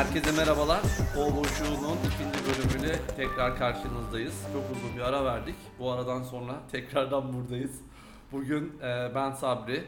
Herkese 0.00 0.32
merhabalar. 0.32 0.80
Futbol 0.82 1.36
Boşluğu'nun 1.36 1.96
ikinci 1.96 2.38
bölümüyle 2.46 2.98
tekrar 3.16 3.56
karşınızdayız. 3.56 4.34
Çok 4.52 4.76
uzun 4.76 4.96
bir 4.96 5.00
ara 5.00 5.24
verdik. 5.24 5.54
Bu 5.78 5.90
aradan 5.90 6.22
sonra 6.22 6.60
tekrardan 6.72 7.32
buradayız. 7.32 7.80
Bugün 8.32 8.72
e, 8.82 9.14
ben 9.14 9.32
Sabri. 9.32 9.84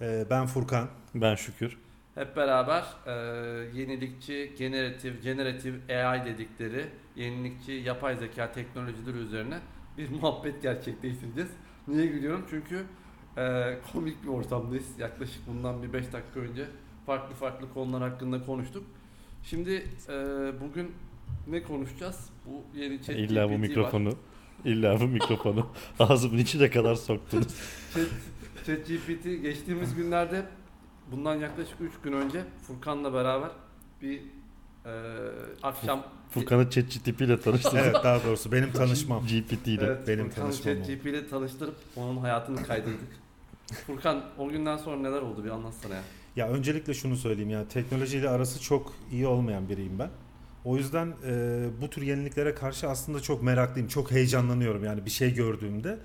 Ee, 0.00 0.26
ben 0.30 0.46
Furkan. 0.46 0.88
Ben 1.14 1.34
Şükür. 1.34 1.78
Hep 2.14 2.36
beraber 2.36 2.84
e, 3.06 3.12
yenilikçi, 3.78 4.54
generatif, 4.58 5.22
generatif 5.22 5.74
AI 5.90 6.24
dedikleri 6.24 6.86
yenilikçi 7.16 7.72
yapay 7.72 8.16
zeka 8.16 8.52
teknolojileri 8.52 9.16
üzerine 9.16 9.58
bir 9.98 10.10
muhabbet 10.20 10.62
gerçekleştireceğiz. 10.62 11.50
Niye 11.88 12.06
gülüyorum? 12.06 12.46
Çünkü 12.50 12.84
e, 13.36 13.74
komik 13.92 14.22
bir 14.22 14.28
ortamdayız. 14.28 14.98
Yaklaşık 14.98 15.46
bundan 15.46 15.82
bir 15.82 15.92
5 15.92 16.12
dakika 16.12 16.40
önce 16.40 16.66
farklı 17.06 17.34
farklı 17.34 17.72
konular 17.74 18.10
hakkında 18.10 18.46
konuştuk. 18.46 18.84
Şimdi 19.44 19.86
e, 20.08 20.12
bugün 20.60 20.92
ne 21.46 21.62
konuşacağız? 21.62 22.16
Bu 22.46 22.78
yeni 22.78 23.02
chat 23.02 23.16
İlla 23.16 23.44
bu 23.44 23.48
GPT 23.48 23.52
var. 23.54 23.68
mikrofonu. 23.68 24.14
illa 24.64 25.00
bu 25.00 25.04
mikrofonu 25.04 25.66
ağzımın 25.98 26.38
içine 26.38 26.70
kadar 26.70 26.94
soktunuz. 26.94 27.46
Chat, 27.94 28.06
ChatGPT 28.66 29.24
geçtiğimiz 29.42 29.94
günlerde 29.94 30.46
bundan 31.12 31.34
yaklaşık 31.34 31.80
3 31.80 31.92
gün 32.04 32.12
önce 32.12 32.44
Furkan'la 32.66 33.12
beraber 33.14 33.50
bir 34.02 34.20
e, 34.86 34.92
akşam 35.62 36.04
Furkan'ı 36.30 36.70
ChatGPT 36.70 37.20
ile 37.20 37.40
tanıştırdım. 37.40 37.78
Evet 37.78 37.94
daha 38.04 38.24
doğrusu 38.24 38.52
benim 38.52 38.72
tanışmam. 38.72 39.22
GPT 39.26 39.66
ile. 39.68 39.84
evet, 39.84 40.08
benim 40.08 40.24
Furkan'ı 40.28 40.44
tanışmam 40.44 40.74
oldu. 40.76 40.82
ChatGPT 40.86 41.06
ile 41.06 41.28
tanıştırıp 41.28 41.76
onun 41.96 42.16
hayatını 42.16 42.62
kaydırdık. 42.62 43.22
Furkan 43.86 44.24
o 44.38 44.48
günden 44.48 44.76
sonra 44.76 44.96
neler 44.96 45.22
oldu 45.22 45.44
bir 45.44 45.50
anlatsana 45.50 45.94
ya. 45.94 46.02
Ya 46.36 46.48
öncelikle 46.48 46.94
şunu 46.94 47.16
söyleyeyim 47.16 47.50
ya 47.50 47.68
teknolojiyle 47.68 48.28
arası 48.28 48.62
çok 48.62 48.92
iyi 49.12 49.26
olmayan 49.26 49.68
biriyim 49.68 49.98
ben. 49.98 50.10
O 50.64 50.76
yüzden 50.76 51.12
e, 51.26 51.64
bu 51.80 51.90
tür 51.90 52.02
yeniliklere 52.02 52.54
karşı 52.54 52.88
aslında 52.88 53.20
çok 53.20 53.42
meraklıyım. 53.42 53.88
Çok 53.88 54.10
heyecanlanıyorum 54.10 54.84
yani 54.84 55.04
bir 55.04 55.10
şey 55.10 55.34
gördüğümde. 55.34 55.98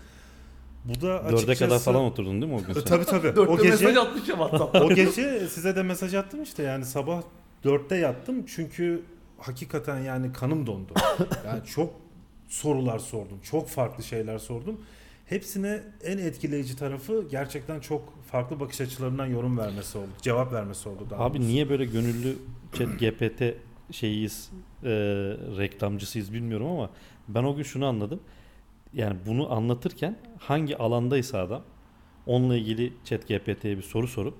Bu 0.85 1.01
da 1.01 1.23
açıkçası... 1.23 1.47
Dörde 1.47 1.55
kadar 1.55 1.79
falan 1.79 2.03
oturdun 2.03 2.41
değil 2.41 2.53
mi 2.53 2.59
o 2.59 2.63
gün 2.63 2.73
sen? 2.73 2.83
Tabii 2.83 3.05
tabii. 3.05 3.27
Dörtte 3.35 3.41
o 3.41 3.57
gece 3.57 3.69
mesaj 3.69 3.97
atmış 3.97 4.29
ya 4.29 4.35
WhatsApp'ta. 4.35 4.83
o 4.85 4.89
gece 4.89 5.47
size 5.47 5.75
de 5.75 5.83
mesaj 5.83 6.13
attım 6.13 6.43
işte 6.43 6.63
yani 6.63 6.85
sabah 6.85 7.21
dörtte 7.63 7.95
yattım 7.95 8.45
çünkü 8.45 9.01
hakikaten 9.37 9.99
yani 9.99 10.33
kanım 10.33 10.67
dondu. 10.67 10.93
Yani 11.45 11.65
çok 11.65 11.93
sorular 12.47 12.99
sordum. 12.99 13.39
Çok 13.43 13.69
farklı 13.69 14.03
şeyler 14.03 14.37
sordum. 14.37 14.81
Hepsine 15.25 15.83
en 16.03 16.17
etkileyici 16.17 16.75
tarafı 16.75 17.25
gerçekten 17.31 17.79
çok 17.79 18.13
farklı 18.27 18.59
bakış 18.59 18.81
açılarından 18.81 19.25
yorum 19.25 19.57
vermesi 19.57 19.97
oldu. 19.97 20.09
Cevap 20.21 20.53
vermesi 20.53 20.89
oldu 20.89 21.07
daha 21.09 21.23
Abi 21.23 21.37
doğrusu. 21.37 21.49
niye 21.49 21.69
böyle 21.69 21.85
gönüllü 21.85 22.35
chat 22.73 22.99
GPT 22.99 23.41
şeyiyiz, 23.91 24.51
e, 24.83 24.89
reklamcısıyız 25.57 26.33
bilmiyorum 26.33 26.67
ama 26.67 26.89
ben 27.27 27.43
o 27.43 27.55
gün 27.55 27.63
şunu 27.63 27.85
anladım. 27.85 28.19
Yani 28.93 29.17
bunu 29.27 29.53
anlatırken 29.53 30.17
hangi 30.39 30.77
alandaysa 30.77 31.39
adam 31.39 31.61
onunla 32.25 32.57
ilgili 32.57 32.93
chat 33.05 33.27
GPT'ye 33.27 33.77
bir 33.77 33.81
soru 33.81 34.07
sorup 34.07 34.33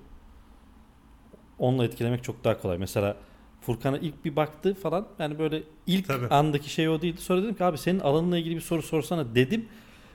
onunla 1.58 1.84
etkilemek 1.84 2.24
çok 2.24 2.44
daha 2.44 2.60
kolay. 2.60 2.78
Mesela 2.78 3.16
Furkan'a 3.60 3.98
ilk 3.98 4.24
bir 4.24 4.36
baktı 4.36 4.74
falan 4.74 5.06
yani 5.18 5.38
böyle 5.38 5.62
ilk 5.86 6.06
Tabii. 6.08 6.26
andaki 6.26 6.70
şey 6.70 6.88
o 6.88 7.02
değildi. 7.02 7.20
Sonra 7.20 7.42
dedim 7.42 7.54
ki 7.54 7.64
abi 7.64 7.78
senin 7.78 8.00
alanınla 8.00 8.38
ilgili 8.38 8.54
bir 8.56 8.60
soru 8.60 8.82
sorsana 8.82 9.34
dedim. 9.34 9.68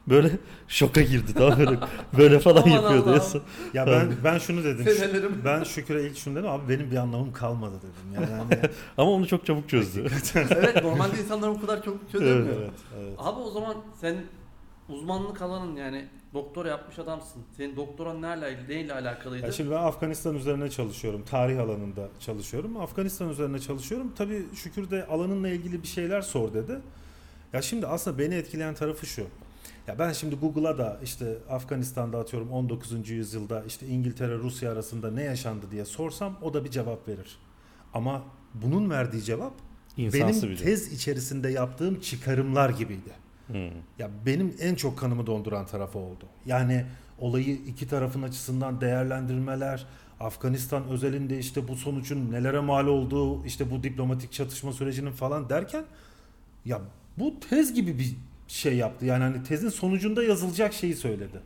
Böyle 0.07 0.31
şoka 0.67 1.01
girdi 1.01 1.33
tamam 1.33 1.59
böyle 1.59 1.77
böyle 2.17 2.39
falan 2.39 2.67
yapıyordu. 2.67 3.13
en 3.15 3.19
son. 3.19 3.41
Ya 3.73 3.87
ben 3.87 4.11
ben 4.23 4.37
şunu 4.37 4.63
dedim. 4.63 5.41
Ben 5.45 5.63
Şükür'e 5.63 6.03
ilk 6.07 6.17
şunu 6.17 6.35
dedim 6.35 6.49
abi 6.49 6.69
benim 6.69 6.91
bir 6.91 6.95
anlamım 6.97 7.33
kalmadı 7.33 7.75
dedim. 7.77 8.13
Yani 8.21 8.33
hani- 8.41 8.59
Ama 8.97 9.11
onu 9.11 9.27
çok 9.27 9.45
çabuk 9.45 9.69
çözdü. 9.69 10.07
evet 10.35 10.83
normalde 10.83 11.17
insanlar 11.21 11.47
o 11.47 11.61
kadar 11.61 11.83
çok 11.83 12.11
çözemiyor. 12.11 12.57
evet, 12.57 12.69
evet. 12.99 13.13
Abi 13.17 13.39
o 13.39 13.51
zaman 13.51 13.75
sen 14.01 14.15
uzmanlık 14.89 15.41
alanın 15.41 15.75
yani 15.75 16.05
doktora 16.33 16.69
yapmış 16.69 16.99
adamsın. 16.99 17.41
Senin 17.57 17.75
doktoran 17.75 18.21
neyle, 18.21 18.59
neyle 18.69 18.93
alakalıydı? 18.93 19.45
Ya 19.45 19.51
şimdi 19.51 19.71
ben 19.71 19.75
Afganistan 19.83 20.35
üzerine 20.35 20.69
çalışıyorum. 20.69 21.23
Tarih 21.29 21.59
alanında 21.59 22.07
çalışıyorum. 22.19 22.77
Afganistan 22.77 23.29
üzerine 23.29 23.59
çalışıyorum. 23.59 24.11
Tabii 24.17 24.43
Şükür 24.55 24.89
de 24.89 25.05
alanınla 25.07 25.49
ilgili 25.49 25.83
bir 25.83 25.87
şeyler 25.87 26.21
sor 26.21 26.53
dedi. 26.53 26.79
Ya 27.53 27.61
şimdi 27.61 27.87
aslında 27.87 28.19
beni 28.19 28.35
etkileyen 28.35 28.73
tarafı 28.75 29.05
şu. 29.05 29.23
Ya 29.87 29.99
ben 29.99 30.13
şimdi 30.13 30.35
Google'a 30.35 30.77
da 30.77 30.99
işte 31.03 31.37
Afganistan'da 31.49 32.19
atıyorum 32.19 32.51
19. 32.51 33.09
yüzyılda 33.09 33.63
işte 33.67 33.87
İngiltere 33.87 34.37
Rusya 34.37 34.71
arasında 34.71 35.11
ne 35.11 35.23
yaşandı 35.23 35.65
diye 35.71 35.85
sorsam 35.85 36.37
o 36.41 36.53
da 36.53 36.65
bir 36.65 36.69
cevap 36.69 37.07
verir. 37.07 37.37
Ama 37.93 38.23
bunun 38.53 38.89
verdiği 38.89 39.23
cevap 39.23 39.53
İnsansı 39.97 40.47
benim 40.47 40.57
tez 40.57 40.93
içerisinde 40.93 41.49
yaptığım 41.49 41.99
çıkarımlar 41.99 42.69
gibiydi. 42.69 43.11
Hmm. 43.47 43.65
Ya 43.99 44.09
benim 44.25 44.55
en 44.59 44.75
çok 44.75 44.99
kanımı 44.99 45.27
donduran 45.27 45.65
tarafı 45.65 45.99
oldu. 45.99 46.25
Yani 46.45 46.85
olayı 47.19 47.55
iki 47.55 47.87
tarafın 47.87 48.21
açısından 48.21 48.81
değerlendirmeler, 48.81 49.85
Afganistan 50.19 50.87
özelinde 50.87 51.39
işte 51.39 51.67
bu 51.67 51.75
sonucun 51.75 52.31
nelere 52.31 52.59
mal 52.59 52.87
olduğu, 52.87 53.45
işte 53.45 53.71
bu 53.71 53.83
diplomatik 53.83 54.31
çatışma 54.31 54.73
sürecinin 54.73 55.11
falan 55.11 55.49
derken 55.49 55.83
ya 56.65 56.81
bu 57.17 57.39
tez 57.49 57.73
gibi 57.73 57.99
bir 57.99 58.15
şey 58.47 58.75
yaptı. 58.75 59.05
Yani 59.05 59.23
hani 59.23 59.43
tezin 59.43 59.69
sonucunda 59.69 60.23
yazılacak 60.23 60.73
şeyi 60.73 60.95
söyledi. 60.95 61.39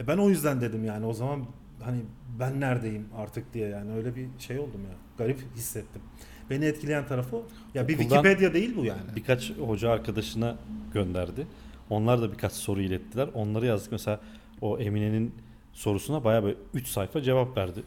E 0.00 0.06
ben 0.06 0.18
o 0.18 0.28
yüzden 0.28 0.60
dedim 0.60 0.84
yani 0.84 1.06
o 1.06 1.12
zaman 1.12 1.44
hani 1.82 2.00
ben 2.40 2.60
neredeyim 2.60 3.08
artık 3.16 3.54
diye 3.54 3.68
yani 3.68 3.92
öyle 3.92 4.16
bir 4.16 4.26
şey 4.38 4.58
oldum 4.58 4.80
ya. 4.90 4.96
Garip 5.18 5.38
hissettim. 5.56 6.02
Beni 6.50 6.64
etkileyen 6.64 7.06
tarafı. 7.06 7.42
Ya 7.74 7.88
bir 7.88 7.94
Okuldan- 7.94 8.08
Wikipedia 8.22 8.54
değil 8.54 8.76
bu 8.76 8.84
yani. 8.84 9.00
Birkaç 9.16 9.52
hoca 9.58 9.90
arkadaşına 9.90 10.56
gönderdi. 10.92 11.46
Onlar 11.90 12.22
da 12.22 12.32
birkaç 12.32 12.52
soru 12.52 12.80
ilettiler. 12.82 13.28
Onları 13.34 13.66
yazdık. 13.66 13.92
Mesela 13.92 14.20
o 14.60 14.78
Emine'nin 14.78 15.34
sorusuna 15.72 16.24
bayağı 16.24 16.42
böyle 16.44 16.56
3 16.74 16.86
sayfa 16.88 17.22
cevap 17.22 17.56
verdi. 17.56 17.82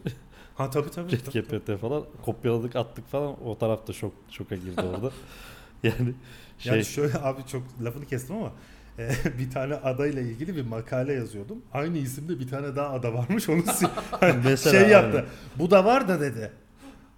Ha 0.55 0.69
tabii 0.69 0.91
tabii. 0.91 1.11
Chat 1.11 1.25
tabii. 1.33 1.41
GPT 1.47 1.77
falan. 1.81 2.03
Kopyaladık 2.25 2.75
attık 2.75 3.07
falan. 3.07 3.43
O 3.47 3.57
taraf 3.57 3.87
da 3.87 3.93
şok, 3.93 4.13
şoka 4.29 4.55
girdi 4.55 4.81
orada. 4.81 5.11
yani 5.83 6.13
şey 6.57 6.73
Yani 6.73 6.85
şöyle 6.85 7.17
abi 7.23 7.45
çok 7.47 7.63
lafını 7.83 8.05
kestim 8.05 8.35
ama 8.35 8.51
e, 8.99 9.09
bir 9.39 9.51
tane 9.51 9.75
adayla 9.75 10.21
ilgili 10.21 10.55
bir 10.55 10.65
makale 10.65 11.13
yazıyordum. 11.13 11.61
Aynı 11.73 11.97
isimde 11.97 12.39
bir 12.39 12.47
tane 12.47 12.75
daha 12.75 12.89
ada 12.89 13.13
varmış. 13.13 13.49
Onu 13.49 13.63
hani 14.11 14.41
Mesela 14.43 14.79
şey 14.79 14.89
yaptı. 14.89 15.17
aynen. 15.17 15.29
Bu 15.55 15.71
da 15.71 15.85
var 15.85 16.07
da 16.07 16.19
dedi. 16.19 16.51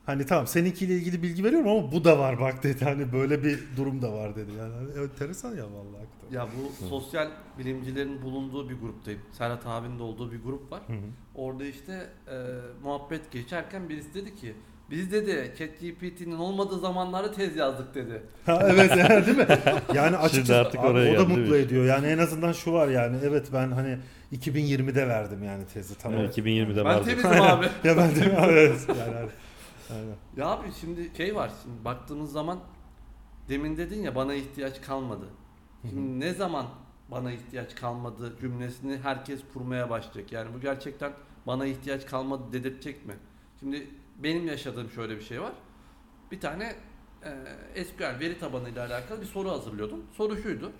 Hani 0.05 0.25
tamam 0.25 0.47
seninkiyle 0.47 0.93
ilgili 0.95 1.23
bilgi 1.23 1.43
veriyorum 1.43 1.67
ama 1.69 1.91
bu 1.91 2.03
da 2.03 2.19
var 2.19 2.39
bak 2.39 2.63
dedi. 2.63 2.85
Hani 2.85 3.11
böyle 3.13 3.43
bir 3.43 3.59
durum 3.77 4.01
da 4.01 4.13
var 4.13 4.35
dedi. 4.35 4.51
Yani 4.59 4.73
hani 4.73 5.03
enteresan 5.05 5.49
ya 5.55 5.63
vallahi. 5.63 6.01
hakikaten. 6.05 6.35
Ya 6.37 6.47
bu 6.81 6.85
sosyal 6.89 7.27
bilimcilerin 7.59 8.21
bulunduğu 8.21 8.69
bir 8.69 8.75
gruptayım. 8.75 9.21
Serhat 9.31 9.65
abinin 9.65 9.99
de 9.99 10.03
olduğu 10.03 10.31
bir 10.31 10.43
grup 10.43 10.71
var. 10.71 10.81
Hı 10.87 10.93
hı. 10.93 10.97
Orada 11.35 11.65
işte 11.65 12.09
e, 12.27 12.37
muhabbet 12.83 13.31
geçerken 13.31 13.89
birisi 13.89 14.13
dedi 14.13 14.35
ki 14.35 14.53
biz 14.91 15.11
dedi 15.11 15.53
ChatGPT'nin 15.57 16.37
olmadığı 16.37 16.79
zamanlarda 16.79 17.31
tez 17.31 17.55
yazdık 17.55 17.95
dedi. 17.95 18.23
Ha, 18.45 18.67
evet 18.69 18.91
değil 19.27 19.37
mi? 19.37 19.47
Yani 19.93 20.17
açıkçası 20.17 20.55
artık 20.59 20.79
abi 20.79 20.87
oraya 20.87 21.11
o 21.11 21.17
da 21.19 21.23
geldi, 21.23 21.39
mutlu 21.39 21.51
mi? 21.53 21.57
ediyor. 21.57 21.85
Yani 21.85 22.07
en 22.07 22.17
azından 22.17 22.51
şu 22.51 22.73
var 22.73 22.87
yani 22.87 23.17
evet 23.23 23.49
ben 23.53 23.71
hani 23.71 23.97
2020'de 24.33 25.07
verdim 25.07 25.43
yani 25.43 25.63
tezi 25.73 25.97
tamam. 25.97 26.19
Evet, 26.19 26.37
2020'de 26.37 26.75
Ben 26.75 26.85
vardı. 26.85 27.05
temizim 27.05 27.41
abi. 27.41 27.65
ya 27.83 27.97
ben 27.97 28.15
de 28.15 28.37
evet 28.49 28.85
yani 28.87 29.15
aynen. 29.89 30.15
Ya 30.37 30.45
abi 30.47 30.67
şimdi 30.81 31.09
şey 31.17 31.35
var 31.35 31.51
şimdi 31.63 31.85
baktığımız 31.85 32.31
zaman 32.31 32.59
demin 33.49 33.77
dedin 33.77 34.01
ya 34.03 34.15
bana 34.15 34.33
ihtiyaç 34.33 34.81
kalmadı. 34.81 35.25
Şimdi 35.89 36.19
ne 36.25 36.33
zaman 36.33 36.65
bana 37.11 37.31
ihtiyaç 37.31 37.75
kalmadı 37.75 38.33
cümlesini 38.41 38.97
herkes 39.03 39.39
kurmaya 39.53 39.89
başlayacak. 39.89 40.31
Yani 40.31 40.53
bu 40.55 40.59
gerçekten 40.61 41.11
bana 41.47 41.65
ihtiyaç 41.65 42.05
kalmadı 42.05 42.43
dedirtecek 42.53 43.05
mi? 43.05 43.13
Şimdi 43.59 43.87
benim 44.23 44.47
yaşadığım 44.47 44.89
şöyle 44.89 45.17
bir 45.17 45.21
şey 45.21 45.41
var. 45.41 45.53
Bir 46.31 46.39
tane 46.39 46.75
e, 47.75 47.85
SQL 47.85 48.19
veri 48.19 48.39
tabanıyla 48.39 48.85
alakalı 48.87 49.21
bir 49.21 49.25
soru 49.25 49.49
hazırlıyordum. 49.49 50.05
Soru 50.11 50.37
şuydu. 50.37 50.71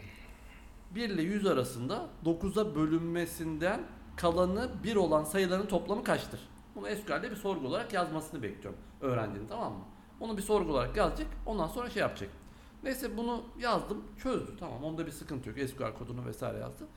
1 0.95 1.09
ile 1.09 1.21
100 1.21 1.45
arasında 1.45 2.09
9'a 2.25 2.75
bölünmesinden 2.75 3.81
kalanı 4.15 4.69
1 4.83 4.95
olan 4.95 5.23
sayıların 5.23 5.67
toplamı 5.67 6.03
kaçtır? 6.03 6.39
Bunu 6.75 6.87
SQL'de 6.87 7.31
bir 7.31 7.35
sorgu 7.35 7.67
olarak 7.67 7.93
yazmasını 7.93 8.43
bekliyorum 8.43 8.79
öğrencinin 9.01 9.47
tamam 9.47 9.73
mı? 9.73 9.83
Onu 10.19 10.37
bir 10.37 10.41
sorgu 10.41 10.71
olarak 10.71 10.97
yazacak 10.97 11.27
ondan 11.45 11.67
sonra 11.67 11.89
şey 11.89 12.01
yapacak. 12.01 12.29
Neyse 12.83 13.17
bunu 13.17 13.43
yazdım 13.59 14.03
çözdü 14.23 14.57
tamam 14.59 14.83
onda 14.83 15.05
bir 15.05 15.11
sıkıntı 15.11 15.49
yok 15.49 15.69
SQL 15.69 15.93
kodunu 15.97 16.25
vesaire 16.25 16.57
yazdı. 16.57 16.87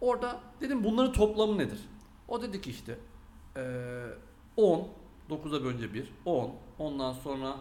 Orada 0.00 0.40
dedim 0.60 0.84
bunların 0.84 1.12
toplamı 1.12 1.58
nedir? 1.58 1.80
O 2.28 2.42
dedi 2.42 2.60
ki 2.60 2.70
işte 2.70 2.98
eee 3.56 3.62
10 4.56 4.88
9'a 5.30 5.64
bölünce 5.64 5.94
1 5.94 6.12
10 6.24 6.54
ondan 6.78 7.12
sonra 7.12 7.56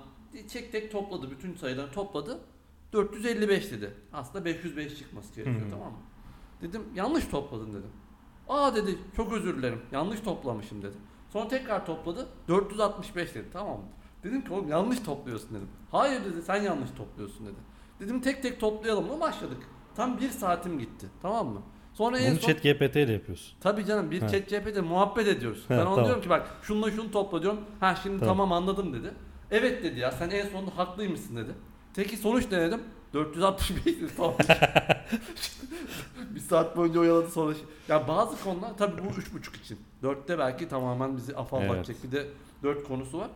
tek 0.51 0.71
tek 0.71 0.91
topladı 0.91 1.31
bütün 1.31 1.55
sayıları 1.55 1.91
topladı 1.91 2.39
455 2.93 3.71
dedi. 3.71 3.93
Aslında 4.13 4.45
505 4.45 4.97
çıkması 4.97 5.35
gerekiyor 5.35 5.61
Hı 5.61 5.65
hı. 5.65 5.71
tamam 5.71 5.91
mı? 5.91 5.97
Dedim 6.61 6.83
yanlış 6.95 7.25
topladın 7.27 7.69
dedim. 7.69 7.91
Aa 8.49 8.75
dedi 8.75 8.97
çok 9.15 9.33
özür 9.33 9.57
dilerim 9.57 9.81
yanlış 9.91 10.19
toplamışım 10.19 10.81
dedi. 10.81 10.95
Sonra 11.29 11.47
tekrar 11.47 11.85
topladı 11.85 12.27
465 12.47 13.35
dedi 13.35 13.47
tamam 13.53 13.77
mı? 13.77 13.85
Dedim 14.23 14.43
ki 14.45 14.53
oğlum 14.53 14.67
yanlış 14.69 14.99
topluyorsun 14.99 15.49
dedim. 15.49 15.69
Hayır 15.91 16.25
dedi 16.25 16.41
sen 16.41 16.61
yanlış 16.61 16.91
topluyorsun 16.91 17.45
dedi. 17.45 17.55
Dedim 17.99 18.21
tek 18.21 18.43
tek 18.43 18.59
toplayalım 18.59 19.07
mı 19.07 19.19
başladık. 19.19 19.57
Tam 19.95 20.19
bir 20.19 20.29
saatim 20.29 20.79
gitti 20.79 21.07
tamam 21.21 21.47
mı? 21.47 21.61
Sonra 21.97 22.19
en 22.19 22.31
Bunu 22.31 22.39
son 22.39 22.47
chat 22.47 22.63
GPT 22.63 22.95
ile 22.95 23.11
yapıyorsun. 23.13 23.53
tabii 23.61 23.85
canım 23.85 24.11
bir 24.11 24.21
Ha. 24.21 24.27
chat 24.27 24.49
GPT'de 24.49 24.81
muhabbet 24.81 25.27
ediyoruz. 25.27 25.59
Ha, 25.67 25.73
ben 25.73 25.77
ona 25.77 25.83
tamam. 25.85 26.05
diyorum 26.05 26.23
ki 26.23 26.29
bak 26.29 26.47
şununla 26.61 26.91
şunu 26.91 27.11
topla 27.11 27.41
diyorum. 27.41 27.59
Ha 27.79 27.95
şimdi 28.03 28.19
Tamam. 28.19 28.37
tamam. 28.37 28.51
anladım 28.51 28.93
dedi. 28.93 29.11
Evet 29.51 29.83
dedi 29.83 29.99
ya 29.99 30.11
sen 30.11 30.29
en 30.29 30.49
sonunda 30.49 30.77
haklıymışsın 30.77 31.35
dedi. 31.37 31.51
Peki 31.95 32.17
sonuç 32.17 32.51
denedim. 32.51 32.81
465 33.13 33.85
dedi 33.85 34.11
tamam. 34.17 34.35
bir 36.35 36.39
saat 36.39 36.77
boyunca 36.77 36.99
oyaladı 36.99 37.31
sonra. 37.31 37.53
şey- 37.53 37.63
Ya 37.89 38.07
bazı 38.07 38.43
konular 38.43 38.77
tabii 38.77 39.01
bu 39.05 39.19
üç 39.19 39.33
buçuk 39.33 39.55
için. 39.55 39.79
Dörtte 40.03 40.39
belki 40.39 40.67
tamamen 40.69 41.17
bizi 41.17 41.35
afallatacak. 41.35 42.03
Bir 42.03 42.11
de 42.11 42.27
dört 42.63 42.83
konusu 42.87 43.17
var. 43.19 43.29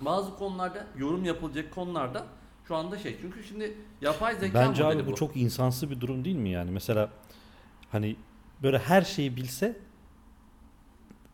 Bazı 0.00 0.36
konularda 0.36 0.86
yorum 0.98 1.24
yapılacak 1.24 1.74
konularda 1.74 2.24
şu 2.68 2.76
anda 2.76 2.98
şey. 2.98 3.16
Çünkü 3.20 3.44
şimdi 3.44 3.74
yapay 4.00 4.34
zeka 4.34 4.60
Bence 4.60 4.84
abi 4.84 5.06
bu 5.06 5.14
çok 5.14 5.36
insansı 5.36 5.90
bir 5.90 6.00
durum 6.00 6.24
değil 6.24 6.36
mi 6.36 6.50
yani? 6.50 6.70
Mesela 6.70 7.08
hani 7.92 8.16
böyle 8.62 8.78
her 8.78 9.02
şeyi 9.02 9.36
bilse 9.36 9.76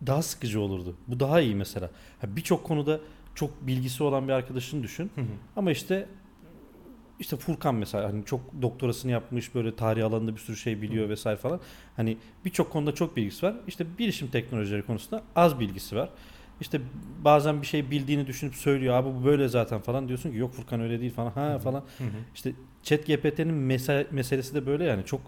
daha 0.06 0.22
sıkıcı 0.22 0.60
olurdu. 0.60 0.96
Bu 1.08 1.20
daha 1.20 1.40
iyi 1.40 1.54
mesela. 1.54 1.90
Birçok 2.26 2.64
konuda 2.64 3.00
çok 3.34 3.66
bilgisi 3.66 4.02
olan 4.02 4.28
bir 4.28 4.32
arkadaşını 4.32 4.82
düşün. 4.82 5.10
Hı 5.14 5.20
hı. 5.20 5.26
Ama 5.56 5.70
işte 5.70 6.08
işte 7.20 7.36
Furkan 7.36 7.74
mesela 7.74 8.08
hani 8.08 8.24
çok 8.24 8.40
doktorasını 8.62 9.12
yapmış 9.12 9.54
böyle 9.54 9.76
tarih 9.76 10.06
alanında 10.06 10.32
bir 10.32 10.40
sürü 10.40 10.56
şey 10.56 10.82
biliyor 10.82 11.08
vesaire 11.08 11.36
falan. 11.36 11.60
Hani 11.96 12.16
birçok 12.44 12.70
konuda 12.70 12.94
çok 12.94 13.16
bilgisi 13.16 13.46
var. 13.46 13.54
İşte 13.66 13.86
bilişim 13.98 14.28
teknolojileri 14.28 14.82
konusunda 14.82 15.22
az 15.36 15.60
bilgisi 15.60 15.96
var. 15.96 16.10
İşte 16.60 16.80
bazen 17.24 17.62
bir 17.62 17.66
şey 17.66 17.90
bildiğini 17.90 18.26
düşünüp 18.26 18.54
söylüyor 18.54 18.94
abi 18.94 19.08
bu 19.20 19.24
böyle 19.24 19.48
zaten 19.48 19.80
falan 19.80 20.08
diyorsun 20.08 20.30
ki 20.30 20.36
yok 20.36 20.52
Furkan 20.54 20.80
öyle 20.80 21.00
değil 21.00 21.12
falan 21.12 21.30
ha 21.30 21.58
falan. 21.58 21.80
Hı 21.98 22.04
hı. 22.04 22.08
İşte 22.34 22.52
chat 22.82 23.06
GPT'nin 23.06 23.70
mese- 23.70 24.06
meselesi 24.10 24.54
de 24.54 24.66
böyle 24.66 24.84
yani 24.84 25.04
çok 25.04 25.20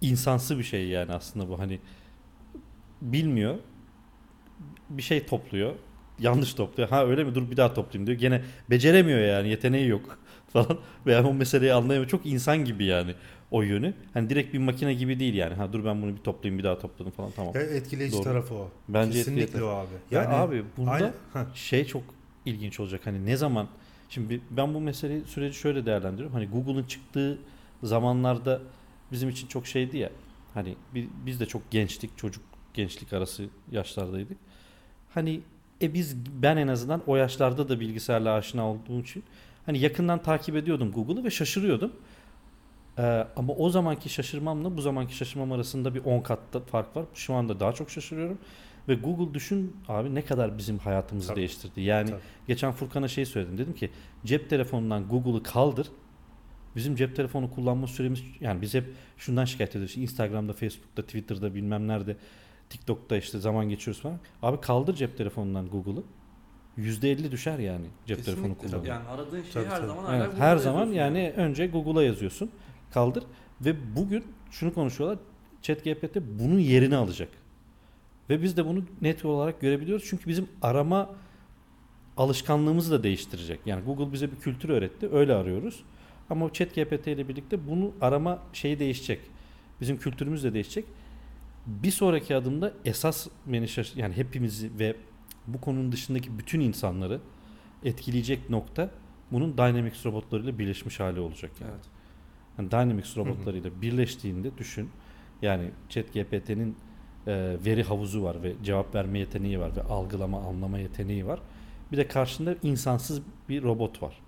insansı 0.00 0.58
bir 0.58 0.64
şey 0.64 0.88
yani 0.88 1.12
aslında 1.12 1.48
bu 1.48 1.58
hani 1.58 1.78
bilmiyor 3.02 3.54
bir 4.90 5.02
şey 5.02 5.26
topluyor 5.26 5.74
yanlış 6.18 6.54
topluyor 6.54 6.88
ha 6.88 7.06
öyle 7.06 7.24
mi 7.24 7.34
dur 7.34 7.50
bir 7.50 7.56
daha 7.56 7.74
toplayayım 7.74 8.06
diyor 8.06 8.18
gene 8.18 8.42
beceremiyor 8.70 9.18
yani 9.20 9.48
yeteneği 9.48 9.88
yok 9.88 10.18
falan 10.52 10.78
veya 11.06 11.24
o 11.26 11.34
meseleyi 11.34 11.72
anlayamıyor 11.72 12.10
çok 12.10 12.26
insan 12.26 12.64
gibi 12.64 12.84
yani 12.84 13.14
o 13.50 13.62
yönü 13.62 13.94
hani 14.14 14.30
direkt 14.30 14.54
bir 14.54 14.58
makine 14.58 14.94
gibi 14.94 15.20
değil 15.20 15.34
yani 15.34 15.54
ha 15.54 15.72
dur 15.72 15.84
ben 15.84 16.02
bunu 16.02 16.12
bir 16.16 16.18
toplayayım 16.22 16.58
bir 16.58 16.64
daha 16.64 16.78
topladım 16.78 17.12
falan 17.12 17.30
tamam 17.36 17.54
Ya 17.54 17.60
etkileyici 17.60 18.16
Doğru. 18.16 18.24
tarafı 18.24 18.54
o. 18.54 18.70
bence 18.88 19.18
Kesinlikle 19.18 19.42
etkili. 19.42 19.62
o 19.62 19.68
abi. 19.68 19.88
Ya 20.10 20.22
Yani 20.22 20.34
abi 20.34 20.64
bunda 20.76 20.90
aynı- 20.90 21.12
şey 21.54 21.84
çok 21.86 22.02
ilginç 22.46 22.80
olacak. 22.80 23.00
Hani 23.04 23.26
ne 23.26 23.36
zaman 23.36 23.68
şimdi 24.08 24.40
ben 24.50 24.74
bu 24.74 24.80
meseleyi 24.80 25.24
süreci 25.24 25.58
şöyle 25.58 25.86
değerlendiriyorum. 25.86 26.34
Hani 26.34 26.46
Google'ın 26.48 26.84
çıktığı 26.84 27.38
zamanlarda 27.82 28.60
bizim 29.12 29.28
için 29.28 29.46
çok 29.46 29.66
şeydi 29.66 29.98
ya. 29.98 30.10
Hani 30.54 30.74
bi- 30.94 31.08
biz 31.26 31.40
de 31.40 31.46
çok 31.46 31.70
gençlik, 31.70 32.18
çocuk 32.18 32.42
gençlik 32.74 33.12
arası 33.12 33.48
yaşlardaydık. 33.70 34.36
Hani 35.14 35.40
e 35.82 35.94
biz 35.94 36.16
ben 36.42 36.56
en 36.56 36.68
azından 36.68 37.02
o 37.06 37.16
yaşlarda 37.16 37.68
da 37.68 37.80
bilgisayarla 37.80 38.32
aşina 38.34 38.70
olduğum 38.70 39.00
için 39.00 39.24
hani 39.66 39.78
yakından 39.78 40.22
takip 40.22 40.56
ediyordum 40.56 40.92
Google'ı 40.92 41.24
ve 41.24 41.30
şaşırıyordum. 41.30 41.92
Ee, 42.98 43.26
ama 43.36 43.52
o 43.52 43.70
zamanki 43.70 44.08
şaşırmamla 44.08 44.76
bu 44.76 44.80
zamanki 44.82 45.16
şaşırmam 45.16 45.52
arasında 45.52 45.94
bir 45.94 46.04
10 46.04 46.20
katta 46.20 46.60
fark 46.60 46.96
var. 46.96 47.04
Şu 47.14 47.34
anda 47.34 47.60
daha 47.60 47.72
çok 47.72 47.90
şaşırıyorum. 47.90 48.38
Ve 48.88 48.94
Google 48.94 49.34
düşün 49.34 49.76
abi 49.88 50.14
ne 50.14 50.22
kadar 50.24 50.58
bizim 50.58 50.78
hayatımızı 50.78 51.28
Tabii. 51.28 51.36
değiştirdi. 51.36 51.80
Yani 51.80 52.10
Tabii. 52.10 52.20
geçen 52.48 52.72
Furkan'a 52.72 53.08
şey 53.08 53.26
söyledim. 53.26 53.58
Dedim 53.58 53.74
ki 53.74 53.90
cep 54.24 54.50
telefonundan 54.50 55.08
Google'ı 55.08 55.42
kaldır. 55.42 55.86
Bizim 56.76 56.96
cep 56.96 57.16
telefonu 57.16 57.50
kullanma 57.50 57.86
süremiz 57.86 58.22
yani 58.40 58.62
biz 58.62 58.74
hep 58.74 58.84
şundan 59.16 59.44
şikayet 59.44 59.70
ediyoruz. 59.70 59.96
Instagram'da, 59.96 60.52
Facebook'ta, 60.52 61.02
Twitter'da 61.02 61.54
bilmem 61.54 61.88
nerede 61.88 62.16
TikTok'ta 62.70 63.16
işte 63.16 63.38
zaman 63.38 63.68
geçiyoruz 63.68 64.02
falan. 64.02 64.18
Abi 64.42 64.60
kaldır 64.60 64.94
cep 64.94 65.16
telefonundan 65.18 65.68
Google'ı. 65.68 66.02
%50 66.78 67.30
düşer 67.30 67.58
yani 67.58 67.86
cep 68.06 68.24
telefonu 68.24 68.44
Kesinlikle. 68.44 68.68
kullanımı. 68.68 68.88
Yani 68.88 69.08
aradığın 69.08 69.42
şeyi 69.42 69.52
Tabii, 69.52 69.64
her 69.66 69.76
tabii. 69.76 69.86
zaman 69.86 70.04
hala 70.04 70.16
Evet, 70.16 70.34
her 70.38 70.56
zaman 70.56 70.86
yazıyorsun 70.86 71.14
yani 71.16 71.32
önce 71.36 71.66
Google'a 71.66 72.02
yazıyorsun. 72.02 72.50
Kaldır 72.90 73.24
ve 73.60 73.96
bugün 73.96 74.24
şunu 74.50 74.74
konuşuyorlar. 74.74 75.18
ChatGPT 75.62 76.16
bunun 76.38 76.58
yerini 76.58 76.96
alacak. 76.96 77.28
Ve 78.30 78.42
biz 78.42 78.56
de 78.56 78.66
bunu 78.66 78.84
net 79.02 79.24
olarak 79.24 79.60
görebiliyoruz. 79.60 80.06
Çünkü 80.08 80.28
bizim 80.28 80.48
arama 80.62 81.10
alışkanlığımızı 82.16 82.92
da 82.92 83.02
değiştirecek. 83.02 83.60
Yani 83.66 83.84
Google 83.84 84.12
bize 84.12 84.30
bir 84.32 84.36
kültür 84.36 84.68
öğretti. 84.68 85.08
Öyle 85.12 85.34
arıyoruz. 85.34 85.84
Ama 86.30 86.52
ChatGPT 86.52 87.06
ile 87.06 87.28
birlikte 87.28 87.68
bunu 87.68 87.92
arama 88.00 88.42
şeyi 88.52 88.78
değişecek. 88.78 89.20
Bizim 89.80 89.98
kültürümüz 89.98 90.44
de 90.44 90.54
değişecek. 90.54 90.84
Bir 91.66 91.90
sonraki 91.90 92.36
adımda 92.36 92.72
esas 92.84 93.26
beni 93.46 93.64
şaş- 93.68 93.96
yani 93.98 94.16
hepimizi 94.16 94.70
ve 94.78 94.96
bu 95.46 95.60
konunun 95.60 95.92
dışındaki 95.92 96.38
bütün 96.38 96.60
insanları 96.60 97.20
etkileyecek 97.84 98.50
nokta 98.50 98.90
bunun 99.32 99.58
Dynamics 99.58 100.06
robotlarıyla 100.06 100.58
birleşmiş 100.58 101.00
hali 101.00 101.20
olacak. 101.20 101.50
Yani. 101.60 101.70
Evet. 101.70 101.84
Yani 102.58 102.70
Dynamics 102.70 103.16
robotlarıyla 103.16 103.82
birleştiğinde 103.82 104.58
düşün. 104.58 104.90
Yani 105.42 105.70
ChatGPT'nin 105.88 106.76
e, 107.26 107.56
veri 107.64 107.82
havuzu 107.82 108.22
var 108.22 108.42
ve 108.42 108.52
cevap 108.64 108.94
verme 108.94 109.18
yeteneği 109.18 109.60
var 109.60 109.76
ve 109.76 109.82
algılama, 109.82 110.40
anlama 110.40 110.78
yeteneği 110.78 111.26
var. 111.26 111.40
Bir 111.92 111.96
de 111.96 112.08
karşında 112.08 112.54
insansız 112.62 113.22
bir 113.48 113.62
robot 113.62 114.02
var. 114.02 114.20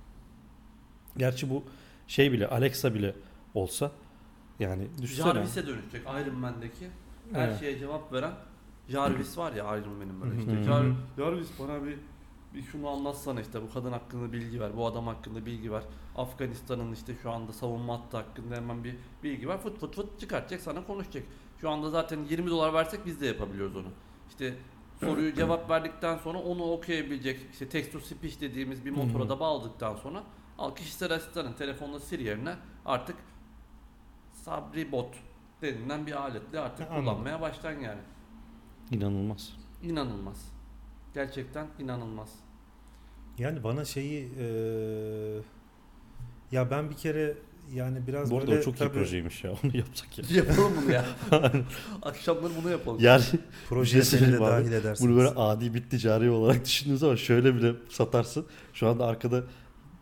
Gerçi 1.17 1.51
bu 1.51 1.65
şey 2.13 2.33
bile 2.33 2.47
Alexa 2.49 2.95
bile 2.95 3.15
olsa 3.55 3.91
yani 4.61 4.89
düşünsene. 5.03 5.35
Jarvis'e 5.35 5.67
dönüşecek 5.67 6.03
Iron 6.03 6.35
Man'deki 6.39 6.89
her 7.33 7.49
Evet. 7.49 7.61
şeye 7.61 7.79
cevap 7.79 8.13
veren 8.13 8.33
Jarvis 8.89 9.39
var 9.39 9.53
ya 9.53 9.77
Iron 9.77 9.93
Man'in 9.93 10.21
böyle 10.23 10.39
işte. 10.39 10.53
Jar- 10.53 10.95
Jarvis 11.17 11.49
bana 11.61 11.85
bir 11.85 11.99
bir 12.55 12.63
şunu 12.63 12.89
anlatsana 12.89 13.41
işte 13.41 13.63
bu 13.63 13.73
kadın 13.75 13.93
hakkında 13.93 14.33
bilgi 14.33 14.61
ver, 14.61 14.77
bu 14.77 14.87
adam 14.87 15.07
hakkında 15.07 15.47
bilgi 15.47 15.73
ver. 15.73 15.83
Afganistan'ın 16.17 16.93
işte 16.93 17.15
şu 17.23 17.31
anda 17.31 17.53
savunma 17.53 17.95
hattı 17.99 18.17
hakkında 18.17 18.57
hemen 18.57 18.85
bir 18.85 18.95
bilgi 19.23 19.49
var. 19.49 19.59
Fıt 19.59 19.79
fıt 19.79 19.95
fıt 19.97 20.21
çıkartacak 20.21 20.61
sana 20.61 20.87
konuşacak. 20.87 21.23
Şu 21.61 21.71
anda 21.71 21.91
zaten 21.91 22.19
20 22.31 22.51
dolar 22.51 22.73
versek 22.75 23.07
biz 23.07 23.21
de 23.21 23.27
yapabiliyoruz 23.27 23.77
onu. 23.77 23.89
İşte 24.29 24.55
soruyu 25.01 25.35
cevap 25.35 25.71
verdikten 25.71 26.17
sonra 26.19 26.39
onu 26.39 26.63
okuyabilecek 26.73 27.41
işte 27.53 27.69
text 27.69 27.93
to 27.93 28.01
speech 28.01 28.41
dediğimiz 28.41 28.85
bir 28.85 28.91
motora 28.91 29.29
da 29.29 29.41
bağladıktan 29.41 29.97
sonra 29.97 30.23
al 30.63 30.75
kişisel 30.75 31.13
asistanın 31.13 31.53
telefonla 31.53 32.01
Siri 32.01 32.23
yerine 32.23 32.55
artık 32.87 33.17
Sabri 34.33 34.93
Bot 34.93 35.15
denilen 35.63 36.07
bir 36.07 36.13
aletle 36.13 36.61
artık 36.61 36.91
Anladım. 36.91 37.05
kullanmaya 37.05 37.41
başlan 37.41 37.73
yani. 37.73 38.01
inanılmaz. 38.91 39.57
İnanılmaz. 39.83 40.53
Gerçekten 41.15 41.67
inanılmaz. 41.79 42.29
Yani 43.39 43.65
bana 43.65 43.85
şeyi 43.85 44.29
e, 44.39 44.47
ya 46.53 46.71
ben 46.71 46.91
bir 46.91 46.97
kere 46.97 47.37
yani 47.75 48.07
biraz 48.07 48.31
Bu 48.31 48.39
arada 48.39 48.47
böyle 48.51 48.61
o 48.61 48.65
çok 48.65 48.75
iyi 48.75 48.79
tabii 48.79 48.93
projeymiş 48.93 49.45
ya. 49.45 49.51
Onu 49.51 49.77
yapsak 49.77 50.19
ya. 50.19 50.25
yapalım 50.45 50.73
bunu 50.83 50.93
ya. 50.93 51.05
Akşamları 52.03 52.53
bunu 52.63 52.71
yapalım. 52.71 52.99
Yani 53.01 53.25
projeye 53.69 54.01
Bir 54.03 54.07
şey 54.07 54.19
seni 54.19 54.33
de 54.33 54.41
dahil 54.41 54.73
edersiniz. 54.73 55.11
Bunu 55.11 55.19
böyle 55.19 55.29
adi 55.29 55.75
bir 55.75 55.83
ticari 55.83 56.31
olarak 56.31 56.65
düşündüğün 56.65 56.97
zaman 56.97 57.17
şöyle 57.17 57.55
bile 57.55 57.73
satarsın. 57.89 58.47
Şu 58.73 58.89
anda 58.89 59.07
arkada 59.07 59.45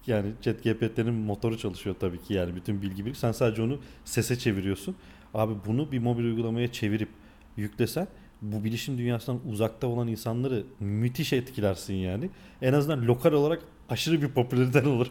yani 0.07 0.33
ChatGPT'nin 0.43 1.15
motoru 1.15 1.59
çalışıyor 1.59 1.97
tabii 2.01 2.23
ki 2.23 2.35
yani 2.35 2.57
bütün 2.57 2.83
bilgi 2.83 3.05
birlik. 3.05 3.17
Sen 3.17 3.33
sadece 3.33 3.63
onu 3.63 3.79
sese 4.05 4.39
çeviriyorsun. 4.39 4.97
Abi 5.35 5.55
bunu 5.67 5.93
bir 5.93 5.99
mobil 5.99 6.25
uygulamaya 6.25 6.73
çevirip 6.73 7.09
yüklesen 7.57 8.09
bu 8.43 8.65
bilişim 8.65 8.99
dünyasından 8.99 9.41
uzakta 9.53 9.87
olan 9.87 10.09
insanları 10.09 10.65
müthiş 10.81 11.33
etkilersin 11.33 11.95
yani. 11.95 12.31
En 12.63 12.73
azından 12.73 13.07
lokal 13.07 13.33
olarak 13.33 13.63
aşırı 13.89 14.23
bir 14.23 14.29
popüleriten 14.29 14.85
olur. 14.85 15.07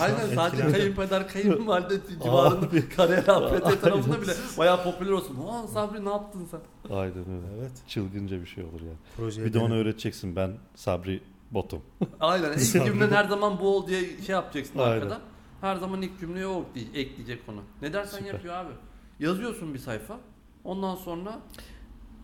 Aynen 0.00 0.34
sadece 0.34 0.72
kayınpeder 0.72 1.28
kayınvalide 1.28 1.94
civarında 2.22 2.66
Abi. 2.66 2.88
kariyer 2.88 3.28
APT 3.28 3.80
tarafında 3.82 4.22
bile 4.22 4.32
bayağı 4.58 4.84
popüler 4.84 5.10
olsun. 5.10 5.36
Aa 5.48 5.66
Sabri 5.66 6.04
ne 6.04 6.08
yaptın 6.08 6.48
sen? 6.50 6.60
Aynen 6.96 7.18
öyle. 7.18 7.46
Evet. 7.60 7.72
Çılgınca 7.88 8.40
bir 8.40 8.46
şey 8.46 8.64
olur 8.64 8.80
yani. 8.80 8.96
Projeye 9.16 9.46
Bir 9.46 9.52
de 9.52 9.58
ona 9.58 9.74
öğreteceksin 9.74 10.36
ben 10.36 10.50
Sabri 10.74 11.20
Botum. 11.52 11.82
Aynen 12.20 12.52
ilk 12.52 12.72
cümlen 12.84 13.10
her 13.10 13.24
zaman 13.24 13.58
bu 13.60 13.76
ol 13.76 13.86
diye 13.86 14.00
şey 14.00 14.32
yapacaksın 14.32 14.78
Aynen. 14.78 14.92
arkada. 14.92 15.20
Her 15.60 15.76
zaman 15.76 16.02
ilk 16.02 16.20
cümleye 16.20 16.46
o 16.46 16.64
diye 16.74 16.84
ekleyecek 16.94 17.40
onu. 17.48 17.60
Ne 17.82 17.92
dersen 17.92 18.18
Süper. 18.18 18.32
yapıyor 18.32 18.54
abi. 18.54 18.72
Yazıyorsun 19.20 19.74
bir 19.74 19.78
sayfa. 19.78 20.18
Ondan 20.64 20.94
sonra 20.94 21.40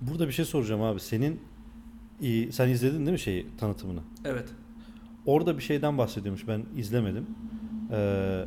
Burada 0.01 0.27
bir 0.29 0.33
şey 0.33 0.45
soracağım 0.45 0.83
abi. 0.83 1.01
Senin 1.01 1.41
sen 2.51 2.69
izledin 2.69 2.99
değil 2.99 3.11
mi 3.11 3.19
şeyi 3.19 3.47
tanıtımını? 3.57 4.01
evet. 4.25 4.49
Orada 5.27 5.59
bir 5.59 5.63
şeyden 5.63 5.99
bahsediyormuş. 5.99 6.49
Ben 6.49 6.65
izlemedim. 6.77 7.27
Ee, 7.93 8.45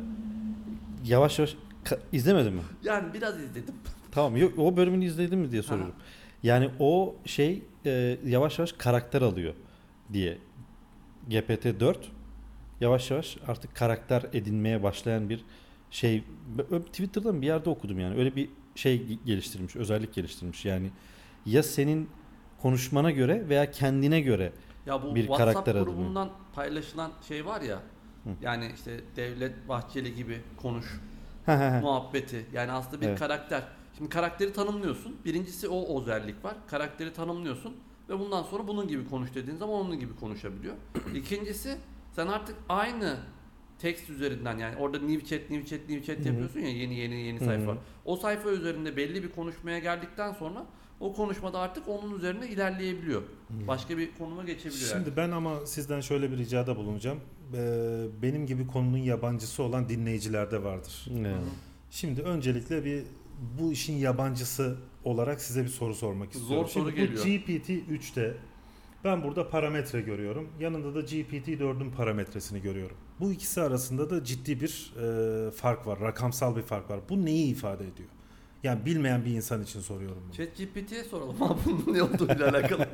yavaş 1.04 1.38
yavaş 1.38 1.56
ka- 1.84 1.98
izlemedin 2.12 2.52
mi? 2.54 2.60
Yani 2.82 3.14
biraz 3.14 3.40
izledim. 3.40 3.74
Tamam. 4.12 4.36
Yok 4.36 4.58
o 4.58 4.76
bölümünü 4.76 5.04
izledin 5.04 5.38
mi 5.38 5.52
diye 5.52 5.62
soruyorum. 5.62 5.94
Yani 6.42 6.70
o 6.78 7.14
şey 7.24 7.62
e, 7.86 8.18
yavaş 8.26 8.58
yavaş 8.58 8.72
karakter 8.72 9.22
alıyor 9.22 9.54
diye 10.12 10.38
GPT-4 11.30 11.94
yavaş 12.80 13.10
yavaş 13.10 13.36
artık 13.46 13.74
karakter 13.76 14.22
edinmeye 14.32 14.82
başlayan 14.82 15.28
bir 15.30 15.44
şey 15.90 16.24
Twitter'dan 16.86 17.42
bir 17.42 17.46
yerde 17.46 17.70
okudum 17.70 18.00
yani 18.00 18.16
öyle 18.16 18.36
bir 18.36 18.50
şey 18.74 18.96
ge- 18.96 19.24
geliştirmiş 19.26 19.76
özellik 19.76 20.14
geliştirmiş 20.14 20.64
yani 20.64 20.90
ya 21.46 21.62
senin 21.62 22.08
konuşmana 22.62 23.10
göre 23.10 23.48
veya 23.48 23.70
kendine 23.70 24.20
göre 24.20 24.52
Ya 24.86 25.02
bu 25.02 25.14
Bir 25.14 25.20
WhatsApp 25.20 25.50
karakter 25.52 25.74
adı 25.74 25.84
grubundan 25.84 26.30
paylaşılan 26.54 27.12
şey 27.28 27.46
var 27.46 27.60
ya. 27.60 27.78
Yani 28.42 28.70
işte 28.74 29.00
Devlet 29.16 29.68
Bahçeli 29.68 30.14
gibi 30.14 30.40
konuş 30.56 30.86
muhabbeti. 31.82 32.46
Yani 32.52 32.72
aslında 32.72 33.00
bir 33.00 33.06
Evet. 33.08 33.18
karakter. 33.18 33.62
Şimdi 33.98 34.10
karakteri 34.10 34.52
tanımlıyorsun. 34.52 35.16
Birincisi 35.24 35.68
o 35.68 36.00
özellik 36.02 36.44
var. 36.44 36.54
Karakteri 36.66 37.12
tanımlıyorsun 37.12 37.74
ve 38.08 38.18
bundan 38.18 38.42
sonra 38.42 38.68
bunun 38.68 38.88
gibi 38.88 39.08
konuş 39.08 39.34
dediğin 39.34 39.56
zaman 39.56 39.74
onun 39.74 40.00
gibi 40.00 40.16
konuşabiliyor. 40.16 40.74
İkincisi 41.14 41.76
sen 42.16 42.26
artık 42.26 42.56
aynı 42.68 43.16
text 43.78 44.10
üzerinden 44.10 44.58
yani 44.58 44.76
orada 44.76 44.98
new 44.98 45.26
chat 45.26 45.50
new 45.50 45.78
chat 45.78 45.88
new 45.88 46.14
chat 46.14 46.26
yapıyorsun 46.26 46.60
ya 46.60 46.68
yeni 46.68 46.94
yeni 46.94 47.14
yeni 47.14 47.38
sayfa. 47.40 47.76
O 48.04 48.16
sayfa 48.16 48.50
üzerinde 48.50 48.96
belli 48.96 49.22
bir 49.22 49.30
konuşmaya 49.30 49.78
geldikten 49.78 50.32
sonra 50.32 50.66
o 51.00 51.14
konuşmada 51.14 51.58
artık 51.58 51.88
onun 51.88 52.18
üzerine 52.18 52.48
ilerleyebiliyor. 52.48 53.22
Başka 53.50 53.98
bir 53.98 54.10
konuma 54.18 54.44
geçebiliyor. 54.44 54.90
yani. 54.90 55.04
Şimdi 55.04 55.16
ben 55.16 55.30
ama 55.30 55.66
sizden 55.66 56.00
şöyle 56.00 56.30
bir 56.30 56.38
ricada 56.38 56.76
bulunacağım. 56.76 57.20
Ee, 57.54 58.04
benim 58.22 58.46
gibi 58.46 58.66
konunun 58.66 58.98
yabancısı 58.98 59.62
olan 59.62 59.88
dinleyiciler 59.88 60.50
de 60.50 60.62
vardır. 60.62 61.08
Evet. 61.18 61.36
Şimdi 61.90 62.22
öncelikle 62.22 62.84
bir 62.84 63.02
bu 63.60 63.72
işin 63.72 63.96
yabancısı 63.96 64.76
olarak 65.04 65.40
size 65.40 65.62
bir 65.64 65.68
soru 65.68 65.94
sormak 65.94 66.32
istiyorum. 66.34 66.68
soru 66.68 66.84
Şimdi 66.92 66.96
geliyor. 67.00 67.24
Bu 67.24 67.28
GPT-3'te 67.28 68.34
ben 69.04 69.22
burada 69.22 69.48
parametre 69.48 70.00
görüyorum. 70.00 70.48
Yanında 70.60 70.94
da 70.94 71.00
GPT-4'ün 71.00 71.90
parametresini 71.90 72.62
görüyorum. 72.62 72.96
Bu 73.20 73.32
ikisi 73.32 73.62
arasında 73.62 74.10
da 74.10 74.24
ciddi 74.24 74.60
bir 74.60 74.92
e, 75.48 75.50
fark 75.50 75.86
var. 75.86 76.00
Rakamsal 76.00 76.56
bir 76.56 76.62
fark 76.62 76.90
var. 76.90 77.00
Bu 77.08 77.24
neyi 77.24 77.46
ifade 77.46 77.84
ediyor? 77.84 78.08
Yani 78.62 78.84
bilmeyen 78.86 79.24
bir 79.24 79.30
insan 79.30 79.62
için 79.62 79.80
soruyorum 79.80 80.22
bunu. 80.26 80.32
ChatGPT'ye 80.32 81.04
soralım 81.04 81.42
abi 81.42 81.58
bunun 81.86 81.94
ne 81.94 82.02
olduğuyla 82.02 82.50
alakalı. 82.50 82.86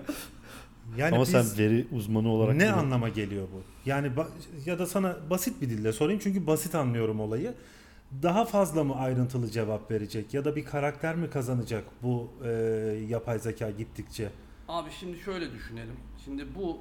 Yani 0.97 1.15
Ama 1.15 1.23
biz 1.25 1.29
sen 1.31 1.47
veri 1.59 1.87
uzmanı 1.93 2.29
olarak 2.29 2.57
ne 2.57 2.67
bunu- 2.73 2.77
anlama 2.77 3.09
geliyor 3.09 3.47
bu? 3.55 3.63
Yani 3.91 4.07
ba- 4.07 4.27
ya 4.67 4.79
da 4.79 4.87
sana 4.87 5.17
basit 5.31 5.63
bir 5.63 5.71
dille 5.71 5.93
sorayım 5.93 6.21
çünkü 6.25 6.47
basit 6.47 6.75
anlıyorum 6.75 7.21
olayı. 7.21 7.55
Daha 8.23 8.45
fazla 8.45 8.85
mı 8.85 8.97
ayrıntılı 8.97 9.51
cevap 9.51 9.91
verecek 9.91 10.35
ya 10.35 10.45
da 10.45 10.57
bir 10.57 10.65
karakter 10.65 11.17
mi 11.17 11.31
kazanacak 11.31 11.85
bu 12.03 12.31
e, 12.45 12.49
yapay 13.09 13.39
zeka 13.39 13.71
gittikçe? 13.71 14.31
Abi 14.69 14.91
şimdi 14.91 15.19
şöyle 15.19 15.53
düşünelim. 15.53 15.97
Şimdi 16.25 16.55
bu 16.55 16.79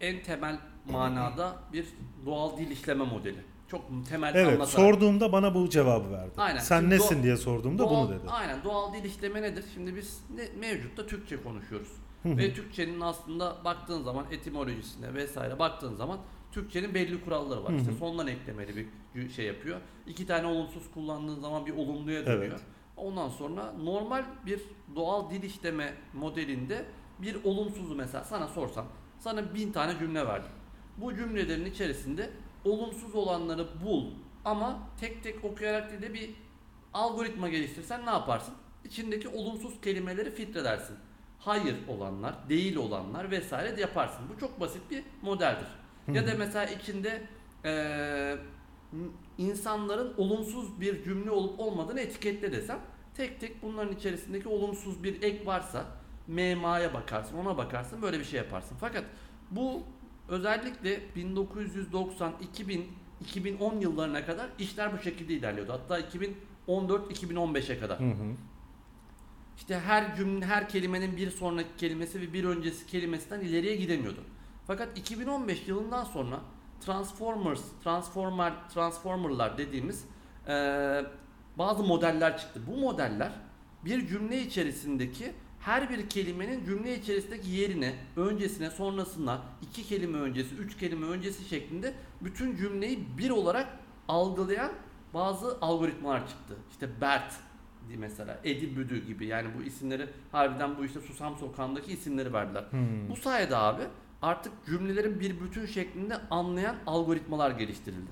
en 0.00 0.22
temel 0.22 0.58
manada 0.90 1.56
bir 1.72 1.86
doğal 2.26 2.56
dil 2.58 2.70
işleme 2.70 3.04
modeli. 3.04 3.38
Çok 3.68 3.80
temel 4.08 4.32
Evet, 4.34 4.46
anlatarak. 4.46 4.68
sorduğumda 4.68 5.32
bana 5.32 5.54
bu 5.54 5.68
cevabı 5.70 6.10
verdi. 6.12 6.30
Aynen. 6.36 6.58
Sen 6.58 6.80
Şimdi 6.80 6.94
nesin 6.94 7.18
doğ- 7.18 7.22
diye 7.22 7.36
sorduğumda 7.36 7.82
Doğal- 7.82 7.90
bunu 8.08 8.08
dedi. 8.10 8.28
Aynen 8.30 8.64
doğal 8.64 8.94
dil 8.94 9.04
işleme 9.04 9.42
nedir? 9.42 9.64
Şimdi 9.74 9.96
biz 9.96 10.20
ne, 10.36 10.48
mevcutta 10.60 11.06
Türkçe 11.06 11.42
konuşuyoruz. 11.42 11.88
Ve 12.24 12.54
Türkçenin 12.54 13.00
aslında 13.00 13.56
baktığın 13.64 14.02
zaman 14.02 14.26
etimolojisine 14.30 15.14
vesaire 15.14 15.58
baktığın 15.58 15.94
zaman 15.94 16.18
Türkçenin 16.52 16.94
belli 16.94 17.24
kuralları 17.24 17.64
var. 17.64 17.72
Hı 17.72 17.76
hı. 17.76 17.80
İşte 17.80 17.92
sondan 17.92 18.26
eklemeli 18.26 18.88
bir 19.14 19.30
şey 19.30 19.46
yapıyor. 19.46 19.80
İki 20.06 20.26
tane 20.26 20.46
olumsuz 20.46 20.90
kullandığın 20.94 21.40
zaman 21.40 21.66
bir 21.66 21.76
olumluya 21.76 22.26
dönüyor. 22.26 22.52
Evet. 22.52 22.60
Ondan 22.96 23.28
sonra 23.28 23.72
normal 23.72 24.24
bir 24.46 24.60
doğal 24.96 25.30
dil 25.30 25.42
işleme 25.42 25.94
modelinde 26.12 26.84
bir 27.18 27.44
olumsuzu 27.44 27.94
mesela 27.94 28.24
sana 28.24 28.48
sorsam 28.48 28.86
sana 29.18 29.54
bin 29.54 29.72
tane 29.72 29.98
cümle 29.98 30.26
verdim. 30.26 30.50
Bu 30.96 31.14
cümlelerin 31.14 31.64
içerisinde 31.64 32.30
olumsuz 32.64 33.14
olanları 33.14 33.66
bul 33.84 34.10
ama 34.44 34.78
tek 35.00 35.22
tek 35.22 35.44
okuyarak 35.44 35.90
değil 35.90 36.02
de 36.02 36.14
bir 36.14 36.30
algoritma 36.94 37.48
geliştirsen 37.48 38.06
ne 38.06 38.10
yaparsın? 38.10 38.54
İçindeki 38.84 39.28
olumsuz 39.28 39.80
kelimeleri 39.80 40.30
filtrelersin. 40.30 40.96
Hayır 41.38 41.76
olanlar, 41.88 42.34
değil 42.48 42.76
olanlar 42.76 43.30
vesaire 43.30 43.76
de 43.76 43.80
yaparsın. 43.80 44.24
Bu 44.34 44.40
çok 44.40 44.60
basit 44.60 44.90
bir 44.90 45.04
modeldir. 45.22 45.68
Ya 46.08 46.26
da 46.26 46.34
mesela 46.38 46.64
içinde 46.66 47.22
eee, 47.64 48.38
insanların 49.38 50.14
olumsuz 50.16 50.80
bir 50.80 51.04
cümle 51.04 51.30
olup 51.30 51.60
olmadığını 51.60 52.00
etiketle 52.00 52.52
desem 52.52 52.78
tek 53.16 53.40
tek 53.40 53.62
bunların 53.62 53.96
içerisindeki 53.96 54.48
olumsuz 54.48 55.02
bir 55.04 55.22
ek 55.22 55.46
varsa 55.46 55.86
MMA'ya 56.28 56.94
bakarsın 56.94 57.38
ona 57.38 57.56
bakarsın 57.56 58.02
böyle 58.02 58.18
bir 58.18 58.24
şey 58.24 58.38
yaparsın. 58.38 58.76
Fakat 58.80 59.04
bu 59.50 59.82
özellikle 60.28 61.00
1990 61.16 62.32
2000 62.42 62.86
2010 63.20 63.80
yıllarına 63.80 64.26
kadar 64.26 64.48
işler 64.58 64.92
bu 64.92 65.02
şekilde 65.02 65.34
ilerliyordu. 65.34 65.72
Hatta 65.72 66.00
2014-2015'e 66.68 67.78
kadar. 67.80 68.00
Hı 68.00 68.04
hı. 68.04 68.34
İşte 69.56 69.78
her 69.80 70.16
cümle, 70.16 70.46
her 70.46 70.68
kelimenin 70.68 71.16
bir 71.16 71.30
sonraki 71.30 71.76
kelimesi 71.78 72.20
ve 72.20 72.32
bir 72.32 72.44
öncesi 72.44 72.86
kelimesinden 72.86 73.40
ileriye 73.40 73.76
gidemiyordu. 73.76 74.20
Fakat 74.66 74.98
2015 74.98 75.68
yılından 75.68 76.04
sonra 76.04 76.40
Transformers, 76.80 77.62
Transformer, 77.84 78.52
Transformerlar 78.74 79.58
dediğimiz 79.58 80.04
eee, 80.48 81.06
bazı 81.58 81.82
modeller 81.82 82.38
çıktı. 82.38 82.60
Bu 82.66 82.76
modeller 82.76 83.32
bir 83.84 84.06
cümle 84.06 84.42
içerisindeki 84.42 85.32
her 85.60 85.90
bir 85.90 86.08
kelimenin 86.08 86.64
cümle 86.64 86.98
içerisindeki 86.98 87.50
yerine, 87.50 87.94
öncesine, 88.16 88.70
sonrasına, 88.70 89.42
iki 89.62 89.82
kelime 89.82 90.18
öncesi, 90.18 90.54
üç 90.54 90.78
kelime 90.78 91.06
öncesi 91.06 91.44
şeklinde 91.48 91.94
bütün 92.20 92.56
cümleyi 92.56 93.08
bir 93.18 93.30
olarak 93.30 93.66
algılayan 94.08 94.72
bazı 95.14 95.58
algoritmalar 95.60 96.28
çıktı. 96.28 96.56
İşte 96.70 97.00
BERT 97.00 97.32
mesela, 97.96 98.40
Edi 98.44 98.76
Büdü 98.76 99.06
gibi 99.06 99.26
yani 99.26 99.48
bu 99.58 99.62
isimleri 99.62 100.08
harbiden 100.32 100.78
bu 100.78 100.84
işte 100.84 101.00
Susam 101.00 101.38
Sokağı'ndaki 101.38 101.92
isimleri 101.92 102.32
verdiler. 102.32 102.64
Hmm. 102.70 103.08
Bu 103.08 103.16
sayede 103.16 103.56
abi 103.56 103.82
artık 104.22 104.52
cümlelerin 104.66 105.20
bir 105.20 105.40
bütün 105.40 105.66
şeklinde 105.66 106.16
anlayan 106.30 106.76
algoritmalar 106.86 107.50
geliştirildi. 107.50 108.10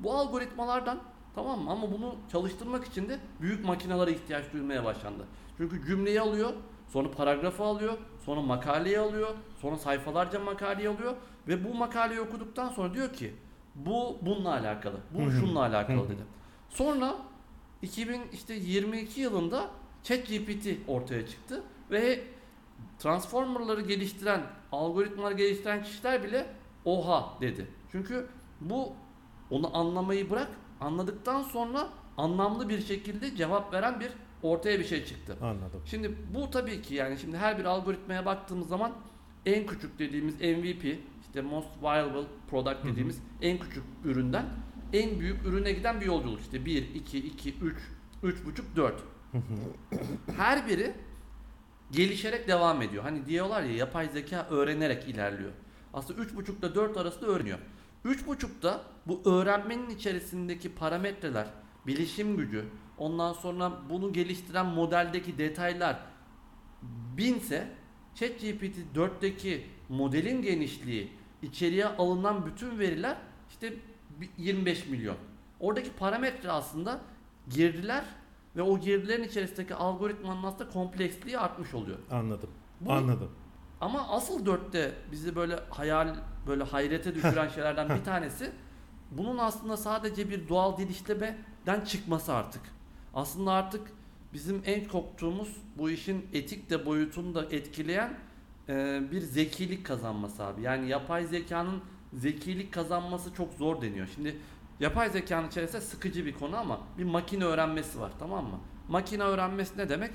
Bu 0.00 0.12
algoritmalardan 0.12 0.98
tamam 1.34 1.60
mı 1.60 1.70
ama 1.70 1.92
bunu 1.92 2.14
çalıştırmak 2.32 2.84
için 2.84 3.08
de 3.08 3.18
büyük 3.40 3.64
makinelere 3.64 4.12
ihtiyaç 4.12 4.52
duyulmaya 4.52 4.84
başlandı. 4.84 5.26
Çünkü 5.56 5.86
cümleyi 5.86 6.20
alıyor, 6.20 6.52
sonra 6.88 7.10
paragrafı 7.10 7.64
alıyor, 7.64 7.98
sonra 8.24 8.40
makaleyi 8.40 8.98
alıyor, 8.98 9.28
sonra 9.60 9.76
sayfalarca 9.76 10.40
makaleyi 10.40 10.88
alıyor 10.88 11.16
ve 11.48 11.64
bu 11.64 11.74
makaleyi 11.74 12.20
okuduktan 12.20 12.68
sonra 12.68 12.94
diyor 12.94 13.12
ki 13.12 13.34
bu 13.74 14.18
bununla 14.22 14.50
alakalı, 14.50 14.96
bu 15.14 15.30
şununla 15.30 15.60
alakalı 15.60 16.08
dedi. 16.08 16.22
Sonra 16.68 17.16
2022 17.82 19.20
yılında 19.20 19.70
ChatGPT 20.02 20.68
ortaya 20.88 21.26
çıktı 21.26 21.62
ve 21.90 22.24
Transformer'ları 22.98 23.80
geliştiren, 23.80 24.42
algoritmaları 24.72 25.34
geliştiren 25.34 25.82
kişiler 25.82 26.22
bile 26.22 26.46
oha 26.84 27.40
dedi. 27.40 27.66
Çünkü 27.92 28.26
bu 28.60 28.92
onu 29.50 29.76
anlamayı 29.76 30.30
bırak, 30.30 30.50
anladıktan 30.80 31.42
sonra 31.42 31.88
anlamlı 32.16 32.68
bir 32.68 32.80
şekilde 32.80 33.36
cevap 33.36 33.72
veren 33.72 34.00
bir 34.00 34.10
ortaya 34.42 34.78
bir 34.78 34.84
şey 34.84 35.04
çıktı. 35.04 35.36
Anladım. 35.42 35.82
Şimdi 35.86 36.14
bu 36.34 36.50
tabii 36.50 36.82
ki 36.82 36.94
yani 36.94 37.18
şimdi 37.18 37.36
her 37.36 37.58
bir 37.58 37.64
algoritmaya 37.64 38.26
baktığımız 38.26 38.68
zaman 38.68 38.92
en 39.46 39.66
küçük 39.66 39.98
dediğimiz 39.98 40.34
MVP 40.34 40.98
işte 41.20 41.42
most 41.42 41.82
viable 41.82 42.26
product 42.50 42.84
hı. 42.84 42.88
dediğimiz 42.88 43.22
en 43.42 43.58
küçük 43.58 43.84
üründen 44.04 44.46
en 44.92 45.20
büyük 45.20 45.46
ürüne 45.46 45.72
giden 45.72 46.00
bir 46.00 46.06
yolculuk 46.06 46.40
işte 46.40 46.64
1 46.64 46.94
2 46.94 47.18
2 47.18 47.54
3 47.54 47.76
3,5 48.22 48.76
4. 48.76 48.94
Her 50.36 50.68
biri 50.68 50.94
gelişerek 51.90 52.48
devam 52.48 52.82
ediyor. 52.82 53.02
Hani 53.02 53.26
diyorlar 53.26 53.62
ya 53.62 53.72
yapay 53.72 54.08
zeka 54.08 54.46
öğrenerek 54.50 55.08
ilerliyor. 55.08 55.50
Aslında 55.94 56.22
3,5 56.22 56.58
ile 56.58 56.74
4 56.74 56.96
arasında 56.96 57.26
öğreniyor. 57.26 57.58
3,5'da 58.04 58.82
bu 59.06 59.22
öğrenmenin 59.24 59.90
içerisindeki 59.90 60.74
parametreler, 60.74 61.46
bilişim 61.86 62.36
gücü, 62.36 62.64
ondan 62.98 63.32
sonra 63.32 63.72
bunu 63.90 64.12
geliştiren 64.12 64.66
modeldeki 64.66 65.38
detaylar 65.38 65.98
binse 67.16 67.68
ChatGPT 68.14 68.76
4'teki 68.94 69.66
modelin 69.88 70.42
genişliği, 70.42 71.12
içeriye 71.42 71.86
alınan 71.86 72.46
bütün 72.46 72.78
veriler 72.78 73.16
işte 73.50 73.72
bir 74.20 74.28
25 74.38 74.86
milyon. 74.86 75.16
Oradaki 75.60 75.90
parametre 75.92 76.50
aslında 76.50 77.00
girdiler 77.50 78.04
ve 78.56 78.62
o 78.62 78.78
girdilerin 78.78 79.22
içerisindeki 79.22 79.74
algoritmanın 79.74 80.42
aslında 80.42 80.70
kompleksliği 80.70 81.38
artmış 81.38 81.74
oluyor. 81.74 81.98
Anladım. 82.10 82.50
Bu- 82.80 82.92
Anladım. 82.92 83.30
Ama 83.80 84.08
asıl 84.08 84.46
dörtte 84.46 84.92
bizi 85.12 85.36
böyle 85.36 85.56
hayal, 85.70 86.14
böyle 86.46 86.64
hayrete 86.64 87.14
düşüren 87.14 87.48
şeylerden 87.54 87.88
bir 87.98 88.04
tanesi 88.04 88.50
bunun 89.10 89.38
aslında 89.38 89.76
sadece 89.76 90.30
bir 90.30 90.48
doğal 90.48 90.78
dil 90.78 90.88
işlemeden 90.88 91.80
çıkması 91.86 92.34
artık. 92.34 92.62
Aslında 93.14 93.52
artık 93.52 93.80
bizim 94.32 94.62
en 94.66 94.88
korktuğumuz 94.88 95.56
bu 95.78 95.90
işin 95.90 96.26
etik 96.32 96.70
de 96.70 96.86
boyutunu 96.86 97.34
da 97.34 97.44
etkileyen 97.50 98.14
e, 98.68 99.00
bir 99.12 99.20
zekilik 99.20 99.86
kazanması 99.86 100.44
abi. 100.44 100.62
Yani 100.62 100.88
yapay 100.88 101.26
zekanın 101.26 101.82
zekilik 102.14 102.72
kazanması 102.72 103.34
çok 103.34 103.52
zor 103.52 103.82
deniyor. 103.82 104.08
Şimdi 104.14 104.36
yapay 104.80 105.10
zekanın 105.10 105.48
içerisinde 105.48 105.80
sıkıcı 105.80 106.26
bir 106.26 106.32
konu 106.32 106.56
ama 106.56 106.80
bir 106.98 107.04
makine 107.04 107.44
öğrenmesi 107.44 108.00
var 108.00 108.12
tamam 108.18 108.44
mı? 108.44 108.60
Makine 108.88 109.22
öğrenmesi 109.22 109.78
ne 109.78 109.88
demek? 109.88 110.10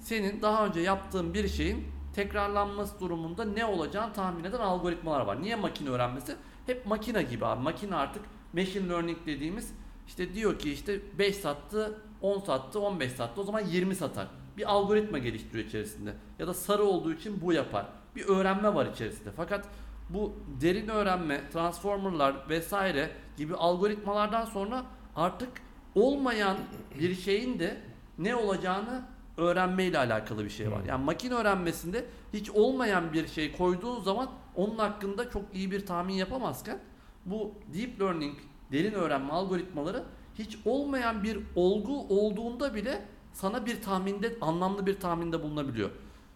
Senin 0.00 0.42
daha 0.42 0.66
önce 0.66 0.80
yaptığın 0.80 1.34
bir 1.34 1.48
şeyin 1.48 1.84
tekrarlanması 2.14 3.00
durumunda 3.00 3.44
ne 3.44 3.64
olacağını 3.64 4.12
tahmin 4.12 4.44
eden 4.44 4.58
algoritmalar 4.58 5.20
var. 5.20 5.42
Niye 5.42 5.56
makine 5.56 5.88
öğrenmesi? 5.88 6.36
Hep 6.66 6.86
makine 6.86 7.22
gibi 7.22 7.46
abi. 7.46 7.62
Makine 7.62 7.96
artık 7.96 8.22
machine 8.52 8.88
learning 8.88 9.18
dediğimiz 9.26 9.72
işte 10.06 10.34
diyor 10.34 10.58
ki 10.58 10.72
işte 10.72 11.00
5 11.18 11.36
sattı, 11.36 12.00
10 12.20 12.40
sattı, 12.40 12.80
15 12.80 13.12
sattı. 13.12 13.40
O 13.40 13.44
zaman 13.44 13.60
20 13.60 13.94
satar. 13.94 14.26
Bir 14.56 14.70
algoritma 14.72 15.18
geliştiriyor 15.18 15.68
içerisinde. 15.68 16.14
Ya 16.38 16.46
da 16.46 16.54
sarı 16.54 16.82
olduğu 16.82 17.12
için 17.12 17.40
bu 17.40 17.52
yapar. 17.52 17.86
Bir 18.16 18.28
öğrenme 18.28 18.74
var 18.74 18.86
içerisinde. 18.86 19.30
Fakat 19.36 19.68
bu 20.10 20.32
derin 20.60 20.88
öğrenme, 20.88 21.50
transformerlar 21.50 22.48
vesaire 22.48 23.10
gibi 23.36 23.54
algoritmalardan 23.54 24.44
sonra 24.44 24.82
artık 25.16 25.48
olmayan 25.94 26.56
bir 27.00 27.14
şeyin 27.14 27.58
de 27.58 27.80
ne 28.18 28.34
olacağını 28.34 29.02
öğrenmeyle 29.36 29.98
alakalı 29.98 30.44
bir 30.44 30.50
şey 30.50 30.70
var. 30.70 30.80
Hmm. 30.80 30.88
Yani 30.88 31.04
makine 31.04 31.34
öğrenmesinde 31.34 32.04
hiç 32.32 32.50
olmayan 32.50 33.12
bir 33.12 33.28
şey 33.28 33.56
koyduğun 33.56 34.00
zaman 34.00 34.28
onun 34.54 34.78
hakkında 34.78 35.30
çok 35.30 35.42
iyi 35.54 35.70
bir 35.70 35.86
tahmin 35.86 36.14
yapamazken 36.14 36.78
bu 37.26 37.54
deep 37.74 38.00
learning, 38.00 38.38
derin 38.72 38.92
öğrenme 38.92 39.32
algoritmaları 39.32 40.04
hiç 40.38 40.58
olmayan 40.64 41.22
bir 41.22 41.38
olgu 41.54 42.00
olduğunda 42.08 42.74
bile 42.74 43.02
sana 43.32 43.66
bir 43.66 43.82
tahminde, 43.82 44.36
anlamlı 44.40 44.86
bir 44.86 45.00
tahminde 45.00 45.42
bulunabiliyor. 45.42 45.90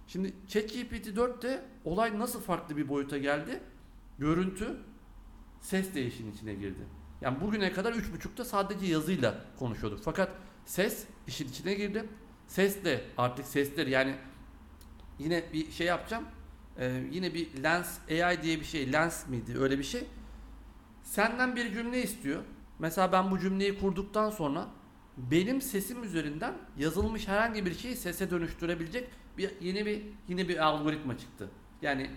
Şimdi 0.07 0.33
ChatGPT 0.49 1.07
4'te 1.07 1.62
olay 1.85 2.19
nasıl 2.19 2.40
farklı 2.40 2.76
bir 2.76 2.88
boyuta 2.88 3.19
geldi? 3.19 3.61
Görüntü, 4.19 4.76
ses 5.61 5.95
de 5.95 6.07
işin 6.07 6.33
içine 6.33 6.55
girdi. 6.55 6.87
Yani 7.21 7.40
bugüne 7.40 7.73
kadar 7.73 7.93
3.5'ta 7.93 8.45
sadece 8.45 8.87
yazıyla 8.87 9.45
konuşuyorduk. 9.59 10.00
Fakat 10.05 10.33
ses 10.64 11.05
işin 11.26 11.49
içine 11.49 11.75
girdi. 11.75 12.05
Ses 12.47 12.85
de 12.85 13.05
artık 13.19 13.47
sesleri 13.47 13.90
yani 13.90 14.14
yine 15.19 15.45
bir 15.52 15.71
şey 15.71 15.87
yapacağım. 15.87 16.25
Ee, 16.79 17.02
yine 17.11 17.35
bir 17.35 17.62
Lens 17.62 17.99
AI 18.11 18.43
diye 18.43 18.61
bir 18.61 18.64
şey. 18.64 18.93
Lens 18.93 19.29
miydi? 19.29 19.59
Öyle 19.59 19.79
bir 19.79 19.85
şey. 19.85 20.05
Senden 21.02 21.57
bir 21.57 21.73
cümle 21.73 22.02
istiyor. 22.02 22.43
Mesela 22.79 23.12
ben 23.12 23.31
bu 23.31 23.38
cümleyi 23.38 23.79
kurduktan 23.79 24.31
sonra 24.31 24.69
benim 25.17 25.61
sesim 25.61 26.05
üzerinden 26.05 26.55
yazılmış 26.79 27.29
herhangi 27.29 27.67
bir 27.67 27.75
şeyi 27.75 27.97
sese 27.97 28.31
dönüştürebilecek 28.31 29.09
bir 29.38 29.50
yeni 29.61 29.87
bir 29.87 30.02
yine 30.29 30.49
bir 30.49 30.64
algoritma 30.64 31.19
çıktı. 31.19 31.50
Yani 31.83 32.11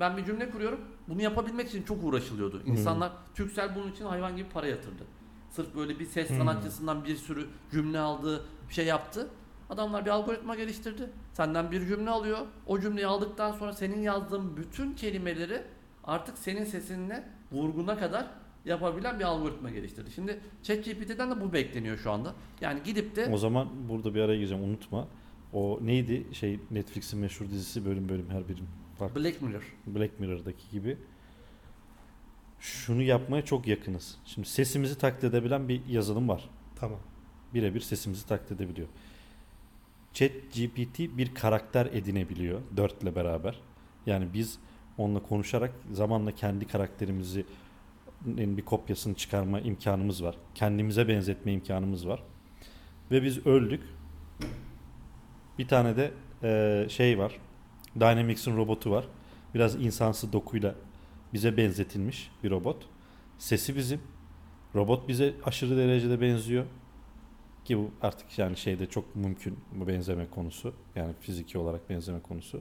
ben 0.00 0.16
bir 0.16 0.24
cümle 0.24 0.50
kuruyorum. 0.50 0.80
Bunu 1.08 1.22
yapabilmek 1.22 1.68
için 1.68 1.82
çok 1.82 2.04
uğraşılıyordu. 2.04 2.62
İnsanlar 2.66 3.12
Türksel 3.34 3.74
bunun 3.76 3.92
için 3.92 4.04
hayvan 4.04 4.36
gibi 4.36 4.48
para 4.48 4.66
yatırdı. 4.66 5.04
Sırf 5.50 5.76
böyle 5.76 5.98
bir 5.98 6.06
ses 6.06 6.28
sanatçısından 6.38 7.04
bir 7.04 7.16
sürü 7.16 7.46
cümle 7.72 7.98
aldı, 7.98 8.44
bir 8.68 8.74
şey 8.74 8.86
yaptı. 8.86 9.28
Adamlar 9.70 10.04
bir 10.04 10.10
algoritma 10.10 10.54
geliştirdi. 10.54 11.10
Senden 11.32 11.70
bir 11.70 11.86
cümle 11.86 12.10
alıyor. 12.10 12.38
O 12.66 12.80
cümleyi 12.80 13.06
aldıktan 13.06 13.52
sonra 13.52 13.72
senin 13.72 14.02
yazdığın 14.02 14.56
bütün 14.56 14.92
kelimeleri 14.92 15.62
artık 16.04 16.38
senin 16.38 16.64
sesinle 16.64 17.24
vurguna 17.52 17.98
kadar 17.98 18.26
yapabilen 18.64 19.18
bir 19.18 19.24
algoritma 19.24 19.70
geliştirdi. 19.70 20.10
Şimdi 20.10 20.40
ChatGPT'den 20.62 21.30
de 21.30 21.40
bu 21.40 21.52
bekleniyor 21.52 21.98
şu 21.98 22.10
anda. 22.10 22.34
Yani 22.60 22.80
gidip 22.84 23.16
de 23.16 23.30
O 23.32 23.38
zaman 23.38 23.68
burada 23.88 24.14
bir 24.14 24.20
araya 24.20 24.36
gireceğim 24.36 24.64
unutma. 24.64 25.08
O 25.52 25.78
neydi 25.82 26.34
şey 26.34 26.60
Netflix'in 26.70 27.20
meşhur 27.20 27.46
dizisi 27.46 27.84
bölüm 27.84 28.08
bölüm 28.08 28.30
her 28.30 28.48
birim 28.48 28.66
farklı. 28.94 29.24
Black 29.24 29.42
Mirror. 29.42 29.62
Black 29.86 30.20
Mirror'daki 30.20 30.70
gibi. 30.70 30.96
Şunu 32.60 33.02
yapmaya 33.02 33.44
çok 33.44 33.66
yakınız. 33.66 34.18
Şimdi 34.24 34.48
sesimizi 34.48 34.98
taklit 34.98 35.24
edebilen 35.24 35.68
bir 35.68 35.86
yazılım 35.86 36.28
var. 36.28 36.50
Tamam. 36.76 36.98
Birebir 37.54 37.80
sesimizi 37.80 38.26
taklit 38.26 38.52
edebiliyor. 38.52 38.88
Chat 40.12 40.30
GPT 40.54 40.98
bir 40.98 41.34
karakter 41.34 41.86
edinebiliyor 41.86 42.60
4 42.76 43.02
ile 43.02 43.14
beraber. 43.14 43.60
Yani 44.06 44.26
biz 44.34 44.58
onunla 44.98 45.22
konuşarak 45.22 45.72
zamanla 45.92 46.32
kendi 46.32 46.66
karakterimizi 46.66 47.46
bir 48.26 48.62
kopyasını 48.62 49.14
çıkarma 49.14 49.60
imkanımız 49.60 50.24
var. 50.24 50.36
Kendimize 50.54 51.08
benzetme 51.08 51.52
imkanımız 51.52 52.08
var. 52.08 52.22
Ve 53.10 53.22
biz 53.22 53.46
öldük. 53.46 53.82
Bir 55.58 55.68
tane 55.68 55.96
de 55.96 56.12
eee, 56.42 56.86
şey 56.90 57.18
var. 57.18 57.32
Dynamics'in 58.00 58.56
robotu 58.56 58.90
var. 58.90 59.04
Biraz 59.54 59.74
insansı 59.74 60.32
dokuyla 60.32 60.74
bize 61.32 61.56
benzetilmiş 61.56 62.30
bir 62.44 62.50
robot. 62.50 62.88
Sesi 63.38 63.76
bizim. 63.76 64.00
Robot 64.74 65.08
bize 65.08 65.34
aşırı 65.44 65.76
derecede 65.76 66.20
benziyor. 66.20 66.64
Ki 67.64 67.78
bu 67.78 67.90
artık 68.02 68.38
yani 68.38 68.56
şeyde 68.56 68.86
çok 68.86 69.16
mümkün 69.16 69.58
bu 69.72 69.88
benzeme 69.88 70.30
konusu. 70.30 70.74
Yani 70.96 71.12
fiziki 71.20 71.58
olarak 71.58 71.90
benzeme 71.90 72.20
konusu. 72.20 72.60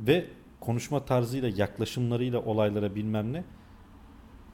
Ve 0.00 0.26
konuşma 0.60 1.04
tarzıyla, 1.04 1.48
yaklaşımlarıyla 1.48 2.40
olaylara 2.40 2.94
bilmem 2.94 3.32
ne 3.32 3.44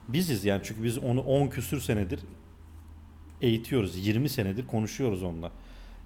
biziz 0.09 0.45
yani 0.45 0.61
çünkü 0.65 0.85
biz 0.85 0.99
onu 0.99 1.21
10 1.21 1.49
küsür 1.49 1.81
senedir 1.81 2.21
eğitiyoruz. 3.43 4.07
20 4.07 4.29
senedir 4.29 4.67
konuşuyoruz 4.67 5.23
onunla. 5.23 5.53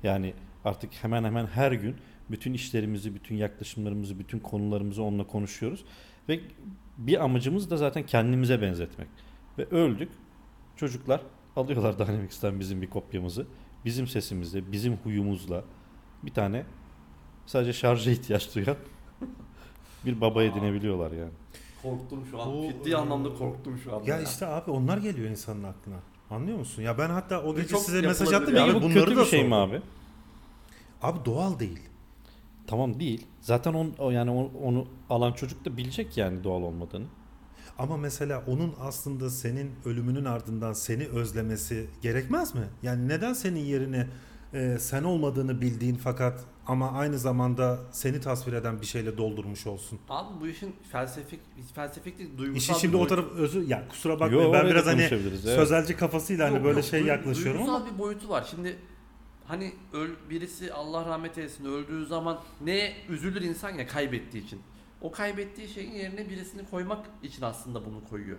Yani 0.02 0.34
artık 0.64 0.90
hemen 0.92 1.24
hemen 1.24 1.46
her 1.46 1.72
gün 1.72 1.96
bütün 2.30 2.52
işlerimizi, 2.52 3.14
bütün 3.14 3.36
yaklaşımlarımızı, 3.36 4.18
bütün 4.18 4.38
konularımızı 4.38 5.02
onunla 5.02 5.26
konuşuyoruz. 5.26 5.84
Ve 6.28 6.40
bir 6.98 7.24
amacımız 7.24 7.70
da 7.70 7.76
zaten 7.76 8.06
kendimize 8.06 8.62
benzetmek. 8.62 9.08
Ve 9.58 9.64
öldük. 9.64 10.10
Çocuklar 10.76 11.20
alıyorlar 11.56 11.98
Dynamics'ten 12.06 12.60
bizim 12.60 12.82
bir 12.82 12.90
kopyamızı. 12.90 13.46
Bizim 13.84 14.06
sesimizle, 14.06 14.72
bizim 14.72 14.96
huyumuzla 14.96 15.64
bir 16.22 16.30
tane 16.30 16.64
sadece 17.46 17.72
şarja 17.72 18.10
ihtiyaç 18.10 18.54
duyan 18.54 18.76
bir 20.06 20.20
baba 20.20 20.42
edinebiliyorlar 20.42 21.12
yani. 21.12 21.32
Korktum 21.82 22.26
şu 22.30 22.42
an. 22.42 22.52
Bu, 22.52 22.62
Ciddi 22.62 22.96
anlamda 22.96 23.34
korktum 23.34 23.78
şu 23.78 23.96
an. 23.96 24.02
Ya 24.02 24.20
işte 24.20 24.46
abi 24.46 24.70
onlar 24.70 24.98
geliyor 24.98 25.30
insanın 25.30 25.64
aklına. 25.64 25.96
Anlıyor 26.30 26.58
musun? 26.58 26.82
Ya 26.82 26.98
ben 26.98 27.10
hatta 27.10 27.42
o 27.42 27.56
gece 27.56 27.76
size 27.76 28.00
mesaj 28.00 28.32
attım 28.32 28.56
ya. 28.56 28.66
ya. 28.66 28.74
Bu 28.74 28.82
bunları 28.82 29.04
kötü 29.04 29.16
da 29.16 29.20
bir 29.20 29.26
şey 29.26 29.44
mi 29.44 29.54
abi? 29.54 29.80
Abi 31.02 31.24
doğal 31.24 31.58
değil. 31.58 31.80
Tamam 32.68 33.00
değil. 33.00 33.26
Zaten 33.40 33.74
on, 33.74 33.94
o 33.98 34.10
yani 34.10 34.30
onu, 34.30 34.50
onu 34.64 34.86
alan 35.10 35.32
çocuk 35.32 35.64
da 35.64 35.76
bilecek 35.76 36.16
yani 36.16 36.44
doğal 36.44 36.62
olmadığını. 36.62 37.06
Ama 37.78 37.96
mesela 37.96 38.44
onun 38.46 38.74
aslında 38.80 39.30
senin 39.30 39.70
ölümünün 39.84 40.24
ardından 40.24 40.72
seni 40.72 41.06
özlemesi 41.06 41.86
gerekmez 42.02 42.54
mi? 42.54 42.64
Yani 42.82 43.08
neden 43.08 43.32
senin 43.32 43.60
yerine 43.60 44.06
e, 44.54 44.76
sen 44.80 45.02
olmadığını 45.04 45.60
bildiğin 45.60 45.94
fakat 45.94 46.44
ama 46.66 46.92
aynı 46.92 47.18
zamanda 47.18 47.78
seni 47.92 48.20
tasvir 48.20 48.52
eden 48.52 48.80
bir 48.80 48.86
şeyle 48.86 49.18
doldurmuş 49.18 49.66
olsun? 49.66 49.98
Abi 50.08 50.40
bu 50.40 50.46
işin 50.48 50.76
felsefik, 50.92 51.40
felsefik 51.74 52.18
değil, 52.18 52.30
duygusal 52.38 52.74
İşi 52.74 52.80
şimdi 52.80 52.94
bir 52.94 53.00
o 53.00 53.06
taraf 53.06 53.24
özü 53.36 53.64
ya 53.68 53.88
kusura 53.88 54.20
bakmayın 54.20 54.42
Yo, 54.44 54.52
ben 54.52 54.66
biraz 54.66 54.86
hani 54.86 54.96
konuşabiliriz, 54.96 55.46
evet. 55.46 55.58
sözelci 55.58 55.96
kafasıyla 55.96 56.46
hani 56.46 56.56
Yok, 56.56 56.64
böyle 56.64 56.78
yok, 56.78 56.88
şey 56.88 57.00
duy- 57.00 57.06
yaklaşıyorum 57.08 57.60
duygusal 57.60 57.76
ama 57.82 57.94
bir 57.94 57.98
boyutu 57.98 58.28
var. 58.28 58.46
Şimdi 58.50 58.76
hani 59.48 59.72
öl, 59.92 60.10
birisi 60.30 60.72
Allah 60.72 61.06
rahmet 61.06 61.38
eylesin 61.38 61.64
öldüğü 61.64 62.06
zaman 62.06 62.40
ne 62.64 62.92
üzülür 63.08 63.42
insan 63.42 63.70
ya 63.70 63.86
kaybettiği 63.86 64.44
için. 64.44 64.60
O 65.00 65.10
kaybettiği 65.12 65.68
şeyin 65.68 65.92
yerine 65.92 66.28
birisini 66.30 66.70
koymak 66.70 67.06
için 67.22 67.42
aslında 67.42 67.86
bunu 67.86 68.04
koyuyor. 68.10 68.38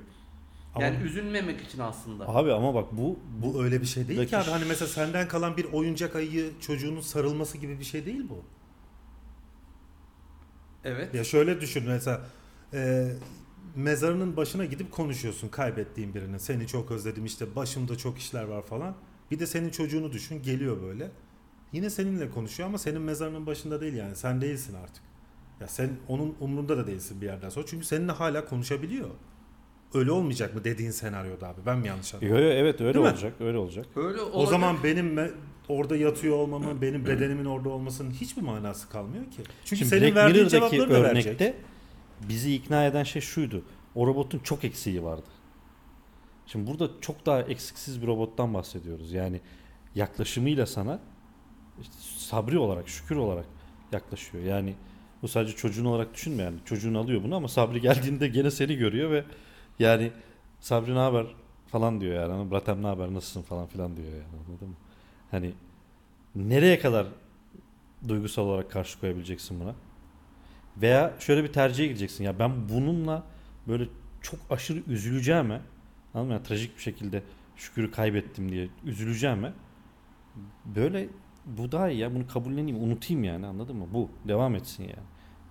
Ama- 0.75 0.85
Yani 0.85 1.03
üzülmemek 1.03 1.61
için 1.61 1.79
aslında. 1.79 2.27
Abi 2.27 2.53
ama 2.53 2.73
bak 2.73 2.85
bu 2.91 3.19
bu 3.41 3.63
öyle 3.63 3.81
bir 3.81 3.85
şey 3.85 4.07
değil 4.07 4.19
ki 4.19 4.25
Buradaki- 4.31 4.49
abi. 4.49 4.51
Hani 4.59 4.65
mesela 4.69 4.87
senden 4.89 5.27
kalan 5.27 5.57
bir 5.57 5.65
oyuncak 5.65 6.15
ayı 6.15 6.51
çocuğunun 6.59 7.01
sarılması 7.01 7.57
gibi 7.57 7.79
bir 7.79 7.83
şey 7.85 8.05
değil 8.05 8.23
bu. 8.29 8.43
Evet. 10.83 11.15
Ya 11.15 11.23
şöyle 11.23 11.61
düşün 11.61 11.83
mesela 11.87 12.21
e, 12.73 13.11
mezarının 13.75 14.37
başına 14.37 14.65
gidip 14.65 14.91
konuşuyorsun 14.91 15.47
kaybettiğin 15.49 16.13
birini. 16.13 16.39
Seni 16.39 16.67
çok 16.67 16.91
özledim 16.91 17.25
işte 17.25 17.55
başımda 17.55 17.97
çok 17.97 18.17
işler 18.17 18.43
var 18.43 18.61
falan. 18.61 18.95
Bir 19.31 19.39
de 19.39 19.47
senin 19.47 19.69
çocuğunu 19.69 20.11
düşün 20.11 20.41
geliyor 20.43 20.81
böyle. 20.81 21.11
Yine 21.71 21.89
seninle 21.89 22.29
konuşuyor 22.31 22.69
ama 22.69 22.77
senin 22.77 23.01
mezarının 23.01 23.45
başında 23.45 23.81
değil 23.81 23.93
yani. 23.93 24.15
Sen 24.15 24.41
değilsin 24.41 24.75
artık. 24.83 25.03
Ya 25.61 25.67
sen 25.67 25.89
onun 26.07 26.35
umrunda 26.39 26.77
da 26.77 26.87
değilsin 26.87 27.21
bir 27.21 27.25
yerden 27.25 27.49
sonra. 27.49 27.65
Çünkü 27.65 27.85
seninle 27.85 28.11
hala 28.11 28.45
konuşabiliyor. 28.45 29.09
Öyle 29.93 30.11
olmayacak 30.11 30.55
mı 30.55 30.63
dediğin 30.63 30.91
senaryoda 30.91 31.47
abi? 31.47 31.61
Ben 31.65 31.77
mi 31.79 31.87
yanlış 31.87 32.13
anladım? 32.13 32.29
Yo, 32.29 32.35
yo, 32.43 32.49
evet 32.49 32.81
öyle 32.81 32.93
Değil 32.93 33.05
mi? 33.05 33.11
olacak. 33.11 33.33
Öyle 33.39 33.57
olacak. 33.57 33.85
Öyle 33.95 34.21
O 34.21 34.25
olacak. 34.31 34.49
zaman 34.51 34.77
benim 34.83 35.15
me- 35.17 35.31
orada 35.69 35.97
yatıyor 35.97 36.35
olmamın, 36.35 36.81
benim 36.81 37.05
bedenimin 37.05 37.45
orada 37.45 37.69
olmasının 37.69 38.11
hiçbir 38.11 38.41
manası 38.41 38.89
kalmıyor 38.89 39.23
ki. 39.23 39.37
Çünkü 39.65 39.75
Şimdi 39.77 39.89
senin 39.89 40.01
Black 40.03 40.15
verdiğin 40.15 40.45
Mirror'daki 40.47 40.71
cevapları 40.75 41.03
da 41.03 41.09
örnekte 41.09 41.29
verecek. 41.45 41.55
bizi 42.29 42.55
ikna 42.55 42.85
eden 42.85 43.03
şey 43.03 43.21
şuydu. 43.21 43.63
O 43.95 44.07
robotun 44.07 44.39
çok 44.39 44.63
eksiği 44.63 45.03
vardı. 45.03 45.25
Şimdi 46.51 46.71
burada 46.71 46.89
çok 47.01 47.25
daha 47.25 47.41
eksiksiz 47.41 48.01
bir 48.01 48.07
robottan 48.07 48.53
bahsediyoruz. 48.53 49.11
Yani 49.11 49.41
yaklaşımıyla 49.95 50.65
sana 50.65 50.99
işte 51.81 51.93
sabri 52.17 52.59
olarak, 52.59 52.89
şükür 52.89 53.15
olarak 53.15 53.45
yaklaşıyor. 53.91 54.43
Yani 54.43 54.73
bu 55.21 55.27
sadece 55.27 55.55
çocuğun 55.55 55.85
olarak 55.85 56.13
düşünme 56.13 56.43
yani. 56.43 56.57
Çocuğun 56.65 56.93
alıyor 56.93 57.23
bunu 57.23 57.35
ama 57.35 57.47
sabri 57.47 57.81
geldiğinde 57.81 58.27
gene 58.27 58.51
seni 58.51 58.75
görüyor 58.75 59.11
ve 59.11 59.23
Yani 59.79 60.11
Sabri 60.59 60.95
ne 60.95 60.99
haber 60.99 61.25
falan 61.67 62.01
diyor 62.01 62.29
yani. 62.29 62.51
Bratem 62.51 62.83
ne 62.83 62.87
haber 62.87 63.13
nasılsın 63.13 63.41
falan 63.41 63.67
filan 63.67 63.97
diyor 63.97 64.07
yani 64.07 64.43
anladın 64.47 64.67
mı? 64.67 64.75
Hani 65.31 65.53
nereye 66.35 66.79
kadar 66.79 67.07
duygusal 68.07 68.43
olarak 68.43 68.71
karşı 68.71 68.99
koyabileceksin 68.99 69.59
buna? 69.59 69.75
Veya 70.77 71.13
şöyle 71.19 71.43
bir 71.43 71.53
tercihe 71.53 71.87
gideceksin. 71.87 72.23
Ya 72.23 72.39
ben 72.39 72.69
bununla 72.69 73.23
böyle 73.67 73.87
çok 74.21 74.39
aşırı 74.49 74.79
üzüleceğime 74.87 75.61
anladın 76.13 76.27
mı? 76.27 76.33
Yani 76.33 76.43
trajik 76.43 76.77
bir 76.77 76.81
şekilde 76.81 77.23
şükürü 77.55 77.91
kaybettim 77.91 78.51
diye 78.51 78.67
üzüleceğime 78.85 79.53
böyle 80.65 81.09
bu 81.45 81.71
daha 81.71 81.89
iyi 81.89 81.99
ya 81.99 82.15
bunu 82.15 82.27
kabulleneyim 82.27 82.83
unutayım 82.83 83.23
yani 83.23 83.45
anladın 83.45 83.75
mı? 83.75 83.85
Bu 83.93 84.09
devam 84.27 84.55
etsin 84.55 84.83
yani. 84.83 85.07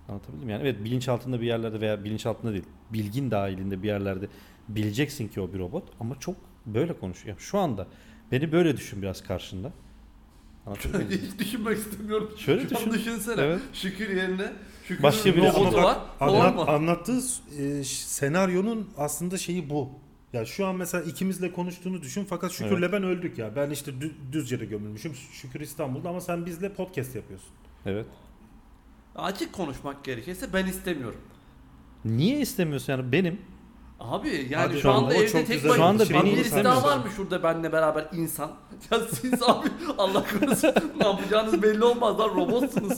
Anlatabildim 0.09 0.45
mi? 0.45 0.51
yani. 0.51 0.61
Evet 0.61 0.83
bilinçaltında 0.83 1.41
bir 1.41 1.45
yerlerde 1.45 1.81
veya 1.81 2.03
bilinçaltında 2.03 2.51
değil 2.51 2.65
bilgin 2.93 3.31
dahilinde 3.31 3.83
bir 3.83 3.87
yerlerde 3.87 4.27
bileceksin 4.69 5.27
ki 5.27 5.41
o 5.41 5.53
bir 5.53 5.59
robot 5.59 5.83
ama 5.99 6.19
çok 6.19 6.35
böyle 6.65 6.99
konuşuyor. 6.99 7.35
Şu 7.39 7.57
anda 7.59 7.87
beni 8.31 8.51
böyle 8.51 8.77
düşün 8.77 9.01
biraz 9.01 9.23
karşında. 9.23 9.71
Anlatabildim 10.65 11.07
mi? 11.07 11.13
Hiç 11.33 11.39
düşünmek 11.39 11.77
istemiyorum. 11.77 12.31
Şöyle 12.37 12.61
Şu 12.61 12.69
düşün. 12.75 12.91
düşünsene. 12.93 13.41
Evet. 13.41 13.59
Şükür 13.73 14.09
yerine 14.09 14.51
Şükür'ün 14.83 15.03
Başka 15.03 15.29
biri- 15.29 15.53
robotu 15.53 15.77
var. 15.77 15.97
Anlat, 16.19 16.69
anlattığı 16.69 17.19
e, 17.59 17.83
senaryonun 17.83 18.89
aslında 18.97 19.37
şeyi 19.37 19.69
bu. 19.69 19.89
Ya 20.33 20.45
şu 20.45 20.65
an 20.67 20.75
mesela 20.75 21.03
ikimizle 21.03 21.51
konuştuğunu 21.51 22.01
düşün 22.01 22.25
fakat 22.29 22.51
Şükür'le 22.51 22.91
ben 22.91 23.03
öldük 23.03 23.37
ya. 23.37 23.55
Ben 23.55 23.69
işte 23.69 23.91
dü- 23.91 24.31
Düzce'de 24.31 24.65
gömülmüşüm. 24.65 25.13
Şükür 25.15 25.59
İstanbul'da 25.59 26.09
ama 26.09 26.21
sen 26.21 26.45
bizle 26.45 26.73
podcast 26.73 27.15
yapıyorsun. 27.15 27.49
Evet. 27.85 28.05
Açık 29.15 29.53
konuşmak 29.53 30.03
gerekirse 30.03 30.53
ben 30.53 30.65
istemiyorum. 30.65 31.21
Niye 32.05 32.39
istemiyorsun 32.41 32.93
yani 32.93 33.11
benim 33.11 33.41
Abi 33.99 34.47
yani 34.49 34.55
Hadi 34.55 34.79
şu 34.81 34.91
anda 34.91 35.09
o 35.09 35.13
evde 35.13 35.27
çok 35.29 35.47
tek 35.47 35.55
güzel 35.55 35.69
başına 35.69 35.75
Şu 35.77 35.83
anda 35.83 36.03
Bak 36.03 36.09
beni 36.09 36.35
birisi 36.35 36.63
daha 36.63 36.83
var 36.83 36.97
mı 36.97 37.03
şurada 37.15 37.43
benimle 37.43 37.71
beraber 37.71 38.05
insan? 38.13 38.51
Ya 38.91 38.99
siz 38.99 39.43
abi 39.43 39.67
Allah 39.97 40.25
korusun 40.39 40.73
ne 41.01 41.07
yapacağınız 41.07 41.61
belli 41.61 41.83
olmaz 41.83 42.19
lan 42.19 42.29
robotsunuz. 42.29 42.97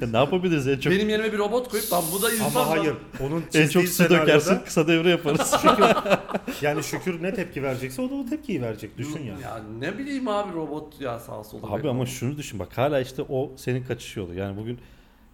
ya 0.00 0.08
ne 0.08 0.16
yapabiliriz 0.16 0.68
en 0.68 0.78
çok 0.78 0.92
Benim 0.92 1.08
yerime 1.08 1.32
bir 1.32 1.38
robot 1.38 1.68
koyup 1.68 1.92
lan 1.92 2.04
bu 2.12 2.22
da 2.22 2.32
insan. 2.32 2.46
Ama 2.46 2.60
lan. 2.60 2.66
hayır. 2.66 2.94
Onun 3.20 3.44
en 3.54 3.68
çok 3.68 3.82
su 3.82 3.88
senaryoda 3.88 4.22
dökersin 4.22 4.58
kısa 4.64 4.88
devre 4.88 5.10
yaparız. 5.10 5.54
Şükür, 5.62 5.84
yani 6.62 6.82
Şükür 6.84 7.22
ne 7.22 7.34
tepki 7.34 7.62
verecekse 7.62 8.02
o 8.02 8.10
da 8.10 8.14
o 8.14 8.26
tepkiyi 8.26 8.62
verecek. 8.62 8.98
Düşün 8.98 9.22
yani. 9.24 9.42
Ya 9.42 9.60
ne 9.78 9.98
bileyim 9.98 10.28
abi 10.28 10.54
robot 10.54 11.00
ya 11.00 11.18
sağ 11.18 11.44
sola. 11.44 11.66
Abi 11.74 11.88
ama 11.88 12.06
şunu 12.06 12.36
düşün 12.36 12.58
bak 12.58 12.78
hala 12.78 13.00
işte 13.00 13.22
o 13.28 13.52
senin 13.56 13.84
kaçış 13.84 14.16
yolu. 14.16 14.34
Yani 14.34 14.56
bugün 14.56 14.78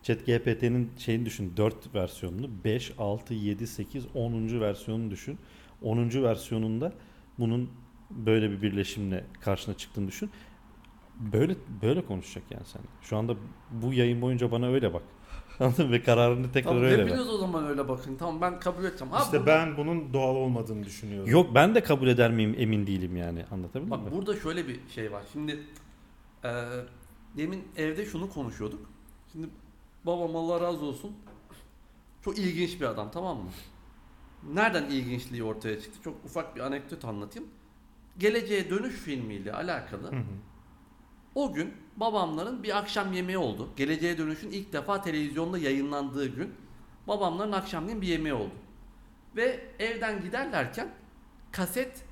ChatGPT'nin 0.03 0.91
şeyini 0.99 1.27
düşün 1.27 1.53
4 1.57 1.95
versiyonunu 1.95 2.51
5, 2.65 2.93
6, 2.99 3.35
7, 3.35 3.67
8, 3.67 4.07
10. 4.15 4.61
versiyonunu 4.61 5.11
düşün. 5.11 5.39
10. 5.83 5.99
versiyonunda 6.23 6.93
bunun 7.39 7.71
böyle 8.11 8.51
bir 8.51 8.63
birleşimle 8.63 9.25
karşına 9.41 9.75
çıktığını 9.77 10.09
düşün. 10.09 10.31
Böyle 11.33 11.57
böyle 11.83 12.05
konuşacak 12.07 12.45
yani 12.51 12.65
sen. 12.65 12.83
Şu 13.03 13.17
anda 13.17 13.37
bu 13.71 13.93
yayın 13.93 14.21
boyunca 14.23 14.51
bana 14.51 14.67
öyle 14.69 14.95
bak. 14.95 15.03
Anladın 15.61 15.87
mı? 15.87 15.93
Ve 15.93 16.03
kararını 16.03 16.53
tekrar 16.53 16.71
Tamam 16.71 16.85
öyle 16.85 17.07
ver. 17.07 17.19
o 17.19 17.37
zaman 17.39 17.67
öyle 17.67 17.89
bakın. 17.89 18.17
Tamam 18.17 18.41
ben 18.41 18.61
kabul 18.61 18.85
edeceğim. 18.85 19.15
Abi 19.15 19.23
İşte 19.23 19.47
ben 19.47 19.77
bunun 19.77 20.13
doğal 20.13 20.37
olmadığını 20.37 20.85
düşünüyorum. 20.85 21.31
Yok 21.31 21.55
ben 21.55 21.75
de 21.75 21.83
kabul 21.83 22.09
eder 22.09 22.31
miyim 22.31 22.55
emin 22.59 22.87
değilim 22.87 23.17
yani. 23.17 23.45
Anlatabildim 23.51 23.91
Bak 23.91 24.05
mi? 24.05 24.13
burada 24.13 24.37
şöyle 24.37 24.69
bir 24.69 24.81
şey 24.95 25.13
var. 25.13 25.23
Şimdi 25.33 25.59
e, 26.45 26.51
demin 27.37 27.65
evde 27.77 28.07
şunu 28.07 28.31
konuşuyorduk. 28.31 28.91
Şimdi 29.33 29.47
babam 30.09 30.37
Allah 30.37 30.61
razı 30.61 30.85
olsun 30.85 31.17
çok 32.25 32.39
ilginç 32.39 32.81
bir 32.81 32.87
adam 32.87 33.11
tamam 33.11 33.37
mı? 33.39 33.51
Nereden 34.53 34.85
ilginçliği 34.85 35.45
ortaya 35.45 35.81
çıktı? 35.81 35.99
Çok 36.05 36.25
ufak 36.25 36.57
bir 36.57 36.61
anekdot 36.61 37.05
anlatayım. 37.05 37.49
Geleceğe 38.19 38.71
Dönüş 38.71 38.95
filmiyle 38.95 39.53
alakalı 39.53 40.13
Hı 40.13 40.17
hı. 40.17 40.23
o 41.35 41.53
gün 41.53 41.75
babamların 41.97 42.63
bir 42.63 42.79
akşam 42.79 43.13
yemeği 43.13 43.39
oldu. 43.39 43.69
Geleceğe 43.77 44.19
Dönüş'ün 44.19 44.51
ilk 44.51 44.73
defa 44.73 45.03
televizyonda 45.03 45.59
yayınlandığı 45.59 46.27
gün 46.27 46.55
babamların 47.09 47.53
akşamleyin 47.53 48.01
bir 48.01 48.07
yemeği 48.07 48.35
oldu. 48.35 48.55
Ve 49.37 49.61
evden 49.79 50.23
giderlerken 50.23 50.91
kaset 51.53 52.05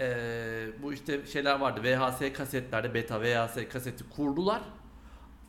eee, 0.00 0.66
bu 0.82 0.92
işte 0.92 1.26
şeyler 1.26 1.60
vardı 1.60 1.80
VHS 1.84 2.32
kasetlerde 2.32 2.94
beta 2.94 3.20
VHS 3.22 3.68
kaseti 3.72 4.04
kurdular. 4.10 4.62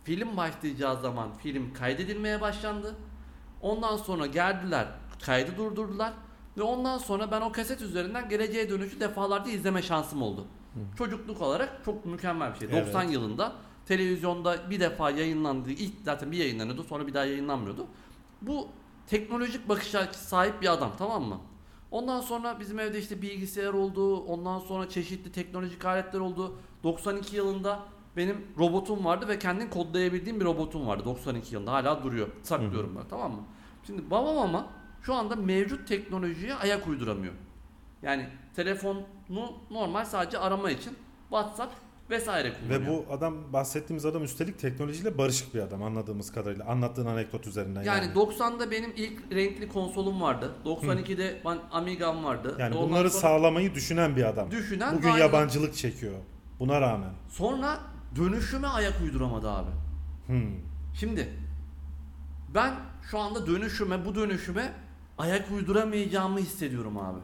Film 0.04 0.38
başlayacağı 0.38 1.02
zaman 1.02 1.30
film 1.38 1.74
kaydedilmeye 1.74 2.42
başlandı. 2.42 2.96
Ondan 3.62 3.98
sonra 3.98 4.26
geldiler 4.26 4.88
kaydı 5.26 5.58
durdurdular. 5.58 6.14
Ve 6.58 6.62
ondan 6.62 6.98
sonra 6.98 7.32
ben 7.32 7.42
o 7.42 7.52
kaset 7.52 7.82
üzerinden 7.82 8.30
geleceğe 8.30 8.70
dönüşü 8.70 9.00
defalarca 9.00 9.52
izleme 9.52 9.82
şansım 9.82 10.22
oldu. 10.22 10.46
Çocukluk 10.98 11.42
olarak 11.42 11.82
çok 11.86 12.06
mükemmel 12.06 12.54
bir 12.54 12.60
şey. 12.60 12.68
Evet. 12.72 12.88
90 12.88 13.04
yılında 13.04 13.54
televizyonda 13.86 14.70
bir 14.70 14.80
defa 14.80 15.12
yayınlandığı 15.12 15.72
ilk 15.72 15.94
zaten 16.06 16.32
bir 16.32 16.38
yayınlanıyordu 16.38 16.84
sonra 16.84 17.08
bir 17.08 17.14
daha 17.14 17.26
yayınlanmıyordu. 17.26 17.86
Bu 18.42 18.68
teknolojik 19.08 19.70
bakış 19.70 19.96
açısı 19.96 20.28
sahip 20.28 20.62
bir 20.62 20.74
adam 20.74 20.92
tamam 20.98 21.24
mı? 21.24 21.40
Ondan 21.92 22.22
sonra 22.22 22.60
bizim 22.60 22.80
evde 22.80 23.00
işte 23.00 23.22
bilgisayar 23.22 23.74
oldu. 23.74 24.20
Ondan 24.20 24.60
sonra 24.60 24.90
çeşitli 24.90 25.32
teknolojik 25.32 25.86
aletler 25.86 26.20
oldu. 26.20 26.58
92 26.84 27.36
yılında 27.36 27.80
benim 28.20 28.48
robotum 28.58 29.06
vardı 29.06 29.28
ve 29.28 29.40
kendim 29.40 29.70
kodlayabildiğim 29.70 30.40
bir 30.40 30.46
robotum 30.46 30.88
vardı 30.88 31.06
92 31.06 31.54
yılında. 31.56 31.72
Hala 31.72 32.04
duruyor. 32.04 32.28
Saklıyorum 32.44 32.96
ben 32.96 33.08
tamam 33.10 33.32
mı? 33.32 33.44
Şimdi 33.88 34.12
babam 34.12 34.38
ama 34.38 34.68
şu 35.02 35.14
anda 35.14 35.36
mevcut 35.36 35.88
teknolojiye 35.88 36.54
ayak 36.56 36.88
uyduramıyor. 36.88 37.34
Yani 38.02 38.28
telefonu 38.56 39.02
normal 39.72 40.06
sadece 40.06 40.38
arama 40.38 40.72
için 40.72 40.94
WhatsApp 41.30 41.74
vesaire 42.10 42.54
kullanıyor. 42.54 42.82
Ve 42.82 42.88
bu 42.88 43.14
adam 43.14 43.54
bahsettiğimiz 43.54 44.06
adam 44.06 44.24
üstelik 44.24 44.60
teknolojiyle 44.60 45.18
barışık 45.18 45.56
bir 45.56 45.60
adam 45.60 45.84
anladığımız 45.84 46.32
kadarıyla. 46.32 46.66
Anlattığın 46.66 47.06
anekdot 47.06 47.48
üzerinden 47.48 47.84
yani, 47.84 48.06
yani. 48.06 48.14
90'da 48.14 48.72
benim 48.72 48.94
ilk 48.96 49.32
renkli 49.32 49.70
konsolum 49.70 50.22
vardı. 50.22 50.56
92'de 50.66 51.42
ben 51.46 51.58
Amiga'm 51.72 52.24
vardı. 52.24 52.56
Yani 52.60 52.76
Ondan 52.76 52.90
bunları 52.90 53.10
sonra 53.10 53.22
sağlamayı 53.22 53.76
düşünen 53.76 54.16
bir 54.16 54.24
adam. 54.24 54.52
düşünen 54.52 54.98
Bugün 54.98 55.10
aynı- 55.10 55.20
yabancılık 55.20 55.76
çekiyor. 55.76 56.14
Buna 56.60 56.82
rağmen. 56.82 57.10
Sonra 57.30 57.80
dönüşüme 58.16 58.68
ayak 58.68 59.02
uyduramadı 59.02 59.50
abi. 59.50 59.70
Hmm. 60.28 60.54
Şimdi 60.94 61.34
ben 62.54 62.74
şu 63.12 63.20
anda 63.20 63.48
dönüşüme 63.48 64.06
bu 64.06 64.16
dönüşüme 64.16 64.74
ayak 65.18 65.52
uyduramayacağımı 65.52 66.40
hissediyorum 66.40 66.98
abi. 66.98 67.20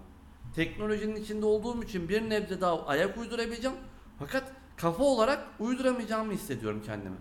Teknolojinin 0.55 1.15
içinde 1.15 1.45
olduğum 1.45 1.83
için 1.83 2.09
bir 2.09 2.29
nebze 2.29 2.61
daha 2.61 2.85
ayak 2.85 3.17
uydurabileceğim. 3.17 3.77
Fakat 4.19 4.51
kafa 4.77 5.03
olarak 5.03 5.47
uyduramayacağımı 5.59 6.33
hissediyorum 6.33 6.81
kendime. 6.85 7.15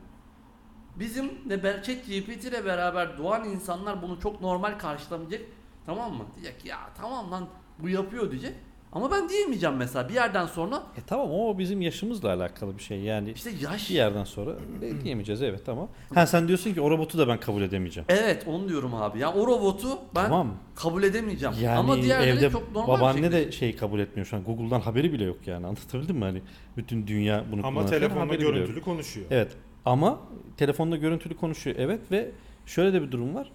Bizim 0.97 1.51
de 1.51 1.63
ChatGPT 1.63 2.45
ile 2.45 2.65
beraber 2.65 3.19
doğan 3.19 3.45
insanlar 3.45 4.03
bunu 4.03 4.21
çok 4.21 4.41
normal 4.41 4.79
karşılamayacak. 4.79 5.41
Tamam 5.87 6.15
mı? 6.15 6.25
Diyecek 6.37 6.65
ya 6.65 6.79
tamam 6.97 7.31
lan 7.31 7.49
bu 7.79 7.89
yapıyor 7.89 8.31
diyecek. 8.31 8.55
Ama 8.95 9.11
ben 9.11 9.29
diyemeyeceğim 9.29 9.77
mesela 9.77 10.09
bir 10.09 10.15
yerden 10.15 10.47
sonra 10.47 10.77
E 10.77 11.01
tamam 11.07 11.31
o 11.31 11.59
bizim 11.59 11.81
yaşımızla 11.81 12.33
alakalı 12.35 12.79
bir 12.79 12.83
şey. 12.83 13.01
Yani 13.01 13.33
işte 13.33 13.51
yaş 13.61 13.91
bir 13.91 13.95
yerden 13.95 14.25
sonra 14.25 14.51
e, 14.83 15.05
diyemeyeceğiz 15.05 15.43
evet 15.43 15.61
tamam. 15.67 15.89
Ha 16.15 16.27
sen 16.27 16.49
diyorsun 16.49 16.75
ki 16.75 16.81
o 16.81 16.91
robotu 16.91 17.19
da 17.19 17.29
ben 17.29 17.41
kabul 17.41 17.63
edemeyeceğim. 17.63 18.07
Evet 18.09 18.45
onu 18.47 18.69
diyorum 18.69 18.95
abi. 18.95 19.19
Ya 19.19 19.33
o 19.33 19.47
robotu 19.47 19.89
ben 20.15 20.25
Tamam. 20.25 20.55
kabul 20.75 21.03
edemeyeceğim. 21.03 21.55
Yani 21.63 21.79
Ama 21.79 22.03
diğerleri 22.03 22.31
evde 22.31 22.51
çok 22.51 22.75
normal 22.75 22.89
babaanne 22.99 23.19
bir 23.19 23.23
şekilde. 23.23 23.47
de 23.47 23.53
şey 23.53 23.77
kabul 23.77 23.99
etmiyor 24.01 24.27
şu 24.27 24.37
an. 24.37 24.45
Google'dan 24.45 24.81
haberi 24.81 25.13
bile 25.13 25.25
yok 25.25 25.47
yani. 25.47 25.67
Anlatabildim 25.67 26.17
mi? 26.17 26.25
Hani 26.25 26.43
bütün 26.77 27.07
dünya 27.07 27.45
bunu 27.53 27.67
Ama 27.67 27.81
yok. 27.81 27.91
görüntülü 28.39 28.81
konuşuyor. 28.81 29.27
Evet. 29.31 29.53
Ama 29.85 30.19
telefonda 30.57 30.97
görüntülü 30.97 31.37
konuşuyor. 31.37 31.77
Evet 31.79 32.01
ve 32.11 32.31
şöyle 32.67 32.93
de 32.93 33.03
bir 33.03 33.11
durum 33.13 33.35
var. 33.35 33.51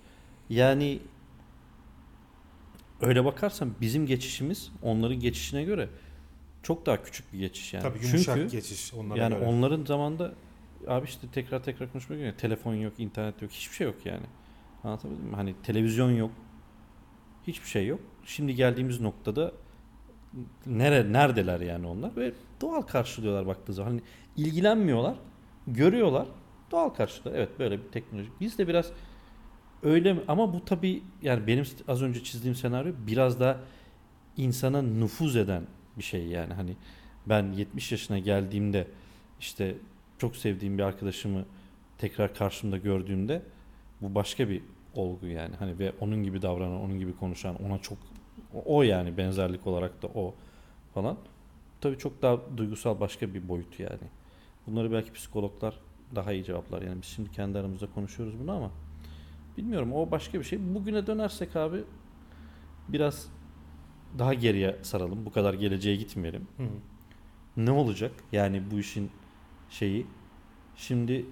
Yani 0.49 0.99
öyle 3.01 3.25
bakarsan 3.25 3.71
bizim 3.81 4.05
geçişimiz 4.05 4.71
onların 4.81 5.19
geçişine 5.19 5.63
göre 5.63 5.89
çok 6.63 6.85
daha 6.85 7.03
küçük 7.03 7.33
bir 7.33 7.39
geçiş 7.39 7.73
yani. 7.73 7.83
Tabii 7.83 8.05
yumuşak 8.05 8.35
Çünkü 8.38 8.51
geçiş 8.51 8.93
onlara 8.93 9.19
yani 9.19 9.35
göre. 9.35 9.45
onların 9.45 9.85
zamanında 9.85 10.33
abi 10.88 11.05
işte 11.05 11.27
tekrar 11.33 11.63
tekrar 11.63 11.91
konuşmak 11.91 12.19
gerekiyor. 12.19 12.39
Telefon 12.39 12.73
yok, 12.73 12.93
internet 12.97 13.41
yok, 13.41 13.51
hiçbir 13.51 13.75
şey 13.75 13.88
yok 13.88 14.05
yani. 14.05 14.25
Anlatabildim 14.83 15.25
mi? 15.25 15.35
Hani 15.35 15.55
televizyon 15.63 16.12
yok. 16.12 16.31
Hiçbir 17.47 17.67
şey 17.67 17.88
yok. 17.88 17.99
Şimdi 18.25 18.55
geldiğimiz 18.55 19.01
noktada 19.01 19.51
nere 20.65 21.13
neredeler 21.13 21.59
yani 21.59 21.88
onlar 21.88 22.15
ve 22.15 22.31
doğal 22.62 22.81
karşılıyorlar 22.81 23.47
baktığı 23.47 23.73
zaman. 23.73 23.89
Hani 23.89 24.01
ilgilenmiyorlar, 24.38 25.15
görüyorlar, 25.67 26.27
doğal 26.71 26.89
karşılıyorlar. 26.89 27.39
Evet 27.39 27.59
böyle 27.59 27.77
bir 27.77 27.91
teknoloji. 27.91 28.29
Biz 28.39 28.57
de 28.57 28.67
biraz 28.67 28.91
öyle 29.84 30.13
mi? 30.13 30.22
Ama 30.28 30.54
bu 30.54 30.65
tabii 30.65 31.04
yani 31.22 31.48
benim 31.48 31.65
az 31.88 32.02
önce 32.02 32.24
çizdiğim 32.24 32.56
senaryo 32.56 32.94
biraz 33.08 33.39
da 33.39 33.60
insana 34.38 34.82
nüfuz 34.82 35.36
eden 35.36 35.63
bir 35.98 36.04
şey 36.04 36.28
yani. 36.28 36.54
Hani 36.54 36.76
ben 37.26 37.52
70 37.52 37.92
yaşına 37.92 38.20
geldiğimde 38.20 38.88
işte 39.39 39.76
çok 40.18 40.36
sevdiğim 40.36 40.78
bir 40.78 40.84
arkadaşımı 40.84 41.46
tekrar 41.98 42.36
karşımda 42.36 42.78
gördüğümde 42.78 43.42
bu 44.02 44.15
başka 44.15 44.50
bir 44.50 44.62
olgu 44.96 45.26
yani. 45.28 45.56
Hani 45.56 45.80
ve 45.80 45.94
onun 46.00 46.24
gibi 46.24 46.42
davranan, 46.42 46.82
onun 46.82 47.00
gibi 47.00 47.15
konuşan, 47.15 47.63
ona 47.63 47.78
çok 47.78 47.98
O, 48.65 48.84
yani 48.84 49.18
benzerlik 49.18 49.68
olarak 49.68 50.02
da 50.02 50.08
o 50.08 50.36
falan. 50.94 51.18
Tabii 51.82 51.98
çok 51.98 52.22
daha 52.22 52.38
duygusal 52.58 53.00
başka 53.00 53.34
bir 53.34 53.48
boyut 53.50 53.80
yani. 53.80 54.08
Bunları 54.68 54.92
belki 54.92 55.13
psikologlar 55.13 55.76
daha 56.15 56.34
iyi 56.34 56.44
cevaplar. 56.44 56.82
Yani 56.82 57.02
biz 57.02 57.10
şimdi 57.10 57.32
kendi 57.32 57.58
aramızda 57.58 57.88
konuşuyoruz 57.96 58.39
bunu 58.39 58.52
ama 58.52 58.72
bilmiyorum 59.60 59.93
o 59.93 60.12
başka 60.12 60.39
bir 60.39 60.43
şey. 60.43 60.76
Bugüne 60.76 61.08
dönersek 61.08 61.56
abi 61.56 61.84
biraz 62.88 63.28
daha 64.19 64.34
geriye 64.34 64.80
saralım. 64.82 65.26
Bu 65.26 65.32
kadar 65.32 65.54
geleceğe 65.54 65.95
gitmeyelim. 65.95 66.48
Hı 66.58 66.63
hı. 66.63 66.69
Ne 67.58 67.72
olacak? 67.72 68.12
Yani 68.32 68.72
bu 68.72 68.80
işin 68.80 69.12
şeyi. 69.69 70.08
Şimdi 70.76 71.26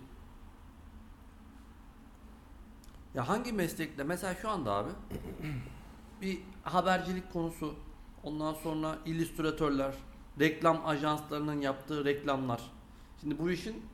Ya 3.16 3.30
hangi 3.30 3.54
meslekte 3.54 4.04
mesela 4.04 4.36
şu 4.36 4.50
anda 4.50 4.72
abi 4.72 4.90
bir 6.22 6.40
habercilik 6.64 7.34
konusu 7.34 7.76
ondan 8.24 8.54
sonra 8.54 8.98
illüstratörler, 9.06 9.94
reklam 10.40 10.86
ajanslarının 10.86 11.62
yaptığı 11.62 12.06
reklamlar. 12.06 12.62
Şimdi 13.22 13.40
bu 13.40 13.52
işin 13.52 13.86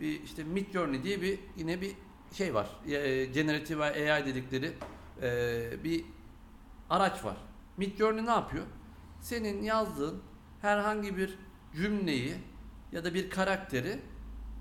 bir 0.00 0.22
işte 0.22 0.44
Midjourney 0.44 1.02
diye 1.02 1.22
bir 1.22 1.38
yine 1.56 1.80
bir 1.80 1.92
şey 2.32 2.54
var. 2.54 2.66
E, 2.88 3.24
Generative 3.24 3.84
AI 3.84 4.26
dedikleri 4.26 4.72
e, 5.22 5.84
bir 5.84 6.04
araç 6.90 7.24
var. 7.24 7.36
Midjourney 7.76 8.26
ne 8.26 8.30
yapıyor? 8.30 8.64
Senin 9.20 9.62
yazdığın 9.62 10.22
herhangi 10.62 11.16
bir 11.16 11.38
cümleyi 11.76 12.34
ya 12.92 13.04
da 13.04 13.14
bir 13.14 13.30
karakteri 13.30 13.98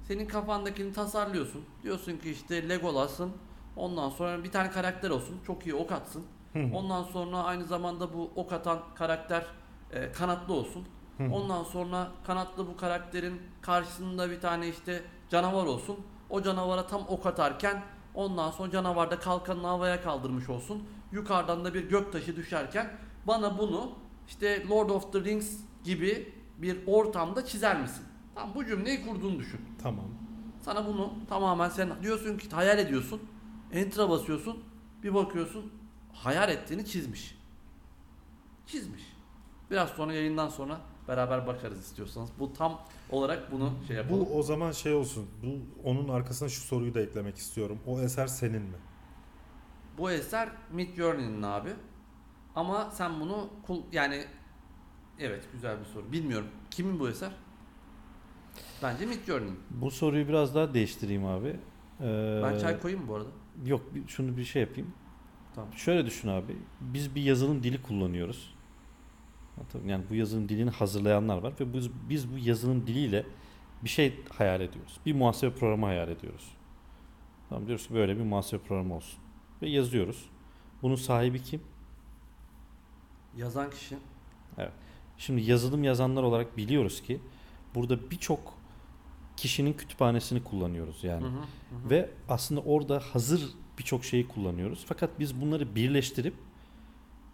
senin 0.07 0.25
kafandakini 0.27 0.93
tasarlıyorsun. 0.93 1.65
Diyorsun 1.83 2.17
ki 2.17 2.31
işte 2.31 2.69
Legolas'ın 2.69 3.31
ondan 3.75 4.09
sonra 4.09 4.43
bir 4.43 4.51
tane 4.51 4.71
karakter 4.71 5.09
olsun. 5.09 5.39
Çok 5.47 5.65
iyi 5.65 5.75
ok 5.75 5.91
atsın. 5.91 6.25
Ondan 6.73 7.03
sonra 7.03 7.37
aynı 7.37 7.63
zamanda 7.65 8.13
bu 8.13 8.31
ok 8.35 8.53
atan 8.53 8.79
karakter 8.95 9.45
e, 9.91 10.11
kanatlı 10.11 10.53
olsun. 10.53 10.87
Ondan 11.31 11.63
sonra 11.63 12.11
kanatlı 12.27 12.67
bu 12.67 12.77
karakterin 12.77 13.41
karşısında 13.61 14.29
bir 14.29 14.41
tane 14.41 14.67
işte 14.67 15.03
canavar 15.29 15.65
olsun. 15.65 15.97
O 16.29 16.41
canavara 16.41 16.87
tam 16.87 17.01
ok 17.07 17.25
atarken 17.25 17.83
ondan 18.13 18.51
sonra 18.51 18.71
canavar 18.71 19.11
da 19.11 19.19
kalkanını 19.19 19.67
havaya 19.67 20.01
kaldırmış 20.01 20.49
olsun. 20.49 20.83
Yukarıdan 21.11 21.65
da 21.65 21.73
bir 21.73 21.89
göktaşı 21.89 22.35
düşerken 22.35 22.97
bana 23.27 23.57
bunu 23.57 23.91
işte 24.27 24.67
Lord 24.69 24.89
of 24.89 25.13
the 25.13 25.23
Rings 25.23 25.57
gibi 25.83 26.33
bir 26.57 26.77
ortamda 26.87 27.45
çizer 27.45 27.81
misin? 27.81 28.03
Tamam 28.35 28.55
bu 28.55 28.65
cümleyi 28.65 29.07
kurduğunu 29.07 29.39
düşün. 29.39 29.59
Tamam. 29.83 30.05
Sana 30.61 30.87
bunu 30.87 31.13
tamamen 31.29 31.69
sen 31.69 31.89
diyorsun 32.03 32.37
ki 32.37 32.49
hayal 32.49 32.79
ediyorsun. 32.79 33.21
Enter'a 33.71 34.09
basıyorsun. 34.09 34.63
Bir 35.03 35.13
bakıyorsun 35.13 35.73
hayal 36.13 36.49
ettiğini 36.49 36.85
çizmiş. 36.85 37.37
Çizmiş. 38.65 39.03
Biraz 39.71 39.89
sonra 39.89 40.13
yayından 40.13 40.49
sonra 40.49 40.81
beraber 41.07 41.47
bakarız 41.47 41.79
istiyorsanız. 41.79 42.29
Bu 42.39 42.53
tam 42.53 42.81
olarak 43.09 43.51
bunu 43.51 43.73
şey 43.87 43.95
yapalım. 43.95 44.25
Bu 44.25 44.37
o 44.37 44.43
zaman 44.43 44.71
şey 44.71 44.93
olsun. 44.93 45.27
Bu 45.43 45.47
onun 45.89 46.09
arkasına 46.09 46.49
şu 46.49 46.61
soruyu 46.61 46.93
da 46.93 47.01
eklemek 47.01 47.37
istiyorum. 47.37 47.79
O 47.87 47.99
eser 48.01 48.27
senin 48.27 48.61
mi? 48.61 48.77
Bu 49.97 50.11
eser 50.11 50.49
Midjourney'nin 50.71 51.41
abi. 51.41 51.69
Ama 52.55 52.91
sen 52.91 53.19
bunu 53.19 53.49
kul 53.67 53.81
yani 53.91 54.25
evet 55.19 55.43
güzel 55.53 55.79
bir 55.79 55.85
soru. 55.85 56.11
Bilmiyorum. 56.11 56.47
Kimin 56.71 56.99
bu 56.99 57.09
eser? 57.09 57.31
Bence 58.83 59.05
Midjourney'nin. 59.05 59.59
bu 59.71 59.91
soruyu 59.91 60.27
biraz 60.27 60.55
daha 60.55 60.73
değiştireyim 60.73 61.25
abi. 61.25 61.59
Ee, 62.01 62.41
Ben 62.43 62.57
çay 62.59 62.79
koyayım 62.79 63.03
mı 63.03 63.09
bu 63.09 63.15
arada? 63.15 63.29
Yok 63.65 63.81
şunu 64.07 64.37
bir 64.37 64.43
şey 64.43 64.61
yapayım. 64.61 64.93
Tamam. 65.55 65.73
Şöyle 65.73 66.05
düşün 66.05 66.29
abi. 66.29 66.57
Biz 66.81 67.15
bir 67.15 67.21
yazılım 67.21 67.63
dili 67.63 67.81
kullanıyoruz. 67.81 68.54
Yani 69.85 70.03
bu 70.09 70.15
yazılım 70.15 70.49
dilini 70.49 70.69
hazırlayanlar 70.69 71.37
var 71.37 71.53
ve 71.59 71.73
biz, 71.73 71.89
biz 72.09 72.33
bu 72.33 72.37
yazılım 72.37 72.87
diliyle 72.87 73.25
bir 73.83 73.89
şey 73.89 74.19
hayal 74.29 74.61
ediyoruz. 74.61 74.97
Bir 75.05 75.15
muhasebe 75.15 75.55
programı 75.55 75.85
hayal 75.85 76.09
ediyoruz. 76.09 76.51
Tamam 77.49 77.67
diyoruz 77.67 77.87
ki 77.87 77.93
böyle 77.93 78.17
bir 78.17 78.23
muhasebe 78.23 78.61
programı 78.61 78.95
olsun. 78.95 79.19
Ve 79.61 79.69
yazıyoruz. 79.69 80.29
Bunun 80.81 80.95
sahibi 80.95 81.43
kim? 81.43 81.61
Yazan 83.37 83.69
kişi. 83.69 83.97
Şimdi 85.17 85.41
yazılım 85.41 85.83
yazanlar 85.83 86.23
olarak 86.23 86.57
biliyoruz 86.57 87.01
ki 87.01 87.21
burada 87.75 88.11
birçok 88.11 88.53
kişinin 89.37 89.73
kütüphanesini 89.73 90.43
kullanıyoruz 90.43 91.03
yani. 91.03 91.23
Hı, 91.23 91.27
hı 91.27 91.31
hı. 91.31 91.89
Ve 91.89 92.09
aslında 92.29 92.61
orada 92.61 92.99
hazır 92.99 93.49
birçok 93.77 94.05
şeyi 94.05 94.27
kullanıyoruz. 94.27 94.85
Fakat 94.87 95.19
biz 95.19 95.41
bunları 95.41 95.75
birleştirip 95.75 96.33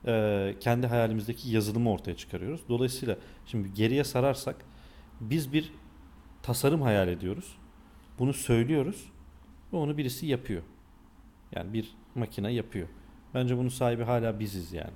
e, 0.07 0.55
kendi 0.59 0.87
hayalimizdeki 0.87 1.49
yazılımı 1.49 1.91
ortaya 1.91 2.17
çıkarıyoruz. 2.17 2.61
Dolayısıyla 2.69 3.17
şimdi 3.45 3.73
geriye 3.73 4.03
sararsak 4.03 4.65
biz 5.21 5.53
bir 5.53 5.71
tasarım 6.43 6.81
hayal 6.81 7.07
ediyoruz. 7.07 7.57
Bunu 8.19 8.33
söylüyoruz 8.33 9.11
ve 9.73 9.77
onu 9.77 9.97
birisi 9.97 10.25
yapıyor. 10.25 10.63
Yani 11.55 11.73
bir 11.73 11.93
makine 12.15 12.53
yapıyor. 12.53 12.87
Bence 13.33 13.57
bunun 13.57 13.69
sahibi 13.69 14.03
hala 14.03 14.39
biziz 14.39 14.73
yani. 14.73 14.93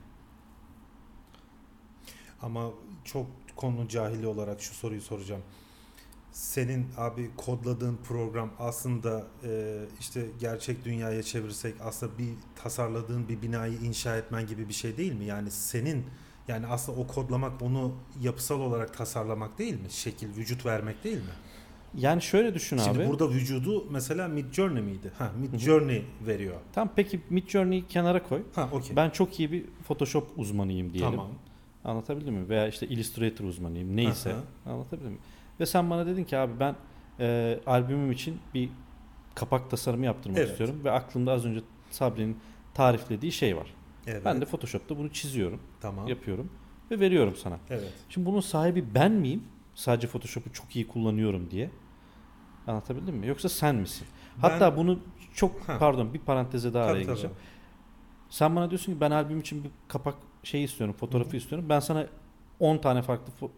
Ama 2.41 2.71
çok 3.03 3.25
konu 3.55 3.87
cahili 3.87 4.27
olarak 4.27 4.61
şu 4.61 4.73
soruyu 4.73 5.01
soracağım. 5.01 5.41
Senin 6.35 6.85
abi 6.97 7.29
kodladığın 7.37 7.97
program 8.07 8.49
aslında 8.59 9.23
e, 9.43 9.79
işte 9.99 10.25
gerçek 10.39 10.85
dünyaya 10.85 11.23
çevirsek 11.23 11.75
aslında 11.83 12.17
bir 12.17 12.29
tasarladığın 12.55 13.29
bir 13.29 13.41
binayı 13.41 13.73
inşa 13.73 14.17
etmen 14.17 14.47
gibi 14.47 14.69
bir 14.69 14.73
şey 14.73 14.97
değil 14.97 15.13
mi? 15.13 15.25
Yani 15.25 15.51
senin 15.51 16.05
yani 16.47 16.67
aslında 16.67 16.99
o 16.99 17.07
kodlamak 17.07 17.61
onu 17.61 17.93
yapısal 18.21 18.59
olarak 18.59 18.97
tasarlamak 18.97 19.57
değil 19.59 19.73
mi? 19.73 19.89
Şekil, 19.89 20.37
vücut 20.37 20.65
vermek 20.65 21.03
değil 21.03 21.17
mi? 21.17 21.33
Yani 21.97 22.21
şöyle 22.21 22.53
düşün 22.53 22.77
Şimdi 22.77 22.99
abi. 22.99 23.09
burada 23.09 23.29
vücudu 23.29 23.85
mesela 23.91 24.27
Midjourney 24.27 24.83
miydi? 24.83 25.11
Ha, 25.17 25.31
Midjourney 25.39 26.05
veriyor. 26.27 26.55
Tamam 26.73 26.93
peki 26.95 27.21
Midjourney'i 27.29 27.87
kenara 27.87 28.23
koy. 28.23 28.41
Ha, 28.55 28.69
okey. 28.71 28.95
Ben 28.95 29.09
çok 29.09 29.39
iyi 29.39 29.51
bir 29.51 29.65
Photoshop 29.87 30.27
uzmanıyım 30.37 30.93
diyelim. 30.93 31.11
Tamam. 31.11 31.31
Anlatabildim 31.85 32.33
mi? 32.33 32.49
Veya 32.49 32.67
işte 32.67 32.87
Illustrator 32.87 33.45
uzmanıyım. 33.45 33.95
Neyse. 33.95 34.33
Aha. 34.33 34.71
Anlatabildim 34.73 35.11
mi? 35.11 35.17
Ve 35.59 35.65
sen 35.65 35.89
bana 35.89 36.05
dedin 36.05 36.23
ki 36.23 36.37
abi 36.37 36.59
ben 36.59 36.75
e, 37.19 37.59
albümüm 37.65 38.11
için 38.11 38.39
bir 38.53 38.69
kapak 39.35 39.69
tasarımı 39.71 40.05
yaptırmak 40.05 40.37
Evet. 40.39 40.49
istiyorum. 40.51 40.81
Ve 40.83 40.91
aklımda 40.91 41.31
az 41.31 41.45
önce 41.45 41.61
Sabri'nin 41.91 42.37
tariflediği 42.73 43.31
şey 43.31 43.57
var. 43.57 43.73
Evet. 44.07 44.25
Ben 44.25 44.41
de 44.41 44.45
Photoshop'ta 44.45 44.97
bunu 44.97 45.09
çiziyorum, 45.13 45.59
tamam. 45.81 46.07
yapıyorum 46.07 46.49
ve 46.91 46.99
veriyorum 46.99 47.35
sana. 47.35 47.57
Evet. 47.69 47.93
Şimdi 48.09 48.25
bunun 48.27 48.39
sahibi 48.39 48.85
ben 48.95 49.11
miyim? 49.11 49.43
Sadece 49.75 50.07
Photoshop'u 50.07 50.53
çok 50.53 50.75
iyi 50.75 50.87
kullanıyorum 50.87 51.51
diye. 51.51 51.69
Anlatabildim 52.67 53.15
mi? 53.15 53.27
Yoksa 53.27 53.49
sen 53.49 53.75
misin? 53.75 54.07
Hatta 54.41 54.69
Ben- 54.71 54.77
bunu 54.77 54.99
çok 55.33 55.61
Ha. 55.69 55.77
pardon 55.79 56.13
bir 56.13 56.19
paranteze 56.19 56.73
daha 56.73 56.83
araya 56.83 56.93
Tabii, 56.93 57.03
tabii. 57.03 57.11
gireceğim. 57.13 57.35
Sen 58.29 58.55
bana 58.55 58.69
diyorsun 58.69 58.93
ki 58.93 59.01
ben 59.01 59.11
albüm 59.11 59.39
için 59.39 59.63
bir 59.63 59.69
kapak 59.87 60.15
şey 60.43 60.63
istiyorum, 60.63 60.95
fotoğrafı 60.99 61.31
hı. 61.31 61.37
istiyorum. 61.37 61.65
Ben 61.69 61.79
sana 61.79 62.07
10 62.59 62.77
tane 62.77 63.01
farklı 63.01 63.33
fo- 63.41 63.49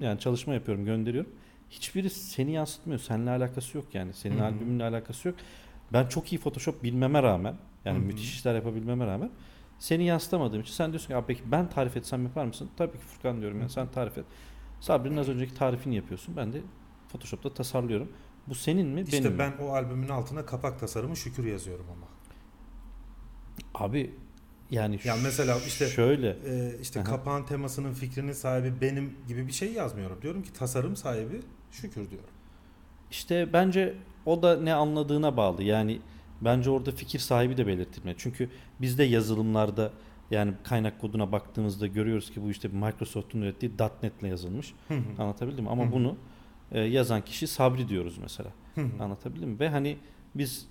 yani 0.00 0.18
çalışma 0.20 0.54
yapıyorum, 0.54 0.84
gönderiyorum. 0.84 1.30
Hiçbiri 1.70 2.10
seni 2.10 2.52
yansıtmıyor. 2.52 3.00
Seninle 3.00 3.30
alakası 3.30 3.76
yok 3.76 3.86
yani. 3.94 4.14
Senin 4.14 4.36
Hı 4.38 4.40
hı. 4.40 4.44
albümünle 4.44 4.84
alakası 4.84 5.28
yok. 5.28 5.36
Ben 5.92 6.06
çok 6.06 6.32
iyi 6.32 6.38
Photoshop 6.38 6.82
bilmeme 6.82 7.22
rağmen 7.22 7.54
yani 7.84 7.98
Hı 7.98 8.02
hı. 8.02 8.06
müthiş 8.06 8.34
işler 8.34 8.54
yapabilmeme 8.54 9.06
rağmen 9.06 9.30
seni 9.78 10.04
yansıtamadığım 10.04 10.60
için 10.60 10.72
sen 10.72 10.90
diyorsun 10.92 11.08
ki 11.14 11.24
peki 11.26 11.42
ben 11.52 11.70
tarif 11.70 11.96
etsem 11.96 12.22
yapar 12.24 12.44
mısın? 12.44 12.70
Tabii 12.76 12.92
ki 12.92 12.98
Furkan 12.98 13.40
diyorum 13.40 13.60
yani 13.60 13.70
sen 13.70 13.86
tarif 13.90 14.18
et. 14.18 14.24
Sabri'nin 14.80 15.16
az 15.16 15.28
önceki 15.28 15.54
tarifini 15.54 15.96
yapıyorsun. 15.96 16.36
Ben 16.36 16.52
de 16.52 16.60
Photoshop'ta 17.08 17.54
tasarlıyorum. 17.54 18.12
Bu 18.46 18.54
senin 18.54 18.86
mi 18.88 19.00
İşte 19.00 19.18
benim 19.18 19.32
mi? 19.32 19.38
ben 19.38 19.52
o 19.64 19.68
albümün 19.72 20.08
altına 20.08 20.46
kapak 20.46 20.80
tasarımı 20.80 21.16
şükür 21.16 21.44
yazıyorum 21.44 21.86
ama. 21.96 22.06
Abi 23.74 24.14
yani 24.70 24.98
Yani 25.04 25.20
mesela 25.22 25.58
işte 25.66 25.86
şöyle 25.88 26.28
e, 26.28 26.78
işte 26.82 27.00
Aha. 27.00 27.06
kapağın 27.06 27.44
temasının 27.44 27.92
fikrinin 27.92 28.32
sahibi 28.32 28.80
benim 28.80 29.14
gibi 29.28 29.46
bir 29.46 29.52
şey 29.52 29.72
yazmıyorum. 29.72 30.22
Diyorum 30.22 30.42
ki 30.42 30.52
tasarım 30.52 30.96
sahibi 30.96 31.40
şükür 31.70 32.10
diyorum. 32.10 32.30
İşte 33.10 33.52
bence 33.52 33.94
o 34.26 34.42
da 34.42 34.60
ne 34.60 34.74
anladığına 34.74 35.36
bağlı. 35.36 35.62
Yani 35.62 36.00
bence 36.40 36.70
orada 36.70 36.92
fikir 36.92 37.18
sahibi 37.18 37.56
de 37.56 37.66
belirtilmeli. 37.66 38.14
Çünkü 38.18 38.50
bizde 38.80 39.04
yazılımlarda 39.04 39.92
yani 40.30 40.54
kaynak 40.64 41.00
koduna 41.00 41.32
baktığımızda 41.32 41.86
görüyoruz 41.86 42.30
ki 42.30 42.42
bu 42.42 42.50
işte 42.50 42.68
Microsoft'un 42.68 43.42
ürettiği 43.42 43.72
.NET 44.02 44.12
ile 44.20 44.28
yazılmış. 44.28 44.74
Hı 44.88 44.94
hı. 44.94 45.22
Anlatabildim 45.22 45.64
mi? 45.64 45.70
Ama 45.70 45.84
Hı 45.84 45.88
hı. 45.88 45.92
bunu 45.92 46.16
e, 46.72 46.80
yazan 46.80 47.24
kişi 47.24 47.46
Sabri 47.46 47.88
diyoruz 47.88 48.18
mesela. 48.18 48.50
Hı 48.74 48.80
hı. 48.80 49.02
Anlatabildim 49.04 49.48
mi? 49.48 49.60
Ve 49.60 49.68
hani 49.68 49.96
biz 50.34 50.66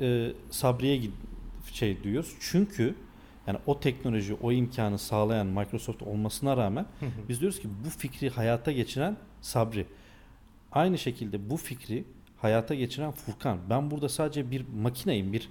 e, 0.00 0.32
Sabri'ye 0.50 1.00
şey 1.72 2.02
diyoruz. 2.02 2.34
Çünkü 2.40 2.94
yani 3.46 3.58
o 3.66 3.80
teknoloji, 3.80 4.34
o 4.34 4.52
imkanı 4.52 4.98
sağlayan 4.98 5.46
Microsoft 5.46 6.02
olmasına 6.02 6.56
rağmen 6.56 6.86
Hı 7.00 7.06
hı. 7.06 7.10
biz 7.28 7.40
diyoruz 7.40 7.60
ki 7.60 7.68
bu 7.84 7.90
fikri 7.90 8.30
hayata 8.30 8.72
geçiren 8.72 9.16
Sabri. 9.40 9.86
Aynı 10.72 10.98
şekilde 10.98 11.50
bu 11.50 11.56
fikri 11.56 12.04
hayata 12.36 12.74
geçiren 12.74 13.10
Furkan. 13.10 13.58
Ben 13.70 13.90
burada 13.90 14.08
sadece 14.08 14.50
bir 14.50 14.64
makineyim, 14.82 15.32
bir 15.32 15.48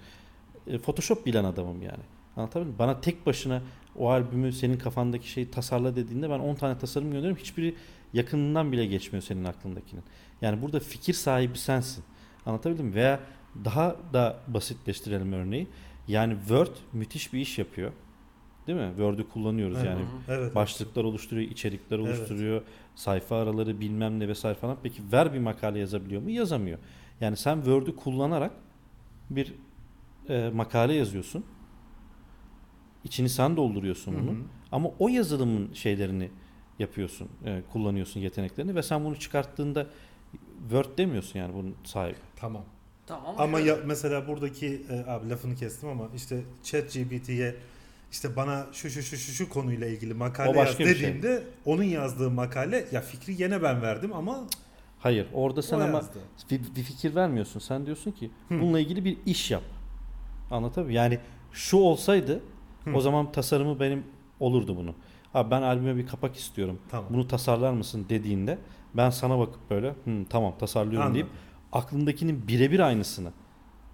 e, 0.68 0.78
Photoshop 0.78 1.26
bilen 1.26 1.44
adamım 1.44 1.82
yani. 1.82 2.04
Anlatabildim? 2.38 2.76
Bana 2.80 3.02
tek 3.02 3.26
başına 3.26 3.62
o 3.96 4.10
albümü 4.10 4.54
senin 4.54 4.78
kafandaki 4.78 5.30
şeyi 5.30 5.52
tasarla 5.52 5.96
dediğinde 5.96 6.30
ben 6.30 6.40
10 6.40 6.56
tane 6.56 6.78
tasarım 6.78 7.12
gönderiyorum. 7.12 7.44
Hiçbiri 7.44 7.76
yakınından 8.14 8.72
bile 8.72 8.86
geçmiyor 8.86 9.24
senin 9.24 9.44
aklındakinin. 9.44 10.04
Yani 10.42 10.62
burada 10.62 10.80
fikir 10.80 11.14
sahibi 11.14 11.58
sensin. 11.58 12.04
Anlatabildim 12.46 12.86
mi? 12.86 12.96
Veya 12.96 13.20
daha 13.66 13.96
da 14.14 14.40
basitleştirelim 14.48 15.34
örneği. 15.34 15.68
Yani 16.12 16.36
Word 16.40 16.76
müthiş 16.94 17.34
bir 17.34 17.40
iş 17.40 17.58
yapıyor. 17.60 17.92
Değil 18.68 18.78
mi? 18.80 18.88
Word'ü 18.90 19.30
kullanıyoruz 19.30 19.78
Evet. 19.78 19.88
yani. 19.88 20.06
Evet. 20.28 20.56
Başlıklar 20.56 21.04
oluşturuyor, 21.04 21.52
içerikler 21.52 22.00
Evet. 22.00 22.08
oluşturuyor, 22.08 22.62
sayfa 22.96 23.36
araları 23.42 23.80
bilmem 23.80 24.20
ne 24.20 24.28
vesaire 24.28 24.56
falan. 24.58 24.78
Peki 24.84 25.02
ver 25.12 25.34
bir 25.34 25.40
makale 25.40 25.80
yazabiliyor 25.80 26.22
mu? 26.22 26.30
Yazamıyor. 26.30 26.80
Yani 27.22 27.38
sen 27.38 27.56
Word'ü 27.56 27.96
kullanarak 27.96 28.52
bir 29.30 29.54
e, 30.30 30.50
makale 30.54 30.94
yazıyorsun. 30.94 31.44
İçini 33.04 33.30
sen 33.30 33.58
dolduruyorsun 33.58 34.12
Hı 34.14 34.20
bunu. 34.20 34.32
hı. 34.32 34.36
Ama 34.72 34.90
o 35.00 35.08
yazılımın 35.08 35.74
şeylerini 35.74 36.30
yapıyorsun, 36.80 37.28
e, 37.46 37.62
kullanıyorsun 37.72 38.20
yeteneklerini 38.20 38.76
ve 38.76 38.84
sen 38.84 39.06
bunu 39.06 39.16
çıkarttığında 39.20 39.88
Word 40.62 40.98
demiyorsun 40.98 41.40
yani 41.40 41.54
bunun 41.54 41.76
sahibi. 41.84 42.18
Tamam. 42.36 42.64
Tamam 43.08 43.36
Ama 43.38 43.58
şöyle- 43.58 43.70
ya, 43.70 43.78
mesela 43.86 44.28
buradaki 44.28 44.82
e, 44.90 45.12
abi 45.12 45.30
lafını 45.30 45.56
kestim 45.56 45.90
ama 45.90 46.08
işte 46.16 46.42
ChatGPT'ye 46.64 47.56
işte 48.12 48.36
bana 48.36 48.68
şu 48.74 48.90
şu 48.90 49.02
şu 49.04 49.18
şu 49.18 49.32
şu 49.32 49.50
konuyla 49.50 49.88
ilgili 49.88 50.14
makale 50.14 50.60
yaz 50.60 50.78
şey. 50.78 50.86
dediğimde 50.86 51.44
onun 51.66 51.84
yazdığı 51.84 52.30
makale 52.32 52.86
ya 52.92 53.02
fikri 53.02 53.44
yine 53.44 53.64
ben 53.64 53.82
verdim 53.82 54.14
ama 54.14 54.40
Hayır, 55.00 55.28
orada 55.34 55.62
sen 55.62 55.80
ama 55.80 56.02
bir, 56.52 56.62
bir 56.76 56.84
fikir 56.84 57.16
vermiyorsun. 57.16 57.60
Sen 57.60 57.86
diyorsun 57.86 58.12
ki 58.12 58.32
Hı. 58.50 58.54
bununla 58.62 58.80
ilgili 58.80 59.06
bir 59.06 59.18
iş 59.26 59.52
yap. 59.52 59.64
Anlatabiliyor 60.52 61.04
Yani 61.04 61.20
şu 61.52 61.78
olsaydı 61.78 62.42
Hı. 62.84 62.92
o 62.94 63.02
zaman 63.02 63.32
tasarımı 63.32 63.80
benim 63.80 64.04
olurdu 64.40 64.78
bunu. 64.78 64.96
Abi 65.34 65.52
ben 65.52 65.62
albüme 65.62 65.96
bir 65.96 66.08
kapak 66.08 66.36
istiyorum. 66.36 66.80
Tamam. 66.90 67.06
Bunu 67.14 67.28
tasarlar 67.28 67.74
mısın 67.74 68.06
dediğinde 68.10 68.58
ben 68.94 69.10
sana 69.10 69.40
bakıp 69.40 69.70
böyle 69.70 69.90
"Hı, 69.90 70.26
tamam 70.30 70.54
tasarlıyorum 70.60 71.08
Anladım. 71.08 71.14
deyip 71.16 71.28
aklımdakinin 71.72 72.48
birebir 72.48 72.80
aynısını 72.80 73.32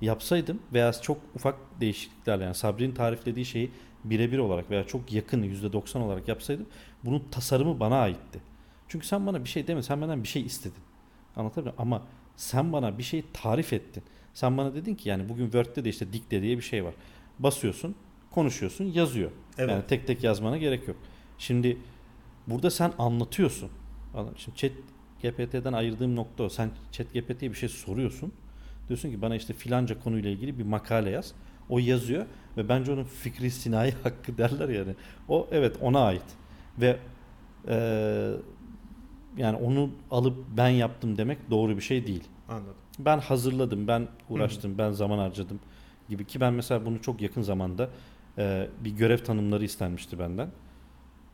yapsaydım 0.01 0.59
veya 0.73 0.93
çok 0.93 1.17
ufak 1.35 1.55
değişikliklerle 1.81 2.43
yani 2.43 2.55
Sabri'nin 2.55 2.93
tariflediği 2.93 3.45
şeyi 3.45 3.71
birebir 4.03 4.37
olarak 4.37 4.71
veya 4.71 4.83
çok 4.87 5.13
yakın 5.13 5.43
%90 5.43 5.99
olarak 5.99 6.27
yapsaydım 6.27 6.65
bunun 7.05 7.23
tasarımı 7.31 7.79
bana 7.79 7.99
aitti. 7.99 8.39
Çünkü 8.87 9.07
sen 9.07 9.27
bana 9.27 9.43
bir 9.43 9.49
şey 9.49 9.67
demedin, 9.67 9.87
sen 9.87 10.01
benden 10.01 10.23
bir 10.23 10.27
şey 10.27 10.41
istedin. 10.41 10.83
Anlatabiliyor 11.35 11.75
muyum? 11.75 11.93
Ama 11.93 12.07
sen 12.35 12.73
bana 12.73 12.97
bir 12.97 13.03
şey 13.03 13.23
tarif 13.33 13.73
ettin. 13.73 14.03
Sen 14.33 14.57
bana 14.57 14.75
dedin 14.75 14.95
ki 14.95 15.09
yani 15.09 15.29
bugün 15.29 15.43
Word'de 15.43 15.85
de 15.85 15.89
işte 15.89 16.13
dikte 16.13 16.41
diye 16.41 16.57
bir 16.57 16.61
şey 16.61 16.85
var. 16.85 16.93
Basıyorsun, 17.39 17.95
konuşuyorsun, 18.31 18.85
yazıyor. 18.85 19.31
Evet. 19.57 19.71
Yani 19.71 19.83
tek 19.87 20.07
tek 20.07 20.23
yazmana 20.23 20.57
gerek 20.57 20.87
yok. 20.87 20.97
Şimdi 21.37 21.77
burada 22.47 22.71
sen 22.71 22.93
anlatıyorsun. 22.97 23.69
Şimdi 24.37 24.57
chat 24.57 24.71
GPT'den 25.21 25.73
ayırdığım 25.73 26.15
nokta 26.15 26.43
o. 26.43 26.49
Sen 26.49 26.69
chat 26.91 27.13
GPT'ye 27.13 27.51
bir 27.51 27.57
şey 27.57 27.69
soruyorsun. 27.69 28.31
Diyorsun 28.87 29.09
ki 29.11 29.21
bana 29.21 29.35
işte 29.35 29.53
filanca 29.53 29.99
konuyla 29.99 30.29
ilgili 30.29 30.59
bir 30.59 30.63
makale 30.63 31.09
yaz. 31.09 31.33
O 31.69 31.79
yazıyor 31.79 32.25
ve 32.57 32.69
bence 32.69 32.91
onun 32.91 33.03
fikri 33.03 33.51
sinayi 33.51 33.91
hakkı 34.03 34.37
derler 34.37 34.69
yani. 34.69 34.95
O 35.29 35.47
evet 35.51 35.75
ona 35.81 35.99
ait. 36.05 36.23
Ve 36.81 36.97
eee, 37.67 38.31
yani 39.37 39.57
onu 39.57 39.89
alıp 40.11 40.37
ben 40.57 40.69
yaptım 40.69 41.17
demek 41.17 41.49
doğru 41.49 41.75
bir 41.75 41.81
şey 41.81 42.07
değil. 42.07 42.23
Anladım. 42.49 42.73
Ben 42.99 43.19
hazırladım, 43.19 43.87
ben 43.87 44.07
uğraştım, 44.29 44.77
ben 44.77 44.91
zaman 44.91 45.17
harcadım 45.17 45.59
gibi 46.09 46.25
ki 46.25 46.41
ben 46.41 46.53
mesela 46.53 46.85
bunu 46.85 47.01
çok 47.01 47.21
yakın 47.21 47.41
zamanda 47.41 47.89
e, 48.37 48.67
bir 48.83 48.91
görev 48.91 49.17
tanımları 49.17 49.65
istenmişti 49.65 50.19
benden. 50.19 50.49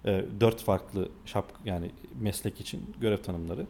E, 0.06 0.26
dört 0.40 0.62
farklı 0.62 1.10
şap 1.26 1.46
yani 1.66 1.92
meslek 2.20 2.62
için 2.62 2.96
görev 3.02 3.18
tanımları. 3.18 3.66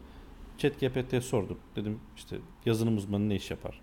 ChatGPT'ye 0.58 1.20
sordum. 1.20 1.58
Dedim 1.76 2.00
işte 2.16 2.36
yazılım 2.66 2.96
uzmanı 2.96 3.28
ne 3.28 3.34
iş 3.36 3.50
yapar? 3.50 3.80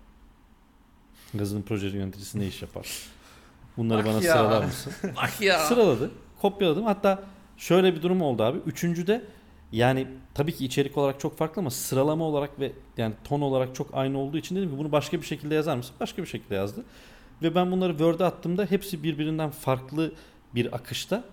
Yazılım 1.34 1.62
proje 1.62 1.88
yöneticisi 1.88 2.40
ne 2.40 2.46
iş 2.46 2.62
yapar? 2.62 2.88
Bunları 3.76 3.98
Bak 3.98 4.06
bana 4.06 4.14
ya. 4.14 4.20
sıralar 4.20 4.64
mısın? 4.64 4.92
Bak 5.16 5.32
ya. 5.40 5.58
Sıraladı. 5.58 6.10
Kopyaladım. 6.42 6.84
Hatta 6.84 7.24
şöyle 7.56 7.94
bir 7.94 8.02
durum 8.02 8.22
oldu 8.22 8.42
abi. 8.42 8.58
Üçüncüde 8.66 9.24
yani 9.72 10.06
tabii 10.34 10.52
ki 10.54 10.64
içerik 10.64 10.98
olarak 10.98 11.20
çok 11.20 11.38
farklı 11.38 11.60
ama 11.60 11.70
sıralama 11.70 12.24
olarak 12.24 12.60
ve 12.60 12.72
yani 12.96 13.14
ton 13.24 13.40
olarak 13.40 13.74
çok 13.74 13.88
aynı 13.92 14.18
olduğu 14.18 14.38
için 14.38 14.56
dedim 14.56 14.70
ki 14.70 14.78
bunu 14.78 14.92
başka 14.92 15.20
bir 15.20 15.26
şekilde 15.26 15.54
yazar 15.54 15.76
mısın? 15.76 15.94
Başka 16.00 16.22
bir 16.22 16.26
şekilde 16.28 16.54
yazdı. 16.54 16.84
Ve 17.42 17.54
ben 17.54 17.72
bunları 17.72 17.92
Word'e 17.92 18.24
attığımda 18.24 18.64
hepsi 18.64 19.02
birbirinden 19.02 19.50
farklı 19.50 20.12
bir 20.54 20.74
akışta 20.76 21.24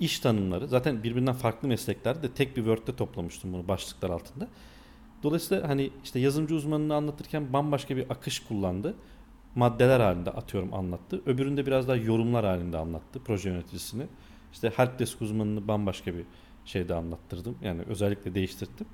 iş 0.00 0.20
tanımları. 0.20 0.68
Zaten 0.68 1.02
birbirinden 1.02 1.34
farklı 1.34 1.68
mesleklerde 1.68 2.22
de 2.22 2.32
tek 2.32 2.56
bir 2.56 2.64
Word'de 2.64 2.96
toplamıştım 2.96 3.52
bunu 3.52 3.68
başlıklar 3.68 4.10
altında. 4.10 4.48
Dolayısıyla 5.22 5.68
hani 5.68 5.90
işte 6.04 6.18
yazılımcı 6.18 6.54
uzmanını 6.54 6.94
anlatırken 6.94 7.52
bambaşka 7.52 7.96
bir 7.96 8.10
akış 8.10 8.40
kullandı. 8.40 8.94
Maddeler 9.54 10.00
halinde 10.00 10.30
atıyorum 10.30 10.74
anlattı. 10.74 11.20
Öbüründe 11.26 11.66
biraz 11.66 11.88
daha 11.88 11.96
yorumlar 11.96 12.44
halinde 12.44 12.78
anlattı 12.78 13.20
proje 13.24 13.50
yöneticisini. 13.50 14.06
İşte 14.52 14.72
helpdesk 14.76 15.22
uzmanını 15.22 15.68
bambaşka 15.68 16.14
bir 16.14 16.24
şeyde 16.64 16.94
anlattırdım. 16.94 17.58
Yani 17.62 17.82
özellikle 17.82 18.34
değiştirdim. 18.34 18.86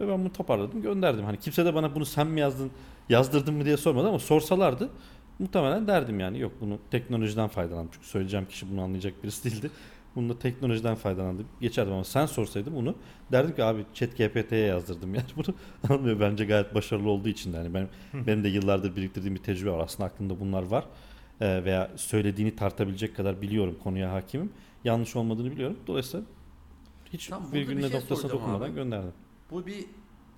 Ve 0.00 0.08
ben 0.08 0.20
bunu 0.20 0.32
toparladım 0.32 0.82
gönderdim. 0.82 1.24
Hani 1.24 1.38
kimse 1.38 1.64
de 1.64 1.74
bana 1.74 1.94
bunu 1.94 2.04
sen 2.04 2.26
mi 2.26 2.40
yazdın 2.40 2.70
yazdırdın 3.08 3.54
mı 3.54 3.64
diye 3.64 3.76
sormadı 3.76 4.08
ama 4.08 4.18
sorsalardı 4.18 4.90
muhtemelen 5.38 5.86
derdim 5.86 6.20
yani 6.20 6.38
yok 6.38 6.52
bunu 6.60 6.78
teknolojiden 6.90 7.48
faydalandım. 7.48 7.90
Çünkü 7.92 8.06
söyleyeceğim 8.06 8.46
kişi 8.46 8.70
bunu 8.70 8.82
anlayacak 8.82 9.22
birisi 9.22 9.50
değildi. 9.50 9.70
Bunu 10.16 10.28
da 10.28 10.38
teknolojiden 10.38 10.94
faydalandım. 10.94 11.46
Geçerdim 11.60 11.92
ama 11.92 12.04
sen 12.04 12.26
sorsaydın 12.26 12.74
bunu 12.74 12.94
derdim 13.32 13.54
ki 13.56 13.64
abi 13.64 13.86
chat 13.94 14.16
GPT'ye 14.16 14.66
yazdırdım 14.66 15.14
yani 15.14 15.26
bunu. 15.36 15.54
Anlıyor 15.88 16.20
bence 16.20 16.44
gayet 16.44 16.74
başarılı 16.74 17.10
olduğu 17.10 17.28
için 17.28 17.52
de 17.52 17.56
hani 17.56 17.74
ben, 17.74 17.88
benim 18.26 18.44
de 18.44 18.48
yıllardır 18.48 18.96
biriktirdiğim 18.96 19.34
bir 19.34 19.42
tecrübe 19.42 19.70
var. 19.70 19.84
Aslında 19.84 20.04
aklımda 20.04 20.40
bunlar 20.40 20.62
var. 20.62 20.84
Ee, 21.40 21.64
veya 21.64 21.90
söylediğini 21.96 22.56
tartabilecek 22.56 23.16
kadar 23.16 23.42
biliyorum 23.42 23.76
konuya 23.82 24.12
hakimim. 24.12 24.52
Yanlış 24.84 25.16
olmadığını 25.16 25.50
biliyorum. 25.50 25.78
Dolayısıyla 25.86 26.26
hiç 27.12 27.26
Tamam, 27.26 27.52
virgülüne 27.52 27.88
şey 27.88 28.00
noktasına 28.00 28.30
dokunmadan 28.30 28.66
abi. 28.66 28.74
gönderdim. 28.74 29.12
Bu 29.50 29.66
bir 29.66 29.84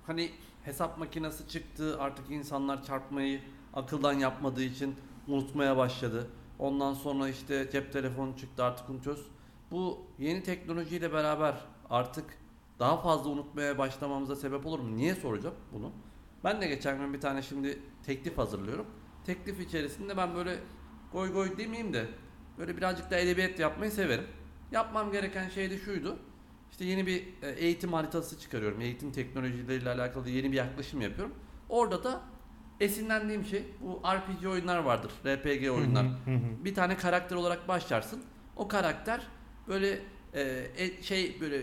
hani 0.07 0.29
hesap 0.63 0.97
makinesi 0.97 1.47
çıktı 1.47 1.97
artık 1.99 2.31
insanlar 2.31 2.83
çarpmayı 2.83 3.39
akıldan 3.73 4.13
yapmadığı 4.13 4.63
için 4.63 4.95
unutmaya 5.27 5.77
başladı. 5.77 6.27
Ondan 6.59 6.93
sonra 6.93 7.29
işte 7.29 7.69
cep 7.71 7.93
telefonu 7.93 8.37
çıktı 8.37 8.63
artık 8.63 8.89
unutuyoruz. 8.89 9.25
Bu 9.71 10.07
yeni 10.19 10.43
teknolojiyle 10.43 11.13
beraber 11.13 11.55
artık 11.89 12.25
daha 12.79 12.97
fazla 12.97 13.29
unutmaya 13.29 13.77
başlamamıza 13.77 14.35
sebep 14.35 14.65
olur 14.65 14.79
mu? 14.79 14.97
Niye 14.97 15.15
soracağım 15.15 15.55
bunu? 15.73 15.91
Ben 16.43 16.61
de 16.61 16.67
geçen 16.67 16.97
gün 16.97 17.13
bir 17.13 17.21
tane 17.21 17.41
şimdi 17.41 17.79
teklif 18.05 18.37
hazırlıyorum. 18.37 18.85
Teklif 19.25 19.59
içerisinde 19.59 20.17
ben 20.17 20.35
böyle 20.35 20.59
goy 21.11 21.33
goy 21.33 21.57
demeyeyim 21.57 21.93
de 21.93 22.05
böyle 22.57 22.77
birazcık 22.77 23.11
da 23.11 23.17
edebiyat 23.17 23.59
yapmayı 23.59 23.91
severim. 23.91 24.25
Yapmam 24.71 25.11
gereken 25.11 25.49
şey 25.49 25.69
de 25.69 25.77
şuydu. 25.77 26.19
İşte 26.71 26.85
yeni 26.85 27.07
bir 27.07 27.27
e, 27.41 27.49
eğitim 27.49 27.93
haritası 27.93 28.39
çıkarıyorum. 28.39 28.81
Eğitim 28.81 29.11
teknolojileriyle 29.11 29.89
alakalı 29.89 30.29
yeni 30.29 30.51
bir 30.51 30.57
yaklaşım 30.57 31.01
yapıyorum. 31.01 31.33
Orada 31.69 32.03
da 32.03 32.21
esinlendiğim 32.79 33.45
şey 33.45 33.63
bu 33.81 34.01
RPG 34.05 34.45
oyunlar 34.47 34.77
vardır. 34.77 35.11
RPG 35.25 35.69
oyunlar. 35.71 36.05
Bir 36.65 36.75
tane 36.75 36.97
karakter 36.97 37.35
olarak 37.35 37.67
başlarsın. 37.67 38.23
O 38.55 38.67
karakter 38.67 39.27
böyle 39.67 40.01
e, 40.33 40.67
e, 40.77 41.03
şey 41.03 41.41
böyle 41.41 41.61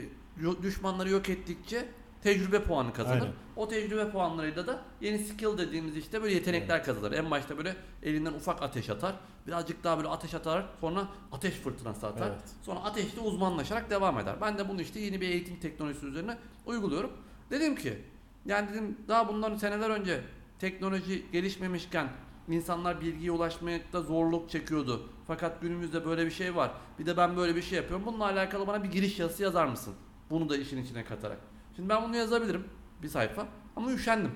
düşmanları 0.62 1.10
yok 1.10 1.28
ettikçe 1.28 1.88
tecrübe 2.22 2.62
puanı 2.62 2.92
kazanır. 2.92 3.20
Aynen. 3.20 3.34
O 3.56 3.68
tecrübe 3.68 4.10
puanlarıyla 4.10 4.66
da 4.66 4.82
yeni 5.00 5.18
skill 5.18 5.58
dediğimiz 5.58 5.96
işte 5.96 6.22
böyle 6.22 6.34
yetenekler 6.34 6.84
kazanır. 6.84 7.12
En 7.12 7.30
başta 7.30 7.58
böyle 7.58 7.76
elinden 8.02 8.32
ufak 8.32 8.62
ateş 8.62 8.90
atar. 8.90 9.14
Birazcık 9.46 9.84
daha 9.84 9.96
böyle 9.96 10.08
ateş 10.08 10.34
atar. 10.34 10.66
Sonra 10.80 11.08
ateş 11.32 11.54
fırtınası 11.54 12.06
atar. 12.06 12.28
Evet. 12.28 12.40
Sonra 12.62 12.80
ateşte 12.80 13.20
uzmanlaşarak 13.20 13.90
devam 13.90 14.18
eder. 14.18 14.34
Ben 14.40 14.58
de 14.58 14.68
bunu 14.68 14.80
işte 14.80 15.00
yeni 15.00 15.20
bir 15.20 15.28
eğitim 15.28 15.56
teknolojisi 15.60 16.06
üzerine 16.06 16.38
uyguluyorum. 16.66 17.10
Dedim 17.50 17.76
ki 17.76 17.98
yani 18.46 18.70
dedim 18.70 18.96
daha 19.08 19.28
bundan 19.28 19.56
seneler 19.56 19.90
önce 19.90 20.20
teknoloji 20.58 21.26
gelişmemişken 21.32 22.08
insanlar 22.48 23.00
bilgiye 23.00 23.30
ulaşmakta 23.32 24.00
zorluk 24.00 24.50
çekiyordu. 24.50 25.08
Fakat 25.26 25.60
günümüzde 25.60 26.06
böyle 26.06 26.26
bir 26.26 26.30
şey 26.30 26.56
var. 26.56 26.70
Bir 26.98 27.06
de 27.06 27.16
ben 27.16 27.36
böyle 27.36 27.56
bir 27.56 27.62
şey 27.62 27.76
yapıyorum. 27.76 28.06
Bununla 28.06 28.24
alakalı 28.24 28.66
bana 28.66 28.84
bir 28.84 28.90
giriş 28.90 29.18
yazısı 29.18 29.42
yazar 29.42 29.66
mısın? 29.66 29.94
Bunu 30.30 30.48
da 30.48 30.56
işin 30.56 30.82
içine 30.82 31.04
katarak. 31.04 31.38
Şimdi 31.76 31.88
ben 31.88 32.04
bunu 32.04 32.16
yazabilirim 32.16 32.64
bir 33.02 33.08
sayfa 33.08 33.46
ama 33.76 33.92
üşendim. 33.92 34.30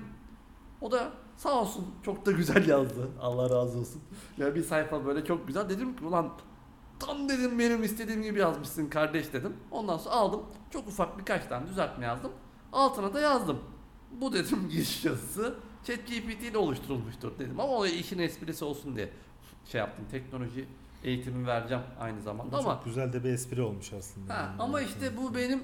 O 0.81 0.91
da 0.91 1.11
sağ 1.37 1.61
olsun 1.61 1.85
çok 2.03 2.25
da 2.25 2.31
güzel 2.31 2.67
yazdı. 2.69 3.09
Allah 3.21 3.43
razı 3.43 3.79
olsun. 3.79 4.01
Ya 4.37 4.55
bir 4.55 4.63
sayfa 4.63 5.05
böyle 5.05 5.25
çok 5.25 5.47
güzel. 5.47 5.69
Dedim 5.69 5.95
ki 5.95 6.05
ulan 6.05 6.29
tam 6.99 7.29
dedim 7.29 7.59
benim 7.59 7.83
istediğim 7.83 8.23
gibi 8.23 8.39
yazmışsın 8.39 8.89
kardeş 8.89 9.33
dedim. 9.33 9.53
Ondan 9.71 9.97
sonra 9.97 10.15
aldım. 10.15 10.41
Çok 10.71 10.87
ufak 10.87 11.19
birkaç 11.19 11.45
tane 11.45 11.67
düzeltme 11.67 12.05
yazdım. 12.05 12.31
Altına 12.73 13.13
da 13.13 13.19
yazdım. 13.19 13.59
Bu 14.11 14.33
dedim 14.33 14.69
giriş 14.71 15.05
yazısı 15.05 15.55
ChatGPT 15.87 16.43
ile 16.43 16.57
oluşturulmuştur 16.57 17.39
dedim. 17.39 17.59
Ama 17.59 17.73
o 17.77 17.85
işin 17.85 18.19
esprisi 18.19 18.65
olsun 18.65 18.95
diye 18.95 19.09
şey 19.71 19.79
yaptım. 19.79 20.05
Teknoloji 20.11 20.65
eğitimi 21.03 21.47
vereceğim 21.47 21.83
aynı 21.99 22.21
zamanda 22.21 22.51
Bu 22.51 22.57
ama 22.57 22.73
çok 22.73 22.85
güzel 22.85 23.13
de 23.13 23.23
bir 23.23 23.29
espri 23.29 23.61
olmuş 23.61 23.93
aslında. 23.93 24.33
ha, 24.33 24.37
Yani. 24.41 24.61
ama 24.61 24.81
işte 24.81 25.17
bu 25.17 25.35
benim 25.35 25.63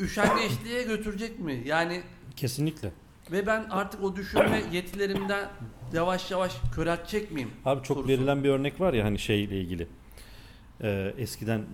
üşengeçliğe 0.00 0.82
götürecek 0.82 1.38
mi? 1.40 1.62
Yani 1.66 2.02
Kesinlikle. 2.36 2.92
ve 3.32 3.46
ben 3.46 3.66
artık 3.70 4.02
o 4.04 4.16
düşünme 4.16 4.62
yetilerimden 4.72 5.48
yavaş 5.92 6.30
yavaş 6.30 6.56
köreltecek 6.74 7.32
miyim? 7.32 7.50
Abi 7.64 7.82
çok 7.82 7.96
Sorusu. 7.96 8.08
verilen 8.08 8.44
bir 8.44 8.48
örnek 8.48 8.80
var 8.80 8.92
ya 8.94 9.04
hani 9.04 9.18
şeyle 9.18 9.60
ilgili. 9.60 9.86
Ee, 10.82 11.14
eskiden 11.18 11.64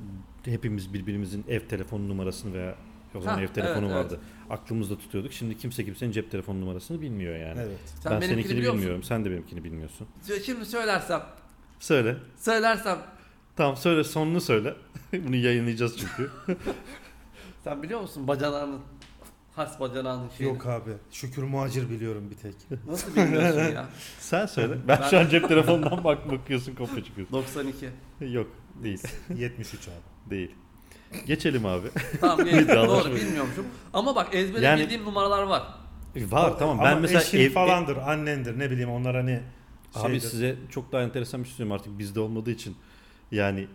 hepimiz 0.45 0.95
birbirimizin 0.95 1.45
ev 1.49 1.61
telefon 1.61 2.09
numarasını 2.09 2.55
veya 2.55 2.75
o 3.17 3.21
zaman 3.21 3.37
Ha, 3.37 3.43
ev 3.43 3.49
telefonu 3.49 3.87
evet, 3.87 3.95
vardı. 3.97 4.21
Aklımızda 4.51 4.99
tutuyorduk. 4.99 5.33
Şimdi 5.33 5.59
kimse 5.59 5.85
kimsenin 5.85 6.13
cep 6.13 6.31
telefon 6.31 6.61
numarasını 6.61 7.01
bilmiyor 7.01 7.37
yani. 7.37 7.61
Evet. 7.61 7.79
Sen 8.03 8.13
ben 8.13 8.27
seninkini 8.27 8.59
musun? 8.59 8.75
bilmiyorum. 8.75 9.03
Sen 9.03 9.25
de 9.25 9.31
benimkini 9.31 9.65
bilmiyorsun. 9.65 10.07
Şimdi 10.47 10.67
söylersem, 10.67 11.23
Söyle. 11.81 12.17
söylersem 12.37 12.99
Tamam 13.57 13.77
söyle 13.77 14.05
sonunu 14.05 14.41
söyle. 14.41 14.75
Bunu 15.13 15.37
yayınlayacağız 15.37 15.97
çünkü. 15.99 16.31
sen 17.65 17.83
biliyor 17.83 18.01
musun 18.01 18.29
bacanağının 18.29 18.81
has 19.57 19.81
bacanağının 19.81 20.29
şeyini? 20.39 20.55
Yok 20.55 20.67
abi. 20.67 20.91
Şükür 21.11 21.43
muhacir 21.43 21.91
biliyorum 21.91 22.31
bir 22.31 22.37
tek. 22.37 22.55
Nasıl 22.87 23.17
bilmiyorsun 23.17 23.61
ya? 23.75 23.87
Sen 24.21 24.47
söyle. 24.47 24.75
Ben, 24.89 24.99
Ben- 25.03 25.09
şu 25.09 25.19
an 25.19 25.29
cep 25.29 25.49
telefonundan 25.49 26.05
bak 26.05 26.31
bakıyorsun 26.31 26.75
kopya 26.75 27.05
çıkıyorsun. 27.05 27.35
92. 27.35 27.89
Yok 28.21 28.47
değil. 28.83 29.03
73 29.37 29.89
abi. 29.89 30.31
Değil. 30.31 30.55
Geçelim 31.27 31.67
abi. 31.67 31.87
Tamam. 32.21 32.47
İddialı. 32.47 32.89
Doğru 32.89 33.15
bilmiyormuşum. 33.15 33.67
Ama 33.93 34.15
bak 34.17 34.29
ezbere 34.35 34.65
Yani- 34.65 34.81
bildiğim 34.83 35.05
numaralar 35.05 35.43
var. 35.43 35.63
Var 36.17 36.59
tamam. 36.59 36.79
Ben 36.79 36.93
Ama 36.93 37.01
mesela 37.01 37.21
eşin 37.21 37.39
ev, 37.39 37.51
falandır, 37.51 37.97
annendir 37.97 38.59
ne 38.59 38.71
bileyim 38.71 38.91
onlar 38.91 39.17
hani 39.17 39.41
Abi 39.95 40.07
şeydir. 40.13 40.21
size 40.29 40.57
çok 40.71 40.93
daha 40.93 41.03
enteresan 41.03 41.41
bir 41.43 41.49
şey 41.49 41.57
söyleyeyim 41.57 41.73
artık 41.73 41.99
bizde 41.99 42.21
olmadığı 42.21 42.51
için. 42.51 42.77
Yani 43.33 43.67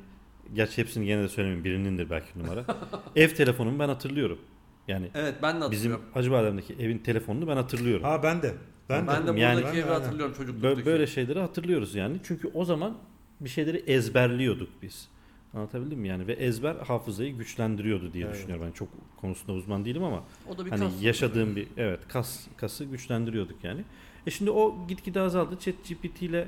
gerçi 0.53 0.77
hepsini 0.77 1.05
gene 1.05 1.23
de 1.23 1.27
söylemeyeyim 1.29 1.63
birinindir 1.65 2.09
belki 2.09 2.39
numara. 2.39 2.65
Ev 3.15 3.29
telefonumu 3.29 3.79
ben 3.79 3.87
hatırlıyorum. 3.87 4.39
Yani 4.87 5.09
Evet 5.15 5.35
ben 5.41 5.61
de 5.61 5.71
bizim 5.71 5.91
hatırlıyorum. 5.91 6.05
Hacıbadem'deki 6.13 6.73
evin 6.79 6.97
telefonunu 6.97 7.47
ben 7.47 7.55
hatırlıyorum. 7.55 8.03
Ha 8.03 8.23
ben 8.23 8.41
de. 8.41 8.53
Ben, 8.89 9.07
Ben, 9.07 9.27
de. 9.27 9.35
de 9.35 9.39
Yani- 9.39 9.57
buradaki 9.57 9.77
Ben 9.77 9.81
evi 9.83 9.89
hatırlıyorum 9.91 10.35
çocukluktaki. 10.37 10.81
Bö- 10.81 10.85
böyle 10.85 11.07
şeyleri 11.07 11.39
hatırlıyoruz 11.39 11.95
yani. 11.95 12.17
Çünkü 12.23 12.51
o 12.53 12.65
zaman 12.65 12.97
bir 13.41 13.49
şeyleri 13.49 13.77
ezberliyorduk 13.87 14.69
biz. 14.81 15.07
Anlatabildim 15.53 15.99
mi 15.99 16.07
yani? 16.07 16.27
Ve 16.27 16.33
ezber 16.33 16.75
hafızayı 16.75 17.37
güçlendiriyordu 17.37 18.13
diye 18.13 18.25
Evet. 18.25 18.35
düşünüyorum. 18.35 18.65
Ben 18.67 18.71
çok 18.71 18.87
konusunda 19.21 19.53
uzman 19.53 19.85
değilim 19.85 20.03
ama 20.03 20.23
O 20.49 20.57
da 20.57 20.65
bir 20.65 20.69
hani 20.71 20.79
kas. 20.81 21.01
yaşadığım 21.03 21.55
bir 21.55 21.67
evet 21.77 21.99
kas 22.07 22.47
kası 22.57 22.85
güçlendiriyorduk 22.85 23.63
yani. 23.63 23.83
E 24.27 24.31
şimdi 24.31 24.51
o 24.51 24.75
gitgide 24.87 25.19
azaldı. 25.21 25.59
ChatGPT 25.59 26.21
ile 26.21 26.47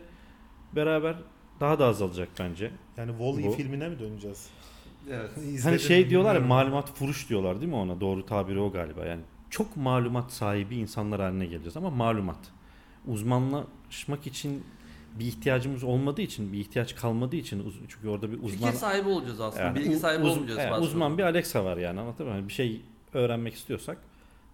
beraber 0.75 1.15
daha 1.59 1.79
da 1.79 1.85
azalacak 1.85 2.29
bence. 2.39 2.71
Yani 2.97 3.11
Wall-E 3.11 3.47
Bu- 3.47 3.51
filmine 3.51 3.89
mi 3.89 3.99
döneceğiz? 3.99 4.49
Evet. 5.09 5.29
Hani 5.63 5.79
şey 5.79 6.09
diyorlar 6.09 6.35
ya 6.35 6.41
malumat 6.41 6.93
furuş 6.97 7.29
diyorlar 7.29 7.55
değil 7.61 7.69
mi 7.69 7.75
ona? 7.75 8.01
Doğru 8.01 8.25
tabiri 8.25 8.59
o 8.59 8.71
galiba. 8.71 9.05
Yani 9.05 9.21
çok 9.49 9.77
malumat 9.77 10.31
sahibi 10.31 10.75
insanlar 10.75 11.21
haline 11.21 11.45
geleceğiz 11.45 11.77
ama 11.77 11.89
malumat. 11.89 12.39
Uzmanlaşmak 13.07 14.27
için 14.27 14.63
bir 15.19 15.25
ihtiyacımız 15.25 15.83
olmadığı 15.83 16.21
için, 16.21 16.53
bir 16.53 16.59
ihtiyaç 16.59 16.95
kalmadığı 16.95 17.35
için 17.35 17.73
çünkü 17.87 18.09
orada 18.09 18.31
bir 18.31 18.37
uzman 18.37 18.49
Fikir 18.51 18.71
sahibi 18.71 19.09
olacağız 19.09 19.41
aslında. 19.41 19.63
yani 19.63 19.75
Bilgi 19.79 19.95
sahibi 19.95 20.23
uz- 20.23 20.31
olmayacağız 20.31 20.59
evet, 20.61 20.79
uzman 20.79 21.17
bir 21.17 21.23
Alexa 21.23 21.65
var 21.65 21.77
yani 21.77 21.99
anlatabiliyor 21.99 22.31
muyum? 22.31 22.37
Yani 22.39 22.47
bir 22.49 22.53
şey 22.53 22.81
öğrenmek 23.13 23.53
istiyorsak 23.53 23.97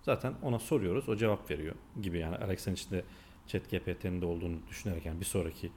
zaten 0.02 0.34
ona 0.42 0.60
soruyoruz, 0.60 1.10
o 1.10 1.16
cevap 1.16 1.52
veriyor 1.52 1.76
gibi 2.02 2.20
yani 2.20 2.36
Alexa'nın 2.36 2.76
içinde 2.76 3.04
ChatGPT'nin 3.48 4.22
de 4.22 4.26
olduğunu 4.26 4.58
düşünerek 4.70 5.06
yani 5.06 5.20
bir 5.20 5.26
sonraki 5.26 5.72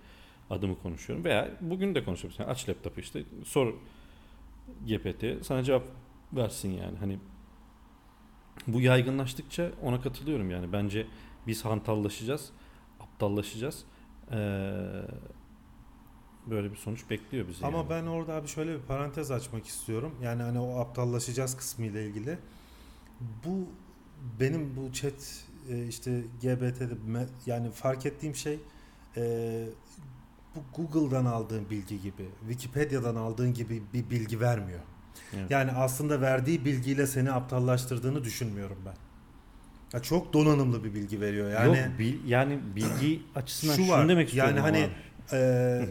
adımı 0.51 0.78
konuşuyorum 0.83 1.24
veya 1.24 1.51
bugün 1.61 1.95
de 1.95 2.05
konuşuyorum. 2.05 2.37
Sen 2.37 2.45
aç 2.53 2.68
laptopu 2.68 3.01
işte 3.01 3.22
sor 3.45 3.74
GPT 4.87 5.24
sana 5.47 5.62
cevap 5.62 5.83
versin 6.33 6.70
yani. 6.70 6.99
Hani 6.99 7.18
bu 8.66 8.80
yaygınlaştıkça 8.80 9.70
ona 9.83 10.01
katılıyorum 10.01 10.51
yani. 10.51 10.72
Bence 10.72 11.07
biz 11.47 11.64
hantallaşacağız, 11.64 12.51
aptallaşacağız. 13.01 13.85
Ee, 14.31 14.37
böyle 16.47 16.70
bir 16.70 16.77
sonuç 16.77 17.11
bekliyor 17.11 17.49
bizi. 17.49 17.66
Ama 17.66 17.79
yani. 17.79 17.91
ben 17.91 18.07
orada 18.07 18.35
abi 18.35 18.49
şöyle 18.49 18.75
bir 18.75 18.83
parantez 18.83 19.31
açmak 19.31 19.66
istiyorum. 19.66 20.14
Yani 20.23 20.43
hani 20.43 20.59
o 20.59 20.79
aptallaşacağız 20.79 21.57
kısmı 21.57 21.87
ile 21.87 22.07
ilgili. 22.07 22.39
Bu 23.45 23.68
benim 24.41 24.77
bu 24.77 24.93
chat 24.93 25.45
e, 25.70 25.87
işte 25.87 26.20
GBT'de 26.43 27.27
yani 27.47 27.70
fark 27.70 28.07
ettiğim 28.07 28.35
şey 28.35 28.59
e, 29.16 29.66
bu 30.55 30.61
Google'dan 30.77 31.25
aldığın 31.25 31.70
bilgi 31.70 32.01
gibi, 32.01 32.29
Wikipedia'dan 32.49 33.16
aldığın 33.16 33.55
gibi 33.55 33.83
bir 33.95 34.11
bilgi 34.11 34.41
vermiyor. 34.41 34.81
Evet. 35.35 35.51
Yani 35.51 35.73
aslında 35.73 36.20
verdiği 36.20 36.64
bilgiyle 36.64 37.07
seni 37.07 37.33
aptallaştırdığını 37.33 38.25
düşünmüyorum 38.25 38.79
ben. 38.87 38.95
Ya 39.93 40.03
çok 40.03 40.32
donanımlı 40.32 40.84
bir 40.84 40.95
bilgi 40.95 41.20
veriyor. 41.20 41.51
Yani 41.51 41.66
Yok, 41.78 41.99
bil- 41.99 42.28
yani 42.28 42.59
bilgi 42.76 43.22
açısından 43.34 43.74
şu 43.74 43.82
şunu 43.82 43.93
var. 43.93 44.09
demek 44.09 44.28
istiyorum. 44.28 44.57
Yani 44.57 44.61
hani 44.61 44.84
abi. 45.32 45.36
e, 45.36 45.88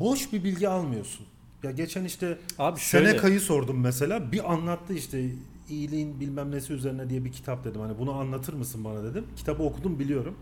boş 0.00 0.32
bir 0.32 0.44
bilgi 0.44 0.68
almıyorsun. 0.68 1.26
Ya 1.62 1.70
geçen 1.70 2.04
işte 2.04 2.38
Abi 2.58 2.80
şöyle 2.80 3.08
Seneca'yı 3.08 3.40
sordum 3.40 3.80
mesela. 3.80 4.32
Bir 4.32 4.52
anlattı 4.52 4.94
işte 4.94 5.30
iyiliğin 5.68 6.20
bilmem 6.20 6.50
nesi 6.50 6.72
üzerine 6.72 7.10
diye 7.10 7.24
bir 7.24 7.32
kitap 7.32 7.64
dedim. 7.64 7.80
Hani 7.80 7.98
bunu 7.98 8.12
anlatır 8.12 8.52
mısın 8.54 8.84
bana 8.84 9.04
dedim. 9.04 9.26
Kitabı 9.36 9.62
okudum 9.62 9.98
biliyorum. 9.98 10.36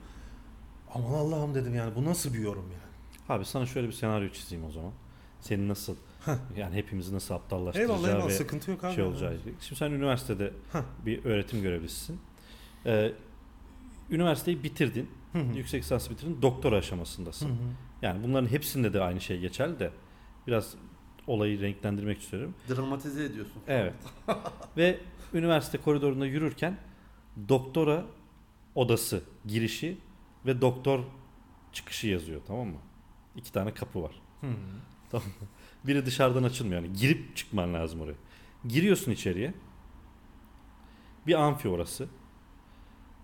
Aman 0.94 1.12
Allah'ım 1.12 1.54
dedim 1.54 1.74
yani 1.74 1.94
bu 1.94 2.04
nasıl 2.04 2.34
bir 2.34 2.38
yorum 2.38 2.64
yani. 2.72 3.38
abi 3.38 3.44
sana 3.44 3.66
şöyle 3.66 3.86
bir 3.88 3.92
senaryo 3.92 4.28
çizeyim 4.28 4.64
o 4.64 4.70
zaman. 4.70 4.92
Seni 5.40 5.68
nasıl 5.68 5.94
yani 6.56 6.74
hepimizi 6.76 7.14
nasıl 7.14 7.34
Eyvallah 7.34 7.44
aptallaştıracağı 7.44 7.98
eyvallah 8.08 8.28
ve 8.28 8.32
sıkıntı 8.32 8.70
yok 8.70 8.84
abi. 8.84 8.94
şey 8.94 9.04
olacağı. 9.04 9.36
Şimdi 9.60 9.78
sen 9.78 9.90
üniversitede 9.90 10.52
Hah. 10.72 10.82
bir 11.06 11.24
öğretim 11.24 11.62
görevlisisin. 11.62 12.18
Ee, 12.86 13.12
üniversiteyi 14.10 14.62
bitirdin. 14.62 15.10
Hı 15.32 15.38
hı. 15.38 15.56
Yüksek 15.56 15.82
lisans 15.82 16.10
bitirdin. 16.10 16.42
Doktora 16.42 16.76
aşamasındasın. 16.76 17.48
hı. 17.48 17.52
Yani 18.02 18.24
bunların 18.24 18.48
hepsinde 18.48 18.92
de 18.92 19.02
aynı 19.02 19.20
şey 19.20 19.40
geçerli 19.40 19.78
de 19.78 19.90
biraz 20.46 20.74
olayı 21.26 21.60
renklendirmek 21.60 22.20
istiyorum. 22.20 22.54
Dramatize 22.68 23.24
ediyorsun. 23.24 23.62
Evet. 23.68 23.94
Ve 24.76 24.98
üniversite 25.34 25.78
koridorunda 25.78 26.26
yürürken 26.26 26.78
doktora 27.48 28.04
odası 28.74 29.22
girişi 29.46 29.98
ve 30.46 30.60
doktor 30.60 31.00
çıkışı 31.72 32.06
yazıyor 32.06 32.40
tamam 32.46 32.66
mı? 32.68 32.78
İki 33.36 33.52
tane 33.52 33.74
kapı 33.74 34.02
var. 34.02 34.22
Tamam 35.10 35.26
mı? 35.26 35.46
Biri 35.84 36.06
dışarıdan 36.06 36.42
açılmıyor 36.42 36.82
yani 36.82 36.92
girip 36.96 37.36
çıkman 37.36 37.74
lazım 37.74 38.00
oraya. 38.00 38.14
Giriyorsun 38.68 39.12
içeriye. 39.12 39.54
Bir 41.26 41.34
amfi 41.34 41.68
orası. 41.68 42.08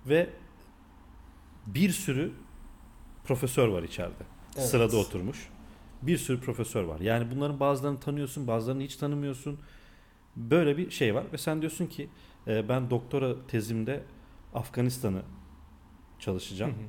Ve 0.07 0.31
bir 1.67 1.91
sürü 1.91 2.33
profesör 3.25 3.69
var 3.69 3.83
içeride. 3.83 4.25
Evet. 4.57 4.67
Sırada 4.67 4.97
oturmuş. 4.97 5.49
Bir 6.03 6.19
sürü 6.19 6.41
profesör 6.41 6.85
var. 6.85 7.01
Yani 7.01 7.31
bunların 7.31 7.61
bazılarını 7.61 8.01
tanıyorsun, 8.01 8.47
bazılarını 8.47 8.83
hiç 8.83 8.97
tanımıyorsun. 8.97 9.59
Böyle 10.37 10.77
bir 10.77 10.91
şey 10.91 11.15
var 11.15 11.25
ve 11.33 11.39
sen 11.39 11.61
diyorsun 11.61 11.87
ki 11.87 12.09
e, 12.47 12.69
ben 12.69 12.91
doktora 12.91 13.47
tezimde 13.47 14.03
Afganistan'ı 14.55 15.23
çalışacağım. 16.19 16.73
Hı 16.73 16.77
hı. 16.77 16.89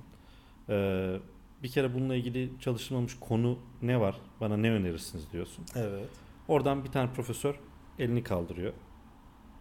Ee, 0.70 1.20
bir 1.64 1.70
kere 1.70 1.94
bununla 1.94 2.16
ilgili 2.16 2.52
çalışılmamış 2.60 3.20
konu 3.20 3.60
ne 3.82 4.00
var? 4.00 4.16
Bana 4.42 4.58
ne 4.58 4.72
önerirsiniz 4.72 5.32
diyorsun. 5.32 5.66
Evet. 5.76 6.10
Oradan 6.48 6.84
bir 6.84 6.92
tane 6.92 7.14
profesör 7.14 7.60
elini 8.00 8.24
kaldırıyor. 8.24 8.74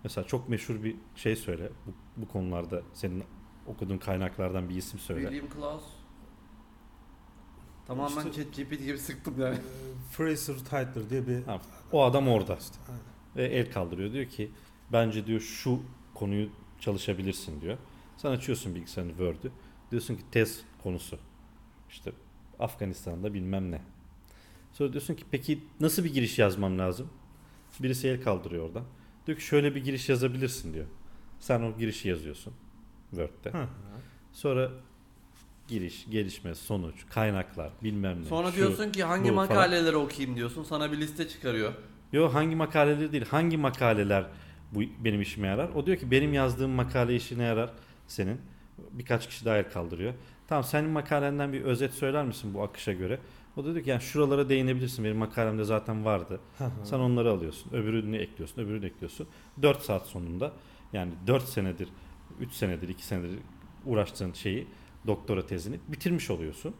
Mesela 0.05 0.27
çok 0.27 0.49
meşhur 0.49 0.83
bir 0.83 0.97
şey 1.17 1.37
söyle. 1.37 1.69
Bu, 1.87 1.93
bu 2.23 2.29
konularda 2.29 2.83
senin 2.95 3.25
okuduğun 3.67 3.99
kaynaklardan 3.99 4.69
bir 4.69 4.75
isim 4.77 4.99
söyle. 4.99 5.29
William 5.29 5.49
Klaus. 5.51 5.83
Tamamen 7.87 8.27
İşte- 8.31 8.33
ChatGPT 8.33 8.85
gibi 8.85 8.99
sıktım 8.99 9.41
yani. 9.41 9.59
Fraser 10.11 10.55
Tytler 10.55 11.11
diye 11.11 11.27
bir 11.27 11.43
Ha, 11.43 11.61
o 11.93 12.05
adam 12.05 12.29
orada. 12.29 12.57
İşte, 12.57 12.77
aynen. 12.89 13.03
Ve 13.37 13.57
el 13.57 13.73
kaldırıyor. 13.73 14.13
Diyor 14.13 14.27
ki 14.27 14.51
bence 14.93 15.27
diyor 15.27 15.41
şu 15.41 15.83
konuyu 16.15 16.49
çalışabilirsin 16.81 17.61
diyor. 17.61 17.79
Sen 18.17 18.31
açıyorsun 18.31 18.75
bilgisayarını 18.75 19.13
Word'ü. 19.13 19.53
Diyorsun 19.91 20.17
ki 20.17 20.23
tez 20.31 20.61
konusu. 20.83 21.19
İşte 21.91 22.13
Afganistan'da 22.59 23.35
bilmem 23.35 23.71
ne. 23.71 23.81
Sonra 24.73 24.93
diyorsun 24.93 25.15
ki 25.15 25.25
peki 25.31 25.65
nasıl 25.81 26.05
bir 26.05 26.15
giriş 26.15 26.39
yazmam 26.39 26.79
lazım? 26.79 27.09
Birisi 27.83 28.09
el 28.09 28.23
kaldırıyor 28.23 28.67
oradan. 28.67 28.85
Diyor 29.27 29.39
ki 29.39 29.45
şöyle 29.45 29.75
bir 29.75 29.85
giriş 29.85 30.09
yazabilirsin 30.09 30.75
diyor. 30.75 30.87
Sen 31.41 31.63
o 31.63 31.79
girişi 31.79 32.09
yazıyorsun 32.09 32.55
Word'de. 33.15 33.59
Hı. 33.59 33.67
Sonra 34.33 34.71
giriş, 35.69 36.07
gelişme, 36.11 36.55
sonuç, 36.55 36.95
kaynaklar 37.11 37.71
bilmem 37.83 38.21
ne. 38.21 38.25
Sonra 38.25 38.51
şu, 38.51 38.57
diyorsun 38.57 38.93
ki 38.93 39.05
hangi 39.05 39.31
bu 39.31 39.35
falan. 39.35 39.49
makaleleri 39.49 39.97
okuyayım 39.97 40.37
diyorsun. 40.37 40.65
Sana 40.65 40.93
bir 40.93 40.99
liste 40.99 41.29
çıkarıyor. 41.29 41.73
Yo 42.13 42.35
hangi 42.35 42.57
makaleleri 42.57 43.13
değil, 43.13 43.25
hangi 43.25 43.57
makaleler 43.57 44.25
bu 44.73 44.81
benim 45.05 45.21
işime 45.21 45.47
yarar? 45.47 45.69
O 45.75 45.87
diyor 45.87 45.97
ki 45.97 46.11
benim 46.11 46.35
yazdığım 46.35 46.71
makale 46.71 47.17
işine 47.17 47.43
yarar 47.43 47.71
senin. 48.07 48.41
Birkaç 48.91 49.29
kişi 49.29 49.45
daha 49.45 49.57
el 49.57 49.71
kaldırıyor. 49.71 50.15
Tamam 50.49 50.65
senin 50.65 50.91
makalenden 50.91 51.53
bir 51.53 51.63
özet 51.63 51.95
söyler 51.95 52.25
misin 52.25 52.55
bu 52.55 52.63
akışa 52.63 52.93
göre? 52.93 53.19
O 53.57 53.65
da 53.65 53.73
diyor 53.73 53.85
ki 53.85 53.91
yani 53.91 54.03
şuralara 54.03 54.49
değinebilirsin. 54.49 55.05
Benim 55.05 55.17
makalemde 55.17 55.65
zaten 55.65 56.05
vardı. 56.05 56.41
Sen 56.85 56.99
onları 56.99 57.31
alıyorsun. 57.31 57.73
Öbürünü 57.73 58.17
ekliyorsun. 58.17 58.63
Öbürünü 58.63 58.87
ekliyorsun. 58.87 59.27
4 59.63 59.83
saat 59.83 60.07
sonunda 60.07 60.53
yani 60.93 61.13
4 61.27 61.43
senedir, 61.45 61.89
3 62.41 62.53
senedir, 62.53 62.89
2 62.89 63.05
senedir 63.05 63.39
uğraştığın 63.85 64.33
şeyi, 64.33 64.67
doktora 65.07 65.47
tezini 65.47 65.79
bitirmiş 65.89 66.31
oluyorsun 66.31 66.75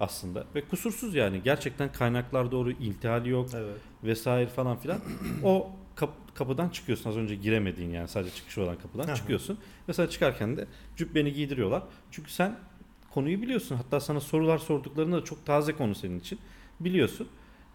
aslında. 0.00 0.44
Ve 0.54 0.60
kusursuz 0.64 1.14
yani. 1.14 1.42
Gerçekten 1.42 1.92
kaynaklar 1.92 2.50
doğru, 2.50 2.70
iltihali 2.70 3.28
yok 3.28 3.48
Evet. 3.54 3.76
vesaire 4.04 4.46
falan 4.48 4.76
filan. 4.76 5.00
O 5.44 5.70
kap- 5.96 6.34
kapıdan 6.34 6.68
çıkıyorsun. 6.68 7.10
Az 7.10 7.16
önce 7.16 7.34
giremediğin 7.34 7.90
yani 7.90 8.08
sadece 8.08 8.34
çıkışı 8.34 8.62
olan 8.62 8.78
kapıdan 8.78 9.14
çıkıyorsun. 9.14 9.58
Mesela 9.88 10.10
çıkarken 10.10 10.56
de 10.56 10.66
cübbeni 10.96 11.32
giydiriyorlar. 11.32 11.82
Çünkü 12.10 12.30
sen 12.32 12.58
konuyu 13.10 13.42
biliyorsun. 13.42 13.76
Hatta 13.76 14.00
sana 14.00 14.20
sorular 14.20 14.58
sorduklarında 14.58 15.16
da 15.16 15.24
çok 15.24 15.46
taze 15.46 15.72
konu 15.72 15.94
senin 15.94 16.20
için. 16.20 16.38
Biliyorsun. 16.80 17.28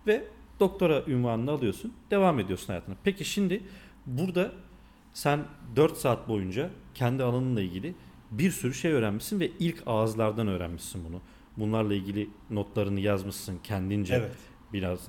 Ve 0.07 0.27
doktora 0.59 1.03
ünvanını 1.07 1.51
alıyorsun. 1.51 1.93
Devam 2.11 2.39
ediyorsun 2.39 2.67
hayatına. 2.67 2.95
Peki 3.03 3.25
şimdi 3.25 3.63
burada 4.05 4.51
sen 5.13 5.39
4 5.75 5.97
saat 5.97 6.27
boyunca 6.27 6.69
kendi 6.93 7.23
alanınla 7.23 7.61
ilgili 7.61 7.95
bir 8.31 8.51
sürü 8.51 8.73
şey 8.73 8.91
öğrenmişsin 8.91 9.39
ve 9.39 9.51
ilk 9.59 9.83
ağızlardan 9.85 10.47
öğrenmişsin 10.47 11.03
bunu. 11.09 11.21
Bunlarla 11.57 11.93
ilgili 11.93 12.29
notlarını 12.49 12.99
yazmışsın 12.99 13.59
kendince 13.63 14.15
Evet. 14.15 14.35
biraz 14.73 15.07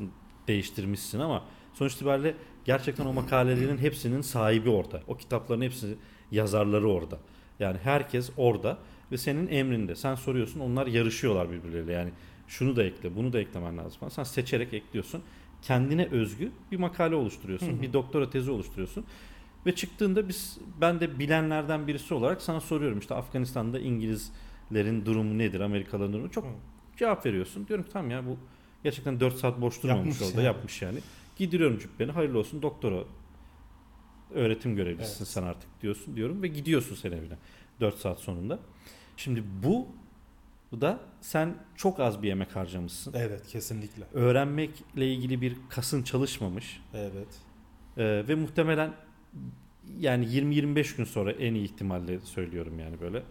değiştirmişsin 0.49 1.21
ama 1.21 1.45
sonuç 1.75 1.95
itibariyle 1.95 2.35
gerçekten 2.65 3.07
o 3.07 3.13
makalelerin 3.13 3.79
hepsinin 3.79 4.21
sahibi 4.21 4.71
orada. 4.71 5.03
O 5.09 5.17
kitapların 5.17 5.61
hepsi 5.61 5.95
yazarları 6.31 6.89
orada. 6.89 7.19
Yani 7.61 7.79
herkes 7.83 8.31
orada 8.37 8.79
ve 9.13 9.19
senin 9.19 9.47
emrinde. 9.49 9.95
Sen 9.95 10.15
soruyorsun 10.15 10.61
onlar 10.61 10.87
yarışıyorlar 10.87 11.51
birbirleriyle. 11.51 11.93
Yani 11.93 12.11
şunu 12.49 12.77
da 12.77 12.85
ekle, 12.85 13.17
bunu 13.17 13.33
da 13.33 13.41
eklemen 13.41 13.79
lazım. 13.79 14.11
Sen 14.11 14.25
seçerek 14.25 14.75
ekliyorsun. 14.75 15.23
Kendine 15.63 16.07
özgü 16.07 16.51
bir 16.73 16.77
makale 16.77 17.15
oluşturuyorsun. 17.15 17.73
Hı 17.73 17.77
hı. 17.77 17.83
Bir 17.83 17.93
doktora 17.93 18.31
tezi 18.31 18.51
oluşturuyorsun. 18.51 19.05
Ve 19.67 19.75
çıktığında 19.75 20.29
biz 20.29 20.59
ben 20.81 21.01
de 21.01 21.19
bilenlerden 21.19 21.87
birisi 21.87 22.15
olarak 22.15 22.43
sana 22.43 22.61
soruyorum 22.61 22.99
işte 22.99 23.15
Afganistan'da 23.15 23.79
İngilizlerin 23.79 25.07
durumu 25.07 25.39
nedir, 25.39 25.61
Amerikalıların 25.61 26.13
durumu 26.13 26.31
çok 26.31 26.45
Hı. 26.45 26.49
cevap 26.97 27.27
veriyorsun. 27.27 27.69
Diyorum 27.69 27.85
ki 27.85 27.91
tamam 27.93 28.11
ya 28.11 28.27
bu 28.27 28.37
gerçekten 28.85 29.21
4 29.21 29.35
saat 29.37 29.61
boş 29.61 29.83
durmamış 29.83 30.07
Yapmış 30.09 30.23
orada 30.29 30.43
yani. 30.43 30.57
yapmış 30.57 30.83
yani. 30.83 30.99
Giydiriyorum 31.37 31.79
cübbeni 31.79 32.13
hayırlı 32.13 32.39
olsun 32.39 32.63
doktora 32.63 33.05
öğretim 34.35 34.77
görevlisisin 34.77 35.17
Evet. 35.25 35.29
sen 35.29 35.43
artık 35.43 35.83
diyorsun 35.83 36.17
diyorum 36.17 36.43
ve 36.43 36.49
gidiyorsun 36.49 36.95
sen 36.97 37.13
evine 37.13 37.35
4 37.81 37.97
saat 37.99 38.19
sonunda. 38.19 38.59
Şimdi 39.17 39.45
bu 39.63 39.89
da 40.81 41.01
sen 41.21 41.55
çok 41.77 42.01
az 42.01 42.23
bir 42.23 42.31
emek 42.31 42.57
harcamışsın. 42.57 43.15
Evet 43.17 43.47
kesinlikle. 43.49 44.05
Öğrenmekle 44.13 45.13
ilgili 45.13 45.41
bir 45.41 45.57
kasın 45.71 46.03
çalışmamış. 46.03 46.81
Evet. 46.95 47.29
Ee, 47.97 48.25
ve 48.29 48.35
muhtemelen 48.35 48.95
yani 49.99 50.27
20-25 50.27 50.97
gün 50.97 51.05
sonra 51.05 51.33
en 51.33 51.55
iyi 51.55 51.65
ihtimalle 51.65 52.21
söylüyorum 52.21 52.79
yani 52.79 53.01
böyle. 53.01 53.23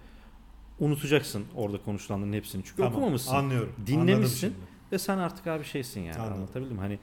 Unutacaksın 0.80 1.46
orada 1.56 1.82
konuşulanların 1.84 2.34
hepsini. 2.34 2.64
Çünkü 2.64 2.78
Tamam, 2.78 2.94
okumamışsın. 2.94 3.36
Anlıyorum. 3.36 3.74
Dinlemişsin. 3.88 4.56
Ve 4.92 4.98
sen 5.00 5.18
artık 5.18 5.48
abi 5.48 5.64
şeysin 5.64 6.02
yani 6.02 6.18
Anladım. 6.18 6.38
anlatabildim? 6.38 6.78
Hani 6.78 7.00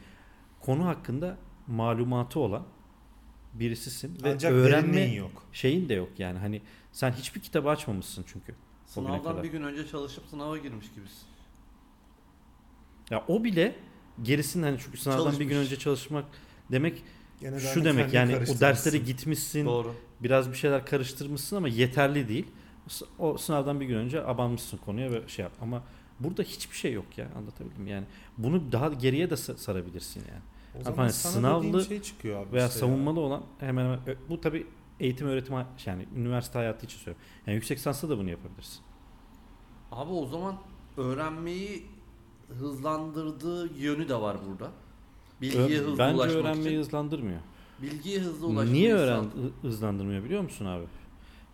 konu 0.61 0.87
hakkında 0.87 1.37
malumatı 1.67 2.41
olan 2.41 2.63
birisisin 3.55 4.19
ve 4.25 4.33
Ancak 4.35 4.53
öğrenme 4.53 5.01
yok. 5.01 5.43
şeyin 5.53 5.89
de 5.89 5.95
yok 5.95 6.09
yani 6.19 6.39
hani 6.39 6.63
sen 6.93 7.13
hiçbir 7.13 7.41
kitabı 7.41 7.69
açmamışsın 7.71 8.25
çünkü. 8.33 8.55
Sınavdan 8.87 9.23
kadar. 9.23 9.43
bir 9.43 9.49
gün 9.49 9.63
önce 9.63 9.87
çalışıp 9.87 10.25
sınava 10.27 10.59
girmiş 10.59 10.87
gibisin. 10.95 11.27
Ya 13.11 13.25
o 13.29 13.45
bile 13.45 13.77
gerisinin 14.23 14.63
hani 14.63 14.79
çünkü 14.85 14.99
sınavdan 14.99 15.33
bir 15.33 15.39
gün 15.39 15.49
Çalışmış. 15.49 15.67
önce 15.73 15.79
çalışmak 15.79 16.25
demek 16.73 17.03
Gene 17.41 17.61
şu 17.61 17.81
de 17.81 17.85
demek 17.85 18.15
yani 18.15 18.37
o 18.37 18.61
derslere 18.61 18.99
gitmişsin 18.99 19.67
Doğru. 19.67 19.95
biraz 20.21 20.51
bir 20.51 20.57
şeyler 20.57 20.87
karıştırmışsın 20.87 21.57
ama 21.57 21.69
yeterli 21.69 22.29
değil. 22.29 22.47
S- 22.89 23.05
O 23.19 23.39
sınavdan 23.39 23.81
bir 23.81 23.87
gün 23.87 23.95
önce 23.97 24.25
abanmışsın 24.27 24.77
konuya 24.79 25.11
ve 25.11 25.29
şey 25.29 25.43
yap 25.43 25.53
ama 25.61 25.83
burada 26.21 26.43
hiçbir 26.43 26.77
şey 26.77 26.93
yok 26.93 27.19
ya 27.19 27.29
anlatabildim 27.39 27.87
yani. 27.87 28.05
Bunu 28.39 28.73
daha 28.73 28.89
geriye 28.89 29.31
de 29.31 29.35
sa- 29.35 29.57
sarabilirsin 29.57 30.21
yani. 30.29 30.43
O 30.81 30.85
zaman 30.85 30.97
Hani 30.97 31.13
sana 31.13 31.33
sınavlı 31.33 31.85
şey 31.85 32.03
çıkıyor 32.03 32.43
abi 32.47 32.53
Veya 32.53 32.67
işte 32.67 32.79
ya. 32.79 32.81
savunmalı 32.87 33.21
olan 33.21 33.43
hemen 33.61 33.85
hemen 33.85 33.99
ö- 34.09 34.17
bu 34.29 34.41
tabi 34.41 34.67
eğitim 35.01 35.27
öğretim 35.27 35.55
yani 35.87 36.07
üniversite 36.17 36.59
hayatı 36.59 36.87
için 36.87 36.99
söylüyorum. 36.99 37.23
Yani 37.47 37.55
yüksek 37.55 37.79
lisansta 37.79 38.09
da 38.09 38.19
bunu 38.19 38.31
yapabilirsin. 38.31 38.81
Abi 39.93 40.13
o 40.13 40.27
zaman 40.27 40.57
öğrenmeyi 40.97 41.87
hızlandırdığı 42.59 43.79
yönü 43.79 44.09
de 44.09 44.21
var 44.21 44.37
burada. 44.49 44.71
Bilgiye 45.43 45.79
hızlı 45.79 45.99
Bence 45.99 46.17
ulaşmak 46.17 46.37
öğrenmeyi 46.45 46.69
için. 46.69 46.79
hızlandırmıyor. 46.79 47.41
Bilgiye 47.83 48.21
hızlı 48.21 48.47
ulaşmayı 48.47 48.73
Niye 48.73 48.95
öğren 48.95 49.23
hı- 49.23 49.29
hızlandırmıyor 49.69 50.25
biliyor 50.25 50.43
musun 50.43 50.65
abi? 50.67 50.85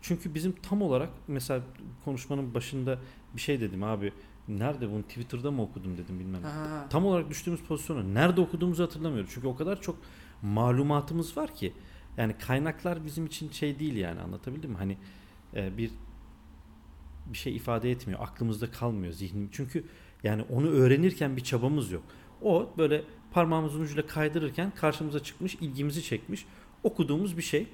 Çünkü 0.03 0.35
bizim 0.35 0.53
tam 0.63 0.83
olarak 0.83 1.09
mesela 1.29 1.63
konuşmanın 2.05 2.55
başında 2.55 2.99
bir 3.37 3.41
şey 3.41 3.61
dedim 3.61 3.83
abi. 3.83 4.13
Nerede 4.49 4.91
bunu 4.93 5.03
Twitter'da 5.03 5.51
mı 5.51 5.63
okudum 5.63 5.97
dedim 5.99 6.21
bilmem. 6.21 6.43
Ha. 6.43 6.87
Tam 6.91 7.07
olarak 7.07 7.31
düştüğümüz 7.31 7.61
pozisyonu 7.61 8.15
nerede 8.15 8.41
okuduğumuzu 8.41 8.83
hatırlamıyorum. 8.83 9.31
Çünkü 9.35 9.47
o 9.47 9.57
kadar 9.57 9.81
çok 9.81 9.97
malumatımız 10.43 11.37
var 11.37 11.55
ki. 11.55 11.73
Yani 12.17 12.35
kaynaklar 12.39 13.07
bizim 13.07 13.27
için 13.27 13.51
şey 13.51 13.79
değil 13.79 13.97
yani 13.97 14.21
anlatabildim 14.21 14.71
mi? 14.71 14.77
Hani 14.77 14.97
e, 15.55 15.77
bir 15.79 15.91
bir 17.27 17.39
şey 17.39 17.57
ifade 17.57 17.91
etmiyor. 17.91 18.21
Aklımızda 18.23 18.71
kalmıyor 18.71 19.13
zihnim. 19.13 19.49
Çünkü 19.53 19.85
yani 20.23 20.43
onu 20.51 20.67
öğrenirken 20.69 21.37
bir 21.37 21.45
çabamız 21.45 21.93
yok. 21.93 22.03
O 22.43 22.71
böyle 22.79 23.05
parmağımızın 23.35 23.81
ucuyla 23.81 24.07
kaydırırken 24.07 24.71
karşımıza 24.71 25.23
çıkmış, 25.23 25.55
ilgimizi 25.55 26.03
çekmiş. 26.03 26.47
Okuduğumuz 26.83 27.37
bir 27.37 27.43
şey. 27.43 27.69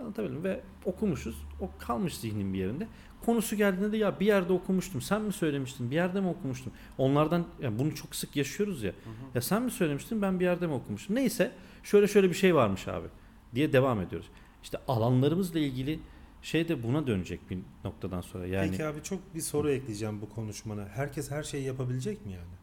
Anlatabildim 0.00 0.44
ve 0.44 0.60
okumuşuz. 0.84 1.36
O 1.60 1.70
kalmış 1.78 2.16
zihnin 2.16 2.54
bir 2.54 2.58
yerinde. 2.58 2.88
Konusu 3.26 3.56
geldiğinde 3.56 3.92
de 3.92 3.96
ya 3.96 4.20
bir 4.20 4.26
yerde 4.26 4.52
okumuştum. 4.52 5.00
Sen 5.00 5.22
mi 5.22 5.32
söylemiştin? 5.32 5.90
Bir 5.90 5.94
yerde 5.94 6.20
mi 6.20 6.28
okumuştum? 6.28 6.72
Onlardan 6.98 7.46
yani 7.62 7.78
bunu 7.78 7.94
çok 7.94 8.14
sık 8.14 8.36
yaşıyoruz 8.36 8.82
ya. 8.82 8.90
Hı 8.90 8.94
hı. 8.94 9.12
Ya 9.34 9.40
sen 9.40 9.62
mi 9.62 9.70
söylemiştin? 9.70 10.22
Ben 10.22 10.40
bir 10.40 10.44
yerde 10.44 10.66
mi 10.66 10.72
okumuştum? 10.72 11.16
Neyse 11.16 11.52
şöyle 11.82 12.08
şöyle 12.08 12.28
bir 12.28 12.34
şey 12.34 12.54
varmış 12.54 12.88
abi 12.88 13.08
diye 13.54 13.72
devam 13.72 14.00
ediyoruz. 14.00 14.28
İşte 14.62 14.78
alanlarımızla 14.88 15.58
ilgili 15.58 16.00
şey 16.42 16.68
de 16.68 16.82
buna 16.82 17.06
dönecek 17.06 17.50
bir 17.50 17.58
noktadan 17.84 18.20
sonra. 18.20 18.46
Yani 18.46 18.70
Peki 18.70 18.84
abi 18.84 19.02
çok 19.02 19.34
bir 19.34 19.40
soru 19.40 19.70
ekleyeceğim 19.70 20.20
bu 20.20 20.28
konuşmana. 20.28 20.88
Herkes 20.88 21.30
her 21.30 21.42
şeyi 21.42 21.64
yapabilecek 21.64 22.26
mi 22.26 22.32
yani? 22.32 22.57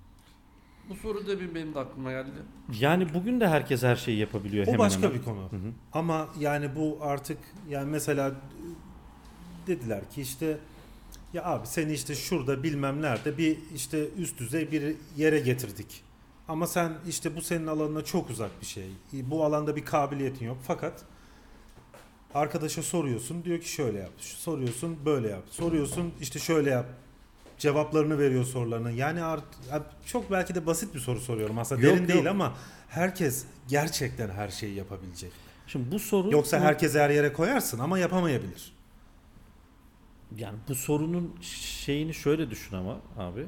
Bu 0.90 0.96
soru 0.96 1.28
da 1.28 1.40
benim, 1.40 1.56
benim 1.56 1.74
de 1.76 1.80
aklıma 1.80 2.12
geldi. 2.12 2.30
yani 2.80 3.14
bugün 3.14 3.40
de 3.40 3.48
herkes 3.48 3.84
her 3.84 3.96
şeyi 3.96 4.18
yapabiliyor 4.18 4.64
O 4.68 4.68
hemen 4.68 4.80
başka 4.80 5.02
hemen. 5.02 5.14
bir 5.20 5.24
konu. 5.24 5.42
Hı 5.52 5.56
hı. 5.56 5.72
Ama 5.94 6.28
yani 6.40 6.76
bu 6.76 6.98
artık 7.02 7.38
yani 7.70 7.90
mesela 7.92 8.32
dediler 9.68 10.10
ki 10.10 10.22
işte 10.22 10.58
ya 11.34 11.44
abi 11.46 11.68
seni 11.68 11.94
işte 11.94 12.16
şurada 12.16 12.64
bilmem 12.64 13.02
nerede 13.02 13.38
bir 13.38 13.58
işte 13.76 14.08
üst 14.18 14.40
düzey 14.40 14.72
bir 14.72 14.96
yere 15.18 15.40
getirdik. 15.40 16.04
Ama 16.48 16.68
sen 16.68 16.94
işte 17.08 17.36
bu 17.36 17.42
senin 17.42 17.68
alanına 17.68 18.04
çok 18.04 18.30
uzak 18.30 18.62
bir 18.62 18.66
şey. 18.66 18.86
Bu 19.14 19.44
alanda 19.46 19.76
bir 19.76 19.86
kabiliyetin 19.86 20.46
yok. 20.46 20.58
Fakat 20.68 21.04
arkadaşa 22.34 22.84
soruyorsun 22.84 23.44
diyor 23.44 23.60
ki 23.60 23.70
şöyle 23.70 24.00
yap. 24.00 24.12
Soruyorsun 24.18 24.98
böyle 25.06 25.28
yap. 25.30 25.44
Soruyorsun 25.50 26.14
işte 26.22 26.40
şöyle 26.40 26.70
yap. 26.70 26.86
Cevaplarını 27.58 28.20
veriyor 28.20 28.44
sorularına. 28.46 28.92
Yani 28.92 29.24
art, 29.24 29.44
çok 30.06 30.32
belki 30.32 30.56
de 30.56 30.66
basit 30.66 30.96
bir 30.96 31.00
soru 31.00 31.20
soruyorum 31.20 31.58
aslında. 31.58 31.82
Yok, 31.82 31.92
Derin 31.94 32.02
yok. 32.04 32.14
değil 32.14 32.30
ama 32.30 32.56
herkes 32.90 33.46
gerçekten 33.68 34.30
her 34.30 34.50
şeyi 34.50 34.76
yapabilecek. 34.76 35.32
Şimdi 35.68 35.92
bu 35.92 36.00
soru 36.00 36.32
Yoksa 36.32 36.60
herkes 36.60 36.96
her 36.96 37.10
yere 37.10 37.34
koyarsın 37.34 37.80
ama 37.80 38.00
yapamayabilir. 38.00 38.74
yani 40.38 40.58
bu 40.70 40.76
sorunun 40.76 41.36
şeyini 41.62 42.14
şöyle 42.14 42.50
düşün 42.50 42.76
ama 42.76 42.98
abi. 43.18 43.46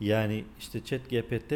Yani 0.00 0.44
işte 0.60 0.84
chat 0.84 1.10
GPT 1.10 1.52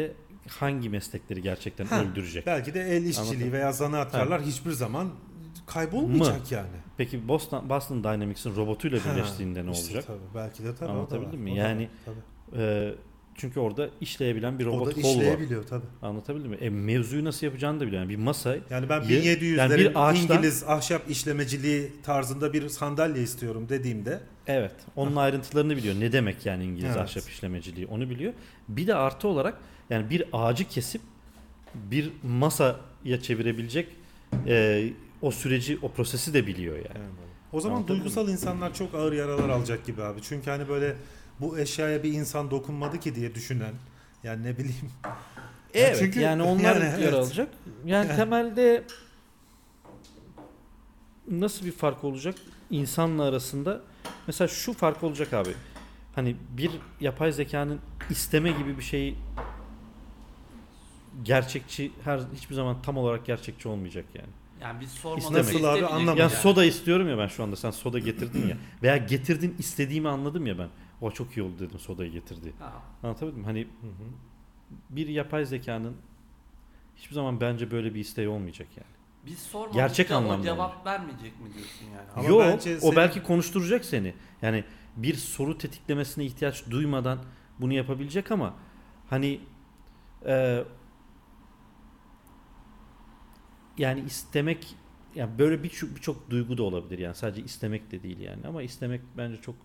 hangi 0.47 0.89
meslekleri 0.89 1.41
gerçekten 1.41 1.85
Ha, 1.85 2.01
öldürecek? 2.03 2.45
Belki 2.45 2.73
de 2.73 2.81
el 2.97 3.03
işçiliği 3.05 3.33
Anladım. 3.35 3.51
veya 3.51 3.71
zanaatkarlar 3.71 4.41
hiçbir 4.41 4.71
zaman 4.71 5.09
kaybolmayacak 5.73 6.51
yani. 6.51 6.67
Peki 6.97 7.27
Boston, 7.27 7.69
Boston 7.69 8.03
Dynamics'in 8.03 8.55
robotuyla 8.55 9.05
Ha, 9.05 9.15
birleştiğinde 9.15 9.65
ne 9.65 9.71
işte 9.71 9.87
olacak? 9.87 10.03
Tabii, 10.07 10.17
belki 10.35 10.63
de 10.63 10.75
tabii. 10.75 10.89
Anlatabildim 10.89 11.39
mi? 11.41 11.55
Yani 11.55 11.89
tabii. 12.05 12.61
Ee, 12.61 12.95
çünkü 13.35 13.59
orada 13.59 13.89
işleyebilen 14.01 14.59
bir 14.59 14.65
robot 14.65 14.87
da 14.87 14.91
kol 14.91 15.01
var. 15.03 15.09
işleyebiliyor 15.13 15.63
tabii. 15.67 15.85
Anlatabildim 16.01 16.51
mi? 16.51 16.57
E, 16.61 16.69
mevzuyu 16.69 17.23
nasıl 17.25 17.45
yapacağını 17.45 17.79
da 17.79 17.87
biliyor. 17.87 18.01
Yani 18.01 18.09
bir 18.09 18.15
masa 18.17 18.55
Yani 18.69 18.89
ben 18.89 19.01
Ye- 19.01 19.21
1700'lerin 19.21 19.57
yani 19.57 19.77
bir 19.77 19.91
ağaçtan- 19.95 20.35
İngiliz 20.37 20.63
ahşap 20.63 21.09
işlemeciliği 21.09 21.91
tarzında 22.03 22.53
bir 22.53 22.69
sandalye 22.69 23.23
istiyorum 23.23 23.65
dediğimde 23.69 24.19
evet 24.47 24.71
onun 24.95 25.15
ayrıntılarını 25.15 25.77
biliyor. 25.77 25.95
Ne 25.99 26.11
demek 26.11 26.45
yani 26.45 26.63
İngiliz 26.63 26.85
Evet. 26.89 26.97
ahşap 26.97 27.23
işlemeciliği 27.29 27.87
onu 27.87 28.09
biliyor. 28.09 28.33
Bir 28.67 28.87
de 28.87 28.95
artı 28.95 29.27
olarak 29.27 29.57
yani 29.89 30.09
bir 30.09 30.23
ağacı 30.33 30.67
kesip 30.67 31.01
bir 31.75 32.11
masaya 32.23 33.21
çevirebilecek 33.21 33.87
e, 34.47 34.83
o 35.21 35.31
süreci, 35.31 35.79
o 35.81 35.91
prosesi 35.91 36.33
de 36.33 36.47
biliyor 36.47 36.75
yani. 36.75 36.87
Yani. 36.87 37.09
O 37.53 37.61
zaman 37.61 37.75
Anlatabildim 37.75 38.03
duygusal 38.03 38.29
insanlar 38.29 38.73
çok 38.73 38.95
ağır 38.95 39.13
yaralar 39.13 39.49
alacak 39.49 39.85
gibi 39.85 40.03
abi. 40.03 40.21
Çünkü 40.21 40.49
hani 40.49 40.69
böyle 40.69 40.95
bu 41.39 41.59
eşyaya 41.59 42.03
bir 42.03 42.13
insan 42.13 42.51
dokunmadı 42.51 42.99
ki 42.99 43.15
diye 43.15 43.35
düşünen 43.35 43.73
Yani 44.23 44.43
ne 44.43 44.57
bileyim. 44.57 44.91
Evet 45.73 45.97
çünkü- 45.99 46.19
yani 46.19 46.43
onlar 46.51 46.75
yani 46.75 46.83
yer 46.83 46.99
evet. 46.99 47.13
alacak. 47.13 47.49
Yani 47.85 48.15
temelde 48.15 48.83
nasıl 51.27 51.65
bir 51.65 51.71
fark 51.71 52.03
olacak 52.03 52.35
insanla 52.69 53.23
arasında? 53.23 53.81
Mesela 54.27 54.47
şu 54.47 54.73
fark 54.73 55.03
olacak 55.03 55.33
abi. 55.33 55.49
Hani 56.15 56.35
bir 56.57 56.71
yapay 57.01 57.31
zekanın 57.31 57.79
isteme 58.09 58.51
gibi 58.51 58.77
bir 58.77 58.83
şey 58.83 59.15
gerçekçi 61.23 61.91
her 62.03 62.19
hiçbir 62.35 62.55
zaman 62.55 62.81
tam 62.81 62.97
olarak 62.97 63.25
gerçekçi 63.25 63.67
olmayacak 63.67 64.05
yani. 64.13 64.29
Yani 64.61 64.81
biz 64.81 64.91
sormadan. 64.91 65.33
Nasıl 65.33 65.35
abi 65.35 65.55
istemeyecek 65.55 65.91
anlamadım. 65.91 66.17
Ya 66.17 66.23
yani. 66.23 66.31
soda 66.31 66.65
istiyorum 66.65 67.09
ya 67.09 67.17
ben 67.17 67.27
şu 67.27 67.43
anda 67.43 67.55
sen 67.55 67.71
soda 67.71 67.99
getirdin 67.99 68.47
ya 68.47 68.57
veya 68.83 68.97
getirdin 68.97 69.55
istediğimi 69.59 70.09
anladım 70.09 70.45
ya 70.45 70.57
ben. 70.57 70.69
O 71.01 71.11
çok 71.11 71.37
iyi 71.37 71.41
oldu 71.41 71.59
dedim 71.59 71.79
sodayı 71.79 72.11
getirdi. 72.11 72.53
Ha. 72.59 72.73
Anlatabildim 73.03 73.39
mi? 73.39 73.45
Hani 73.45 73.67
bir 74.89 75.07
yapay 75.07 75.45
zekanın 75.45 75.95
hiçbir 76.95 77.15
zaman 77.15 77.41
bence 77.41 77.71
böyle 77.71 77.93
bir 77.93 77.99
isteği 77.99 78.27
olmayacak 78.27 78.67
yani. 78.77 78.99
Biz 79.25 79.39
sormadık 79.39 79.73
Gerçek 79.73 80.09
da 80.09 80.15
anlamda 80.15 80.41
o 80.41 80.43
cevap 80.43 80.85
vermeyecek 80.85 81.39
mi 81.39 81.53
diyorsun 81.53 81.85
yani? 81.95 82.09
Ama 82.15 82.27
Yok 82.27 82.41
bence 82.41 82.77
o 82.77 82.79
senin- 82.79 82.95
belki 82.95 83.23
konuşturacak 83.23 83.85
seni. 83.85 84.13
Yani 84.41 84.63
bir 84.95 85.15
soru 85.15 85.57
tetiklemesine 85.57 86.25
ihtiyaç 86.25 86.69
duymadan 86.69 87.19
bunu 87.59 87.73
yapabilecek 87.73 88.31
ama 88.31 88.53
hani 89.09 89.39
e, 90.25 90.63
yani 93.79 93.99
istemek 93.99 94.75
yani 95.15 95.39
böyle 95.39 95.63
birçok 95.63 95.95
birçok 95.95 96.29
duygu 96.29 96.57
da 96.57 96.63
olabilir 96.63 96.99
yani. 96.99 97.15
Sadece 97.15 97.41
istemek 97.41 97.91
de 97.91 98.03
değil 98.03 98.19
yani. 98.19 98.47
Ama 98.47 98.63
istemek 98.63 99.01
bence 99.17 99.41
çok 99.41 99.55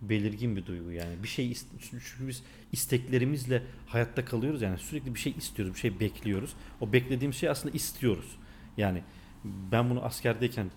belirgin 0.00 0.56
bir 0.56 0.66
duygu 0.66 0.90
yani. 0.90 1.22
Bir 1.22 1.28
şey 1.28 1.54
çünkü 1.80 2.28
biz 2.28 2.42
isteklerimizle 2.72 3.62
hayatta 3.86 4.24
kalıyoruz 4.24 4.62
yani. 4.62 4.78
Sürekli 4.78 5.14
bir 5.14 5.20
şey 5.20 5.34
istiyoruz 5.38 5.74
bir 5.74 5.80
şey 5.80 6.00
bekliyoruz. 6.00 6.54
O 6.80 6.92
beklediğimiz 6.92 7.36
şey 7.36 7.48
aslında 7.48 7.76
istiyoruz. 7.76 8.36
Yani 8.76 9.02
ben 9.44 9.90
bunu 9.90 10.04
askerdeyken 10.04 10.70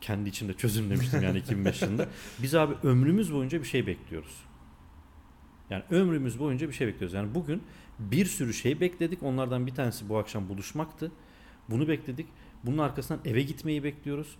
kendi 0.00 0.28
içimde 0.28 0.54
çözümlemiştim 0.54 1.22
yani 1.22 1.38
2005 1.38 1.82
yılında. 1.82 2.08
Biz 2.42 2.54
abi 2.54 2.74
ömrümüz 2.82 3.32
boyunca 3.32 3.60
bir 3.60 3.66
şey 3.66 3.86
bekliyoruz. 3.86 4.36
Yani 5.70 5.82
ömrümüz 5.90 6.38
boyunca 6.38 6.68
bir 6.68 6.72
şey 6.72 6.86
bekliyoruz. 6.86 7.14
Yani 7.14 7.34
bugün 7.34 7.62
bir 7.98 8.26
sürü 8.26 8.54
şey 8.54 8.80
bekledik. 8.80 9.22
Onlardan 9.22 9.66
bir 9.66 9.74
tanesi 9.74 10.08
bu 10.08 10.18
akşam 10.18 10.48
buluşmaktı 10.48 11.12
bunu 11.70 11.88
bekledik 11.88 12.26
bunun 12.64 12.78
arkasından 12.78 13.20
eve 13.24 13.42
gitmeyi 13.42 13.84
bekliyoruz 13.84 14.36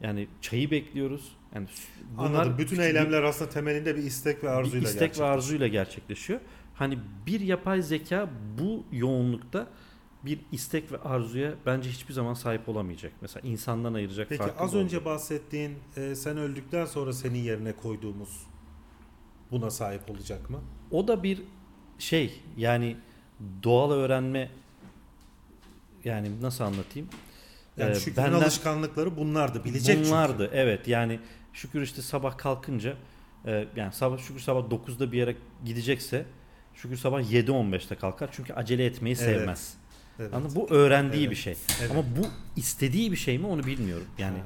yani 0.00 0.28
çayı 0.40 0.70
bekliyoruz 0.70 1.36
yani 1.54 1.66
bunlar 2.16 2.26
Anladım. 2.26 2.52
Bütün 2.58 2.76
küçük 2.76 2.84
eylemler 2.84 3.22
aslında 3.22 3.50
temelinde 3.50 3.96
bir 3.96 4.02
istek 4.02 4.44
ve 4.44 4.50
arzuyla 4.50 4.80
bir 4.80 4.86
istek 4.86 5.00
gerçekleşiyor. 5.00 5.28
ve 5.28 5.34
arzuyla 5.34 5.68
gerçekleşiyor. 5.68 6.40
Hani 6.74 6.98
bir 7.26 7.40
yapay 7.40 7.82
zeka 7.82 8.30
bu 8.58 8.84
yoğunlukta 8.92 9.66
bir 10.22 10.40
istek 10.52 10.92
ve 10.92 10.98
arzuya 10.98 11.54
bence 11.66 11.90
hiçbir 11.90 12.14
zaman 12.14 12.34
sahip 12.34 12.68
olamayacak. 12.68 13.12
Mesela 13.20 13.48
insandan 13.48 13.94
ayıracak 13.94 14.28
Peki 14.28 14.42
az 14.42 14.74
önce 14.74 14.96
olacak. 14.96 15.04
bahsettiğin 15.04 15.74
e, 15.96 16.14
sen 16.14 16.36
öldükten 16.36 16.86
sonra 16.86 17.12
senin 17.12 17.38
yerine 17.38 17.72
koyduğumuz 17.72 18.46
buna 19.50 19.70
sahip 19.70 20.10
olacak 20.10 20.50
mı? 20.50 20.60
o 20.90 21.08
da 21.08 21.22
bir 21.22 21.42
şey 21.98 22.40
yani 22.56 22.96
doğal 23.62 23.90
öğrenme 23.90 24.50
yani 26.04 26.42
nasıl 26.42 26.64
anlatayım? 26.64 27.08
Yani 27.76 27.90
Ee, 27.90 27.94
Şükrü'nün 28.00 28.16
benden- 28.26 28.40
alışkanlıkları 28.42 29.16
bunlardı. 29.16 29.64
Bilecek 29.64 29.96
çünkü. 29.96 30.08
Bunlardı 30.10 30.50
evet 30.52 30.88
yani 30.88 31.20
Şükür 31.52 31.82
işte 31.82 32.02
sabah 32.02 32.38
kalkınca 32.38 32.94
e, 33.46 33.64
yani 33.76 33.92
sabah 33.92 34.18
Şükür 34.18 34.40
sabah 34.40 34.70
9'da 34.70 35.12
bir 35.12 35.18
yere 35.18 35.36
gidecekse 35.64 36.26
Şükür 36.74 36.96
sabah 36.96 37.20
7.15'te 37.32 37.94
kalkar 37.94 38.28
çünkü 38.32 38.52
acele 38.52 38.86
etmeyi 38.86 39.16
Evet. 39.20 39.36
sevmez. 39.38 39.74
Evet. 40.18 40.34
Anladın? 40.34 40.56
Bu 40.56 40.70
öğrendiği 40.70 41.20
Evet. 41.22 41.30
bir 41.30 41.36
şey. 41.36 41.56
Evet. 41.80 41.90
Ama 41.90 42.02
bu 42.02 42.26
istediği 42.56 43.12
bir 43.12 43.16
şey 43.16 43.38
mi 43.38 43.46
onu 43.46 43.64
bilmiyorum. 43.66 44.06
Yani 44.18 44.38
Ha, 44.38 44.44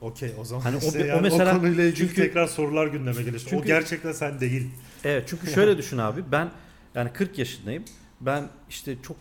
Okey 0.00 0.34
o 0.38 0.44
zaman 0.44 0.62
Hani 0.62 0.76
o 0.76 0.78
işte 0.86 1.02
o 1.02 1.06
yani 1.06 1.18
o, 1.18 1.22
mesela- 1.22 1.52
konuyla 1.58 1.84
ilgili 1.84 1.96
çünkü- 1.96 2.14
tekrar 2.14 2.46
sorular 2.46 2.86
gündeme 2.86 3.22
gelir. 3.22 3.42
o 3.46 3.50
Çünkü- 3.50 3.66
gerçekten 3.66 4.12
sen 4.12 4.40
değil. 4.40 4.70
evet 5.04 5.24
çünkü 5.28 5.46
şöyle 5.50 5.78
düşün 5.78 5.98
abi 5.98 6.22
ben 6.32 6.50
yani 6.94 7.12
40 7.12 7.38
yaşındayım. 7.38 7.84
Ben 8.20 8.48
işte 8.70 8.96
çok 9.02 9.16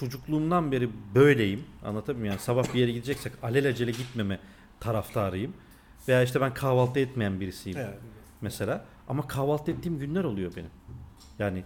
çocukluğumdan 0.00 0.72
beri 0.72 0.88
böyleyim. 1.14 1.64
Anlatabiliyor 1.84 2.18
muyum? 2.18 2.30
Yani 2.32 2.40
sabah 2.40 2.74
bir 2.74 2.78
yere 2.80 2.92
gideceksek 2.92 3.32
alelacele 3.42 3.90
gitmeme 3.90 4.38
taraftarıyım. 4.80 5.52
Veya 6.08 6.22
işte 6.22 6.40
ben 6.40 6.54
kahvaltı 6.54 7.00
etmeyen 7.00 7.40
birisiyim 7.40 7.78
Evet. 7.78 7.98
mesela. 8.40 8.84
Ama 9.08 9.26
kahvaltı 9.28 9.70
ettiğim 9.70 9.98
günler 9.98 10.24
oluyor 10.24 10.52
benim. 10.56 10.70
Yani 11.38 11.64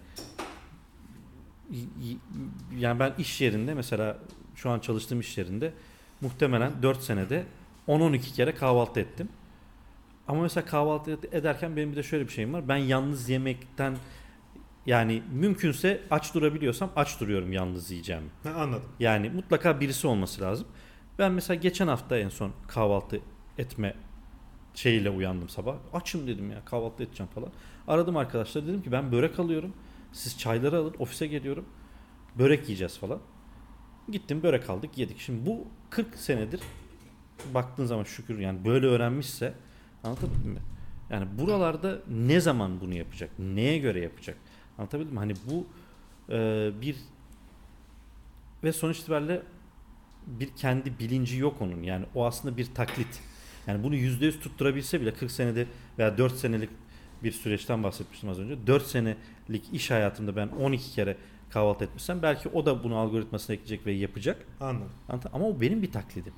yani 2.78 3.00
ben 3.00 3.12
iş 3.18 3.40
yerinde 3.40 3.74
mesela 3.74 4.18
şu 4.54 4.70
an 4.70 4.78
çalıştığım 4.80 5.20
iş 5.20 5.38
yerinde 5.38 5.72
muhtemelen 6.20 6.72
4 6.82 7.02
senede 7.02 7.44
10-12 7.88 8.20
kere 8.20 8.54
kahvaltı 8.54 9.00
ettim. 9.00 9.28
Ama 10.28 10.42
mesela 10.42 10.64
kahvaltı 10.66 11.10
ed- 11.10 11.36
ederken 11.36 11.76
benim 11.76 11.92
bir 11.92 11.96
de 11.96 12.02
şöyle 12.02 12.24
bir 12.24 12.32
şeyim 12.32 12.52
var. 12.52 12.68
Ben 12.68 12.76
yalnız 12.76 13.28
yemekten 13.28 13.96
yani 14.86 15.22
mümkünse 15.32 16.00
aç 16.10 16.34
durabiliyorsam 16.34 16.90
aç 16.96 17.20
duruyorum 17.20 17.52
yalnız 17.52 17.90
yiyeceğim. 17.90 18.22
Ha, 18.42 18.50
anladım. 18.50 18.88
Yani 19.00 19.30
mutlaka 19.30 19.80
birisi 19.80 20.06
olması 20.06 20.40
lazım. 20.40 20.66
Ben 21.18 21.32
mesela 21.32 21.54
geçen 21.60 21.88
hafta 21.88 22.18
en 22.18 22.28
son 22.28 22.52
kahvaltı 22.68 23.20
etme 23.58 23.94
şeyiyle 24.74 25.10
uyandım 25.10 25.48
sabah. 25.48 25.76
Açım 25.92 26.26
dedim 26.26 26.50
ya 26.50 26.64
kahvaltı 26.64 27.02
edeceğim 27.02 27.32
falan. 27.34 27.48
Aradım 27.88 28.16
arkadaşlar 28.16 28.66
dedim 28.66 28.82
ki 28.82 28.92
ben 28.92 29.12
börek 29.12 29.38
alıyorum. 29.38 29.72
Siz 30.12 30.38
çayları 30.38 30.78
alın 30.78 30.94
ofise 30.98 31.26
geliyorum. 31.26 31.64
Börek 32.38 32.62
yiyeceğiz 32.62 32.98
falan. 32.98 33.18
Gittim 34.08 34.42
börek 34.42 34.70
aldık 34.70 34.98
yedik. 34.98 35.20
Şimdi 35.20 35.46
bu 35.46 35.66
40 35.90 36.14
senedir 36.14 36.60
baktığın 37.54 37.84
zaman 37.84 38.04
şükür 38.04 38.38
yani 38.38 38.64
böyle 38.64 38.86
öğrenmişse 38.86 39.54
anlatabildim 40.04 40.50
mi? 40.50 40.60
Yani 41.10 41.26
buralarda 41.38 41.98
ne 42.08 42.40
zaman 42.40 42.80
bunu 42.80 42.94
yapacak? 42.94 43.30
Neye 43.38 43.78
göre 43.78 44.00
yapacak? 44.00 44.36
Anlatabildim 44.80 45.12
mi? 45.12 45.18
Hani 45.18 45.34
bu 45.50 45.66
e, 46.32 46.70
bir 46.80 46.96
ve 48.64 48.72
sonuç 48.72 48.98
itibariyle 48.98 49.42
bir 50.26 50.48
kendi 50.56 50.98
bilinci 50.98 51.38
yok 51.38 51.56
onun. 51.60 51.82
Yani 51.82 52.06
o 52.14 52.26
aslında 52.26 52.56
bir 52.56 52.74
taklit. 52.74 53.20
Yani 53.66 53.82
bunu 53.82 53.96
%100 53.96 54.40
tutturabilse 54.40 55.00
bile 55.00 55.14
40 55.14 55.30
senede 55.30 55.66
veya 55.98 56.18
4 56.18 56.32
senelik 56.34 56.70
bir 57.24 57.32
süreçten 57.32 57.82
bahsetmiştim 57.82 58.28
az 58.28 58.38
önce. 58.38 58.66
4 58.66 58.86
senelik 58.86 59.72
iş 59.72 59.90
hayatımda 59.90 60.36
ben 60.36 60.48
12 60.48 60.90
kere 60.90 61.16
kahvaltı 61.50 61.84
etmişsem 61.84 62.22
belki 62.22 62.48
o 62.48 62.66
da 62.66 62.84
bunu 62.84 62.96
algoritmasına 62.96 63.54
ekleyecek 63.54 63.86
ve 63.86 63.92
yapacak. 63.92 64.46
Anladım. 64.60 64.90
Ama 65.32 65.48
o 65.48 65.60
benim 65.60 65.82
bir 65.82 65.92
taklidim. 65.92 66.32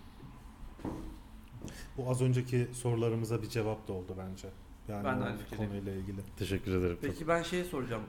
Bu 1.96 2.10
az 2.10 2.22
önceki 2.22 2.68
sorularımıza 2.72 3.42
bir 3.42 3.48
cevap 3.48 3.88
da 3.88 3.92
oldu 3.92 4.14
bence. 4.18 4.48
Yani 4.88 5.04
Ben 5.04 5.20
de 5.20 5.24
aynı 5.24 5.38
konuyla 5.56 5.92
ilgili. 5.92 6.20
Teşekkür 6.38 6.74
ederim. 6.74 6.98
Peki 7.02 7.28
ben 7.28 7.42
şey 7.42 7.64
soracağım. 7.64 8.02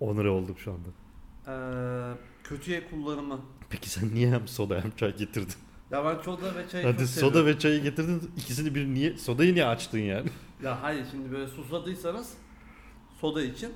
Onur 0.00 0.24
oldum 0.24 0.56
şu 0.58 0.72
anda. 0.72 0.88
Ee, 1.48 2.14
kötüye 2.44 2.88
kullanımı. 2.90 3.40
Peki 3.70 3.90
sen 3.90 4.14
niye 4.14 4.30
hem 4.30 4.48
soda 4.48 4.80
hem 4.82 4.90
çay 4.90 5.16
getirdin? 5.16 5.54
Ya 5.90 6.04
ben 6.04 6.22
soda 6.22 6.54
ve 6.54 6.68
çayı 6.68 6.84
Hadi 6.86 6.98
çok 6.98 7.06
soda 7.08 7.28
seviyorum. 7.30 7.46
ve 7.46 7.58
çayı 7.58 7.82
getirdin. 7.82 8.30
İkisini 8.36 8.74
bir 8.74 8.86
niye 8.86 9.18
sodayı 9.18 9.54
niye 9.54 9.66
açtın 9.66 9.98
yani? 9.98 10.28
Ya 10.64 10.82
hayır 10.82 11.06
şimdi 11.10 11.32
böyle 11.32 11.46
susadıysanız 11.46 12.34
soda 13.20 13.42
için. 13.42 13.72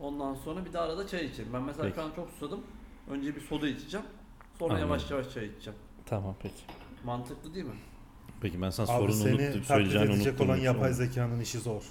Ondan 0.00 0.34
sonra 0.34 0.64
bir 0.64 0.72
de 0.72 0.78
arada 0.78 1.06
çay 1.08 1.26
için. 1.26 1.46
Ben 1.52 1.62
mesela 1.62 1.82
Peki. 1.84 1.94
şu 1.96 2.02
an 2.02 2.10
çok 2.16 2.30
susadım. 2.30 2.60
Önce 3.10 3.36
bir 3.36 3.40
soda 3.40 3.68
içeceğim. 3.68 4.06
Sonra 4.58 4.72
Anladım. 4.74 4.88
yavaş 4.88 5.10
yavaş 5.10 5.34
çay 5.34 5.46
içeceğim. 5.46 5.78
Tamam 6.06 6.34
peki. 6.42 6.54
Mantıklı 7.04 7.54
değil 7.54 7.64
mi? 7.64 7.74
Peki 8.40 8.62
ben 8.62 8.70
sana 8.70 8.92
Abi 8.92 8.98
sorunu 9.02 9.12
seni 9.14 9.32
unuttum. 9.34 9.46
taklit 9.52 9.66
Söyleyeceğini 9.66 10.12
edecek 10.12 10.26
unuttum. 10.32 10.48
olan 10.50 10.56
yapay 10.56 10.92
zekanın 10.92 11.40
işi 11.40 11.58
zor. 11.58 11.82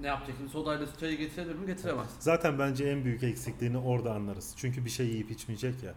Ne 0.00 0.06
yapacak 0.06 0.34
şimdi 0.38 0.50
sodayla 0.50 0.86
çayı 1.00 1.18
getirebilir 1.18 1.54
mi? 1.54 1.66
Getiremez. 1.66 2.06
Zaten 2.18 2.58
bence 2.58 2.84
en 2.84 3.04
büyük 3.04 3.22
eksikliğini 3.22 3.78
orada 3.78 4.14
anlarız. 4.14 4.54
Çünkü 4.56 4.84
bir 4.84 4.90
şey 4.90 5.06
yiyip 5.06 5.30
içmeyecek 5.30 5.82
ya. 5.82 5.94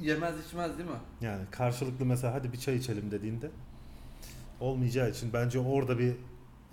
Yemez 0.00 0.46
içmez 0.46 0.78
değil 0.78 0.88
mi? 0.88 0.96
Yani 1.20 1.42
karşılıklı 1.50 2.06
mesela 2.06 2.34
hadi 2.34 2.52
bir 2.52 2.58
çay 2.58 2.76
içelim 2.76 3.10
dediğinde 3.10 3.50
olmayacağı 4.60 5.10
için 5.10 5.32
bence 5.32 5.58
orada 5.58 5.98
bir 5.98 6.14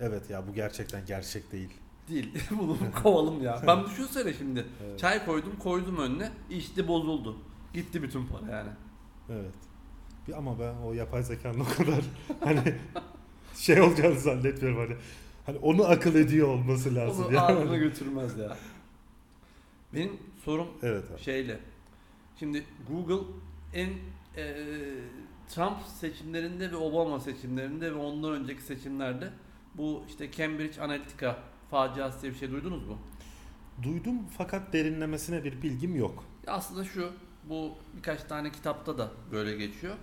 evet 0.00 0.30
ya 0.30 0.48
bu 0.48 0.54
gerçekten 0.54 1.06
gerçek 1.06 1.52
değil. 1.52 1.70
Değil. 2.08 2.38
Bunu 2.50 2.78
kovalım 3.02 3.42
ya. 3.42 3.62
Ben 3.66 3.84
düşünsene 3.84 4.34
şimdi. 4.34 4.66
Evet. 4.84 4.98
Çay 4.98 5.24
koydum 5.26 5.52
koydum 5.58 5.96
önüne. 5.96 6.30
içti 6.50 6.88
bozuldu. 6.88 7.36
Gitti 7.74 8.02
bütün 8.02 8.26
para 8.26 8.56
yani. 8.56 8.70
Evet. 9.30 9.54
Bir 10.28 10.32
ama 10.32 10.58
ben 10.58 10.74
o 10.74 10.92
yapay 10.92 11.22
zekanın 11.22 11.60
o 11.60 11.64
kadar 11.64 12.04
hani 12.44 12.74
şey 13.56 13.80
olacağını 13.80 14.20
zannetmiyorum 14.20 14.78
hani. 14.78 14.96
Hani 15.50 15.58
onu 15.62 15.84
akıl 15.84 16.14
ediyor 16.14 16.48
olması 16.48 16.94
lazım. 16.94 17.24
Onu 17.24 17.34
yani. 17.34 17.58
ağzına 17.58 17.76
götürmez 17.76 18.38
ya. 18.38 18.56
Benim 19.94 20.18
sorum 20.44 20.68
Evet 20.82 21.04
abi. 21.14 21.20
şeyle. 21.20 21.58
Şimdi 22.38 22.64
Google 22.90 23.26
en 23.74 23.90
e, 24.36 24.54
Trump 25.48 25.76
seçimlerinde 26.00 26.70
ve 26.70 26.76
Obama 26.76 27.20
seçimlerinde 27.20 27.92
ve 27.92 27.98
ondan 27.98 28.32
önceki 28.32 28.62
seçimlerde 28.62 29.30
bu 29.74 30.04
işte 30.08 30.32
Cambridge 30.32 30.80
Analytica 30.80 31.36
faciası 31.70 32.22
diye 32.22 32.32
bir 32.32 32.38
şey 32.38 32.50
duydunuz 32.50 32.86
mu? 32.86 32.98
Duydum 33.82 34.18
fakat 34.38 34.72
derinlemesine 34.72 35.44
bir 35.44 35.62
bilgim 35.62 35.96
yok. 35.96 36.24
Aslında 36.46 36.84
şu 36.84 37.12
bu 37.48 37.74
birkaç 37.96 38.22
tane 38.24 38.52
kitapta 38.52 38.98
da 38.98 39.10
böyle 39.32 39.56
geçiyor. 39.56 39.94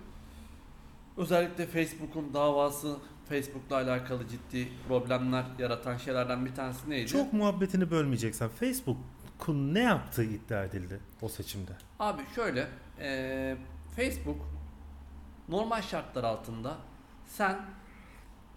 Özellikle 1.18 1.66
Facebook'un 1.66 2.34
davası 2.34 2.98
Facebook'la 3.30 3.76
alakalı 3.76 4.28
ciddi 4.28 4.68
problemler 4.88 5.46
yaratan 5.60 5.98
şeylerden 5.98 6.46
bir 6.46 6.56
tanesi 6.56 6.90
neydi? 6.90 7.08
Çok 7.08 7.34
muhabbetini 7.34 7.92
bölmeyeceksen 7.92 8.50
Facebook'un 8.50 9.74
ne 9.74 9.80
yaptığı 9.80 10.24
iddia 10.24 10.64
edildi 10.64 11.00
o 11.22 11.28
seçimde. 11.30 11.72
Abi 12.00 12.22
şöyle 12.36 12.68
eee, 13.00 13.58
Facebook 13.96 14.38
normal 15.50 15.82
şartlar 15.82 16.24
altında 16.24 16.78
sen 17.26 17.58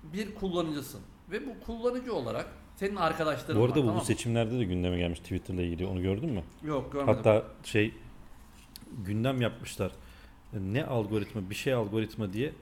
bir 0.03 0.35
kullanıcısın 0.35 1.01
ve 1.31 1.47
bu 1.47 1.61
kullanıcı 1.67 2.15
olarak 2.15 2.47
senin 2.77 2.97
arkadaşların 2.97 3.57
Bu 3.57 3.61
var. 3.63 3.69
arada 3.69 3.81
bu, 3.83 3.87
tamam 3.87 4.01
bu 4.01 4.05
seçimlerde 4.05 4.59
de 4.59 4.65
gündeme 4.65 4.99
gelmiş 4.99 5.21
Twitter'la 5.21 5.63
ilgili. 5.63 5.87
Onu 5.87 6.03
gördün 6.03 6.31
mü? 6.33 6.43
Yok 6.65 6.93
görmedim. 6.93 7.15
Hatta 7.17 7.45
şey 7.65 7.95
gündem 9.05 9.41
yapmışlar. 9.41 9.93
Ne 10.53 10.85
algoritma, 10.85 11.51
bir 11.51 11.55
şey 11.55 11.73
algoritma 11.75 12.33
diye 12.33 12.53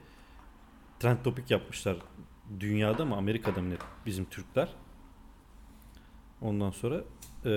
trend 0.99 1.17
topik 1.23 1.51
yapmışlar. 1.51 1.97
Dünyada 2.59 3.05
mı, 3.05 3.15
Amerika'da 3.15 3.61
mı 3.61 3.69
ne? 3.69 3.73
Bizim 4.05 4.25
Türkler. 4.25 4.69
Ondan 6.41 6.71
sonra 6.71 7.03
e, 7.45 7.49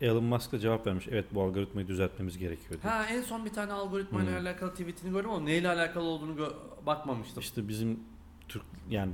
Elon 0.00 0.24
Musk 0.24 0.52
da 0.52 0.58
cevap 0.58 0.86
vermiş. 0.86 1.08
Evet 1.10 1.24
bu 1.34 1.42
algoritmayı 1.42 1.88
düzeltmemiz 1.88 2.38
gerekiyor 2.38 2.82
diye. 2.82 2.92
Ha 2.92 3.06
en 3.06 3.22
son 3.22 3.44
bir 3.44 3.50
tane 3.52 3.72
algoritma 3.72 4.22
ile 4.22 4.30
Hmm. 4.30 4.46
alakalı 4.46 4.70
tweetini 4.70 5.10
gördüm 5.12 5.30
ama 5.30 5.40
neyle 5.44 5.68
alakalı 5.68 6.04
olduğunu 6.04 6.32
gö- 6.40 6.54
bakmamıştım. 6.86 7.40
İşte 7.40 7.68
bizim 7.68 8.00
Türk 8.48 8.62
yani 8.90 9.12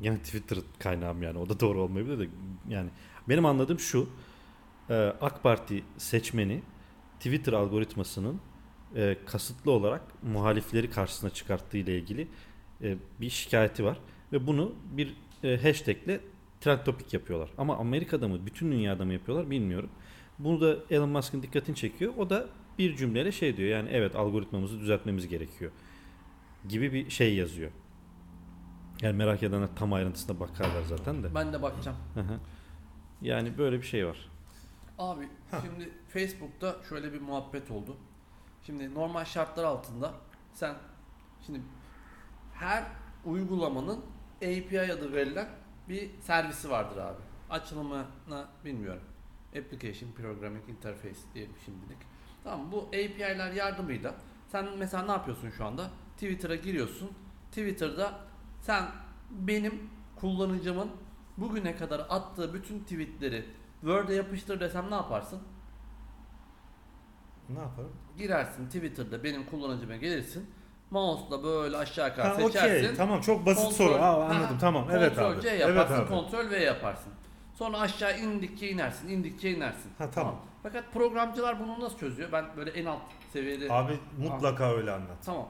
yine 0.00 0.18
Twitter 0.18 0.58
kaynağım 0.78 1.22
yani 1.22 1.38
o 1.38 1.48
da 1.48 1.60
doğru 1.60 1.82
olmayabilir 1.82 2.18
de 2.18 2.28
yani 2.68 2.90
benim 3.28 3.46
anladığım 3.46 3.78
şu 3.78 4.08
e, 4.90 4.94
AK 5.20 5.42
Parti 5.42 5.84
seçmeni 5.98 6.62
Twitter 7.18 7.52
algoritmasının 7.52 8.40
e, 8.96 9.16
kasıtlı 9.26 9.70
olarak 9.72 10.02
muhalifleri 10.22 10.90
karşısına 10.90 11.30
çıkarttığı 11.30 11.76
ile 11.78 11.98
ilgili 11.98 12.28
e, 12.82 12.96
bir 13.20 13.30
şikayeti 13.30 13.84
var 13.84 13.98
ve 14.32 14.46
bunu 14.46 14.72
bir 14.92 15.16
e, 15.44 15.62
hashtagle 15.62 16.20
trend 16.60 16.78
topic 16.84 17.16
yapıyorlar. 17.16 17.50
Ama 17.58 17.76
Amerika'da 17.76 18.28
mı 18.28 18.46
bütün 18.46 18.72
dünyada 18.72 19.04
mı 19.04 19.12
yapıyorlar 19.12 19.50
bilmiyorum. 19.50 19.90
Bunu 20.38 20.60
da 20.60 20.76
Elon 20.90 21.08
Musk'ın 21.08 21.42
dikkatini 21.42 21.76
çekiyor. 21.76 22.12
O 22.18 22.30
da 22.30 22.46
bir 22.78 22.96
cümleyle 22.96 23.32
şey 23.32 23.56
diyor 23.56 23.68
yani 23.68 23.88
evet 23.92 24.16
algoritmamızı 24.16 24.80
düzeltmemiz 24.80 25.28
gerekiyor 25.28 25.70
gibi 26.68 26.92
bir 26.92 27.10
şey 27.10 27.34
yazıyor. 27.34 27.70
Yani 29.02 29.16
merak 29.16 29.42
edenler 29.42 29.68
tam 29.76 29.92
ayrıntısına 29.92 30.40
bakarlar 30.40 30.82
zaten 30.82 31.22
de. 31.22 31.34
Ben 31.34 31.52
de 31.52 31.62
bakacağım. 31.62 31.96
Yani 33.22 33.58
böyle 33.58 33.78
bir 33.78 33.86
şey 33.86 34.06
var. 34.06 34.28
Abi 34.98 35.28
Ha. 35.50 35.60
şimdi 35.62 35.90
Facebook'ta 36.08 36.76
şöyle 36.88 37.12
bir 37.12 37.20
muhabbet 37.20 37.70
oldu. 37.70 37.96
Şimdi 38.66 38.94
normal 38.94 39.24
şartlar 39.24 39.64
altında 39.64 40.14
sen 40.54 40.74
şimdi 41.46 41.60
her 42.60 42.84
uygulamanın 43.24 44.00
API 44.36 44.92
adı 44.92 45.12
verilen 45.12 45.48
bir 45.88 46.10
servisi 46.20 46.70
vardır 46.70 46.96
abi. 46.96 47.20
Açılımını 47.50 48.04
bilmiyorum. 48.64 49.02
Application 49.58 50.12
Programming 50.12 50.68
Interface 50.68 51.18
diyelim 51.34 51.54
şimdilik. 51.64 51.98
Tamam 52.44 52.72
bu 52.72 52.82
API'ler 52.86 53.52
yardımıyla 53.52 54.14
sen 54.48 54.66
mesela 54.78 55.04
ne 55.04 55.10
yapıyorsun 55.12 55.50
şu 55.50 55.64
anda? 55.64 55.90
Twitter'a 56.14 56.54
giriyorsun. 56.54 57.10
Twitter'da 57.48 58.20
sen 58.60 58.84
benim 59.30 59.90
kullanıcımın 60.16 60.90
bugüne 61.36 61.76
kadar 61.76 62.06
attığı 62.08 62.54
bütün 62.54 62.80
tweetleri 62.80 63.44
Word'e 63.80 64.14
yapıştır 64.14 64.60
desem 64.60 64.90
ne 64.90 64.94
yaparsın? 64.94 65.40
Ne 67.48 67.58
yaparım? 67.58 67.92
Girersin 68.18 68.66
Twitter'da 68.66 69.24
benim 69.24 69.46
kullanıcıma 69.46 69.96
gelirsin. 69.96 70.50
Mouse'la 70.90 71.42
böyle 71.42 71.76
aşağı 71.76 72.08
yukarı 72.08 72.28
Ha 72.28 72.34
seçersin. 72.34 72.84
okey 72.84 72.94
tamam 72.96 73.20
çok 73.20 73.46
basit 73.46 73.64
Kontrol- 73.64 73.72
soru. 73.72 73.94
Aa, 74.02 74.24
anladım 74.24 74.58
tamam 74.60 74.86
evet 74.92 75.08
Kontrol 75.14 75.32
abi. 75.32 75.40
C 75.42 75.48
Evet 75.48 75.60
yaparsın, 75.60 75.94
abi. 75.94 76.08
Kontrol 76.08 76.50
V 76.50 76.56
yaparsın. 76.58 77.12
Sonra 77.54 77.78
aşağı 77.80 78.18
indikçe 78.18 78.68
inersin, 78.70 79.08
indikçe 79.08 79.50
inersin. 79.50 79.90
Ha 79.98 80.10
tamam. 80.10 80.36
Fakat 80.62 80.92
programcılar 80.92 81.60
bunu 81.60 81.80
nasıl 81.80 81.98
çözüyor? 81.98 82.32
Ben 82.32 82.44
böyle 82.56 82.70
en 82.70 82.84
alt 82.84 83.00
seviyede 83.32 83.72
Abi 83.72 83.92
mutlaka 84.18 84.72
öyle 84.76 84.90
anlat. 84.92 85.16
Tamam. 85.26 85.48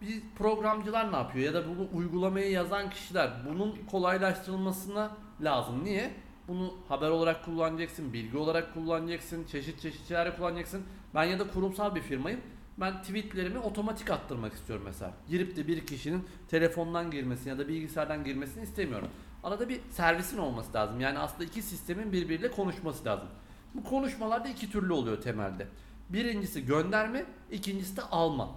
Biz 0.00 0.20
programcılar 0.38 1.12
ne 1.12 1.16
yapıyor 1.16 1.44
ya 1.44 1.54
da 1.54 1.68
bunu 1.68 1.88
uygulamayı 1.94 2.50
yazan 2.50 2.90
kişiler 2.90 3.30
bunun 3.48 3.78
kolaylaştırılmasına 3.90 5.10
lazım. 5.40 5.84
Niye? 5.84 6.10
Bunu 6.48 6.74
haber 6.88 7.10
olarak 7.10 7.44
kullanacaksın, 7.44 8.12
bilgi 8.12 8.36
olarak 8.36 8.74
kullanacaksın, 8.74 9.44
çeşit 9.44 9.80
çeşit 9.80 10.08
şeyler 10.08 10.36
kullanacaksın. 10.36 10.82
Ben 11.14 11.24
ya 11.24 11.38
da 11.38 11.48
kurumsal 11.50 11.94
bir 11.94 12.00
firmayım. 12.00 12.40
Ben 12.78 13.02
tweetlerimi 13.02 13.58
otomatik 13.58 14.10
attırmak 14.10 14.52
istiyorum 14.52 14.84
mesela. 14.86 15.14
Girip 15.28 15.56
de 15.56 15.66
bir 15.66 15.86
kişinin 15.86 16.24
telefondan 16.48 17.10
girmesini 17.10 17.48
ya 17.48 17.58
da 17.58 17.68
bilgisayardan 17.68 18.24
girmesini 18.24 18.62
istemiyorum. 18.62 19.08
Arada 19.44 19.68
bir 19.68 19.80
servisin 19.90 20.38
olması 20.38 20.74
lazım. 20.74 21.00
Yani 21.00 21.18
aslında 21.18 21.44
iki 21.44 21.62
sistemin 21.62 22.12
birbiriyle 22.12 22.50
konuşması 22.50 23.04
lazım. 23.04 23.28
Bu 23.74 23.84
konuşmalar 23.84 24.44
da 24.44 24.48
iki 24.48 24.70
türlü 24.70 24.92
oluyor 24.92 25.22
temelde. 25.22 25.66
Birincisi 26.08 26.66
gönderme, 26.66 27.24
ikincisi 27.50 27.96
de 27.96 28.02
alma. 28.02 28.50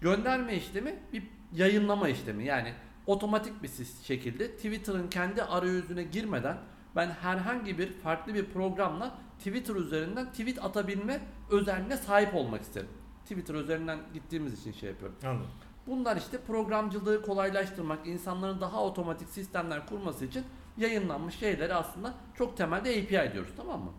Gönderme 0.00 0.56
işlemi 0.56 0.98
bir 1.12 1.22
yayınlama 1.52 2.08
işlemi. 2.08 2.44
Yani 2.44 2.74
otomatik 3.06 3.62
bir 3.62 3.70
şekilde 4.06 4.50
Twitter'ın 4.56 5.08
kendi 5.08 5.42
arayüzüne 5.42 6.02
girmeden 6.02 6.56
ben 6.96 7.10
herhangi 7.10 7.78
bir 7.78 7.92
farklı 7.92 8.34
bir 8.34 8.44
programla 8.44 9.18
Twitter 9.38 9.74
üzerinden 9.74 10.30
tweet 10.30 10.64
atabilme 10.64 11.20
özelliğine 11.50 11.96
sahip 11.96 12.34
olmak 12.34 12.62
isterim. 12.62 12.88
Twitter 13.30 13.54
üzerinden 13.54 13.98
gittiğimiz 14.14 14.60
için 14.60 14.72
şey 14.72 14.88
yapıyorum. 14.90 15.16
Anladım. 15.24 15.46
Bunlar 15.86 16.16
işte 16.16 16.38
programcılığı 16.46 17.22
kolaylaştırmak, 17.22 18.06
insanların 18.06 18.60
daha 18.60 18.82
otomatik 18.84 19.28
sistemler 19.28 19.86
kurması 19.86 20.24
için 20.24 20.44
yayınlanmış 20.78 21.34
şeyleri 21.34 21.74
aslında 21.74 22.14
çok 22.34 22.56
temelde 22.56 22.90
API 22.90 23.32
diyoruz 23.32 23.50
tamam 23.56 23.80
mı? 23.80 23.90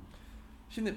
Şimdi 0.69 0.95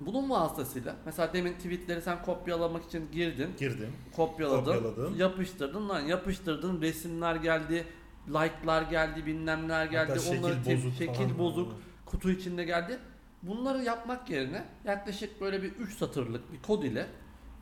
bunun 0.00 0.30
vasıtasıyla 0.30 0.96
mesela 1.06 1.32
demin 1.32 1.52
tweetleri 1.52 2.02
sen 2.02 2.22
kopyalamak 2.22 2.84
için 2.84 3.08
girdin, 3.12 3.50
Girdim. 3.58 3.92
kopyaladın, 4.16 4.64
Kopyaladım. 4.64 5.16
yapıştırdın 5.18 5.88
lan 5.88 6.00
yapıştırdın 6.00 6.80
resimler 6.80 7.36
geldi, 7.36 7.84
like'lar 8.28 8.82
geldi, 8.82 9.26
bilmemler 9.26 9.86
geldi, 9.86 10.08
Hatta 10.08 10.20
şekil 10.20 10.38
onları 10.44 10.62
te- 10.64 10.76
bozuk 10.76 10.94
şekil 10.98 11.14
falan. 11.14 11.38
bozuk 11.38 11.72
kutu 12.06 12.30
içinde 12.30 12.64
geldi. 12.64 12.98
Bunları 13.42 13.82
yapmak 13.82 14.30
yerine 14.30 14.64
yaklaşık 14.84 15.40
böyle 15.40 15.62
bir 15.62 15.72
3 15.72 15.96
satırlık 15.96 16.52
bir 16.52 16.62
kod 16.62 16.82
ile 16.82 17.06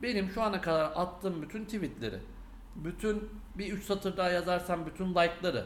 benim 0.01 0.29
şu 0.29 0.43
ana 0.43 0.61
kadar 0.61 0.91
attığım 0.95 1.41
bütün 1.41 1.65
tweetleri, 1.65 2.19
bütün 2.75 3.29
bir 3.55 3.73
3 3.73 3.83
satır 3.83 4.17
daha 4.17 4.29
yazarsam 4.29 4.85
bütün 4.85 5.09
like'ları, 5.09 5.65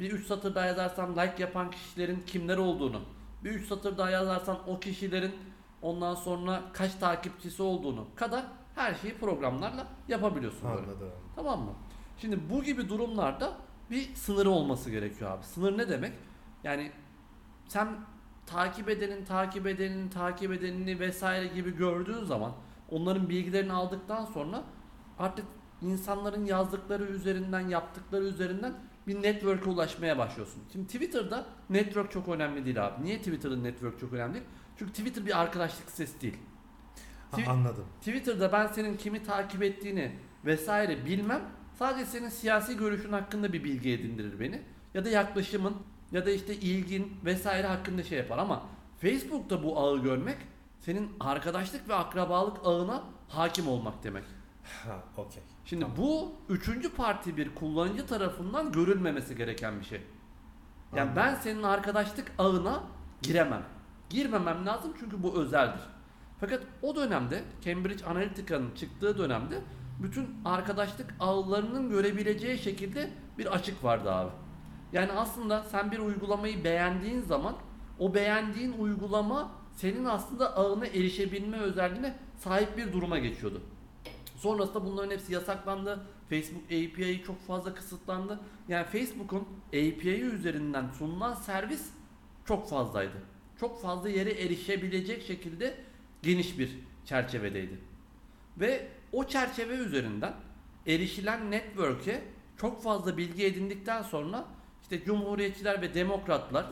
bir 0.00 0.12
3 0.12 0.26
satır 0.26 0.54
daha 0.54 0.66
yazarsam 0.66 1.16
like 1.16 1.34
yapan 1.38 1.70
kişilerin 1.70 2.22
kimler 2.26 2.56
olduğunu, 2.56 3.00
bir 3.44 3.50
3 3.50 3.66
satır 3.66 3.98
daha 3.98 4.10
yazarsan 4.10 4.58
o 4.66 4.80
kişilerin 4.80 5.34
ondan 5.82 6.14
sonra 6.14 6.62
kaç 6.72 6.94
takipçisi 6.94 7.62
olduğunu 7.62 8.06
kadar 8.16 8.44
her 8.74 8.94
şeyi 8.94 9.14
programlarla 9.14 9.86
yapabiliyorsun 10.08 10.70
böyle. 10.70 10.82
Anladım. 10.82 11.10
Tamam 11.36 11.60
mı? 11.60 11.72
Şimdi 12.18 12.38
bu 12.50 12.62
gibi 12.62 12.88
durumlarda 12.88 13.52
bir 13.90 14.14
sınırı 14.14 14.50
olması 14.50 14.90
gerekiyor 14.90 15.30
abi. 15.30 15.44
Sınır 15.44 15.78
ne 15.78 15.88
demek? 15.88 16.12
Yani 16.64 16.92
sen 17.68 17.88
takip 18.46 18.88
edenin, 18.88 19.24
takip 19.24 19.66
edenin, 19.66 20.08
takip 20.08 20.52
edenini 20.52 21.00
vesaire 21.00 21.46
gibi 21.46 21.76
gördüğün 21.76 22.24
zaman 22.24 22.52
onların 22.90 23.28
bilgilerini 23.28 23.72
aldıktan 23.72 24.24
sonra 24.24 24.62
artık 25.18 25.44
insanların 25.82 26.44
yazdıkları 26.44 27.04
üzerinden, 27.04 27.60
yaptıkları 27.60 28.24
üzerinden 28.24 28.74
bir 29.06 29.22
network'e 29.22 29.70
ulaşmaya 29.70 30.18
başlıyorsun. 30.18 30.62
Şimdi 30.72 30.86
Twitter'da 30.86 31.46
network 31.70 32.10
çok 32.10 32.28
önemli 32.28 32.64
değil 32.64 32.86
abi. 32.86 33.04
Niye 33.04 33.18
Twitter'ın 33.18 33.64
network 33.64 34.00
çok 34.00 34.12
önemli? 34.12 34.42
Çünkü 34.78 34.92
Twitter 34.92 35.26
bir 35.26 35.40
arkadaşlık 35.40 35.90
sitesi 35.90 36.20
değil. 36.20 36.36
Ha, 37.30 37.36
Twi- 37.36 37.48
anladım. 37.48 37.84
Twitter'da 38.00 38.52
ben 38.52 38.66
senin 38.66 38.96
kimi 38.96 39.22
takip 39.24 39.62
ettiğini 39.62 40.12
vesaire 40.44 41.04
bilmem. 41.04 41.42
Sadece 41.78 42.06
senin 42.06 42.28
siyasi 42.28 42.76
görüşün 42.76 43.12
hakkında 43.12 43.52
bir 43.52 43.64
bilgi 43.64 43.90
edindirir 43.92 44.40
beni. 44.40 44.62
Ya 44.94 45.04
da 45.04 45.08
yaklaşımın 45.08 45.76
ya 46.12 46.26
da 46.26 46.30
işte 46.30 46.54
ilgin 46.54 47.12
vesaire 47.24 47.66
hakkında 47.66 48.02
şey 48.02 48.18
yapar 48.18 48.38
ama 48.38 48.62
Facebook'ta 49.00 49.62
bu 49.62 49.78
ağı 49.80 50.02
görmek 50.02 50.36
senin 50.86 51.10
arkadaşlık 51.20 51.88
ve 51.88 51.94
akrabalık 51.94 52.56
ağına 52.64 53.02
hakim 53.28 53.68
olmak 53.68 54.04
demek. 54.04 54.24
Ha 54.84 55.02
okey. 55.16 55.42
Şimdi 55.64 55.82
Tamam. 55.82 55.96
bu 55.96 56.32
üçüncü 56.48 56.94
parti 56.94 57.36
bir 57.36 57.54
kullanıcı 57.54 58.06
tarafından 58.06 58.72
görülmemesi 58.72 59.36
gereken 59.36 59.80
bir 59.80 59.84
şey. 59.84 60.00
Yani 60.92 61.10
Anladım. 61.10 61.16
ben 61.16 61.34
senin 61.34 61.62
arkadaşlık 61.62 62.32
ağına 62.38 62.82
giremem. 63.22 63.62
Girmemem 64.10 64.66
lazım 64.66 64.92
çünkü 65.00 65.22
bu 65.22 65.40
özeldir. 65.42 65.80
Fakat 66.40 66.62
o 66.82 66.96
dönemde 66.96 67.44
Cambridge 67.64 68.04
Analytica'nın 68.04 68.74
çıktığı 68.74 69.18
dönemde 69.18 69.60
bütün 70.02 70.28
arkadaşlık 70.44 71.14
ağlarının 71.20 71.90
görebileceği 71.90 72.58
şekilde 72.58 73.10
bir 73.38 73.46
açık 73.46 73.84
vardı 73.84 74.12
abi. 74.12 74.30
Yani 74.92 75.12
aslında 75.12 75.62
sen 75.62 75.90
bir 75.90 75.98
uygulamayı 75.98 76.64
beğendiğin 76.64 77.20
zaman 77.20 77.54
o 77.98 78.14
beğendiğin 78.14 78.72
uygulama 78.72 79.65
senin 79.76 80.04
aslında 80.04 80.56
ağına 80.56 80.86
erişebilme 80.86 81.58
özelliğine 81.58 82.16
sahip 82.38 82.76
bir 82.76 82.92
duruma 82.92 83.18
geçiyordu. 83.18 83.62
Sonrasında 84.36 84.84
bunların 84.84 85.10
hepsi 85.10 85.32
yasaklandı. 85.32 86.00
Facebook 86.28 86.64
API'yi 86.64 87.22
çok 87.26 87.46
fazla 87.46 87.74
kısıtlandı. 87.74 88.40
Yani 88.68 88.86
Facebook'un 88.86 89.48
API 89.68 90.22
üzerinden 90.22 90.88
sunulan 90.98 91.34
servis 91.34 91.90
çok 92.44 92.68
fazlaydı. 92.68 93.22
Çok 93.60 93.82
fazla 93.82 94.08
yere 94.08 94.30
erişebilecek 94.30 95.22
şekilde 95.22 95.74
geniş 96.22 96.58
bir 96.58 96.78
çerçevedeydi. 97.04 97.80
Ve 98.56 98.88
o 99.12 99.24
çerçeve 99.24 99.74
üzerinden 99.74 100.34
erişilen 100.86 101.50
network'e 101.50 102.22
çok 102.56 102.82
fazla 102.82 103.16
bilgi 103.16 103.46
edindikten 103.46 104.02
sonra 104.02 104.44
işte 104.82 105.04
cumhuriyetçiler 105.04 105.82
ve 105.82 105.94
demokratlar 105.94 106.66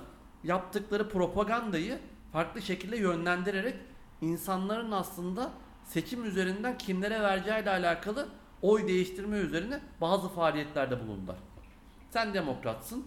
yaptıkları 0.44 1.08
propagandayı 1.08 1.98
farklı 2.34 2.62
şekilde 2.62 2.96
yönlendirerek 2.96 3.74
insanların 4.20 4.92
aslında 4.92 5.50
seçim 5.84 6.24
üzerinden 6.24 6.78
kimlere 6.78 7.22
vereceğiyle 7.22 7.70
alakalı 7.70 8.28
oy 8.62 8.88
değiştirme 8.88 9.38
üzerine 9.38 9.80
bazı 10.00 10.28
faaliyetlerde 10.28 11.00
bulundular. 11.00 11.36
Sen 12.10 12.34
demokratsın. 12.34 13.06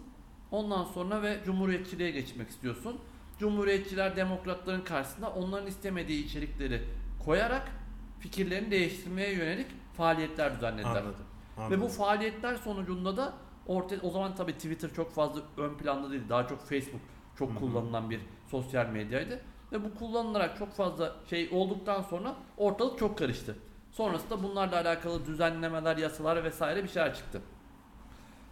Ondan 0.50 0.84
sonra 0.84 1.22
ve 1.22 1.38
cumhuriyetçiliğe 1.44 2.10
geçmek 2.10 2.48
istiyorsun. 2.48 3.00
Cumhuriyetçiler 3.38 4.16
demokratların 4.16 4.80
karşısında 4.84 5.30
onların 5.30 5.66
istemediği 5.66 6.24
içerikleri 6.24 6.82
koyarak 7.24 7.72
fikirlerini 8.20 8.70
değiştirmeye 8.70 9.32
yönelik 9.34 9.66
faaliyetler 9.96 10.56
düzenlediler. 10.56 10.90
Anladım. 10.90 11.26
Ve 11.58 11.62
anladım. 11.62 11.80
bu 11.80 11.88
faaliyetler 11.88 12.56
sonucunda 12.56 13.16
da 13.16 13.32
ortaya 13.66 14.00
o 14.02 14.10
zaman 14.10 14.34
tabii 14.34 14.52
Twitter 14.52 14.94
çok 14.94 15.12
fazla 15.12 15.40
ön 15.56 15.74
planda 15.74 16.10
değil. 16.10 16.22
Daha 16.28 16.46
çok 16.46 16.60
Facebook 16.60 17.00
çok 17.38 17.50
Hı 17.50 17.54
hı. 17.54 17.58
kullanılan 17.58 18.10
bir 18.10 18.20
sosyal 18.50 18.86
medyaydı. 18.86 19.40
Ve 19.72 19.84
bu 19.84 19.94
kullanılarak 19.94 20.58
çok 20.58 20.72
fazla 20.72 21.16
şey 21.30 21.48
olduktan 21.52 22.02
sonra 22.02 22.36
ortalık 22.56 22.98
çok 22.98 23.18
karıştı. 23.18 23.56
Sonrasında 23.92 24.42
bunlarla 24.42 24.76
alakalı 24.76 25.26
düzenlemeler, 25.26 25.96
yasalar 25.96 26.44
vesaire 26.44 26.84
bir 26.84 26.88
şeyler 26.88 27.14
çıktı. 27.14 27.42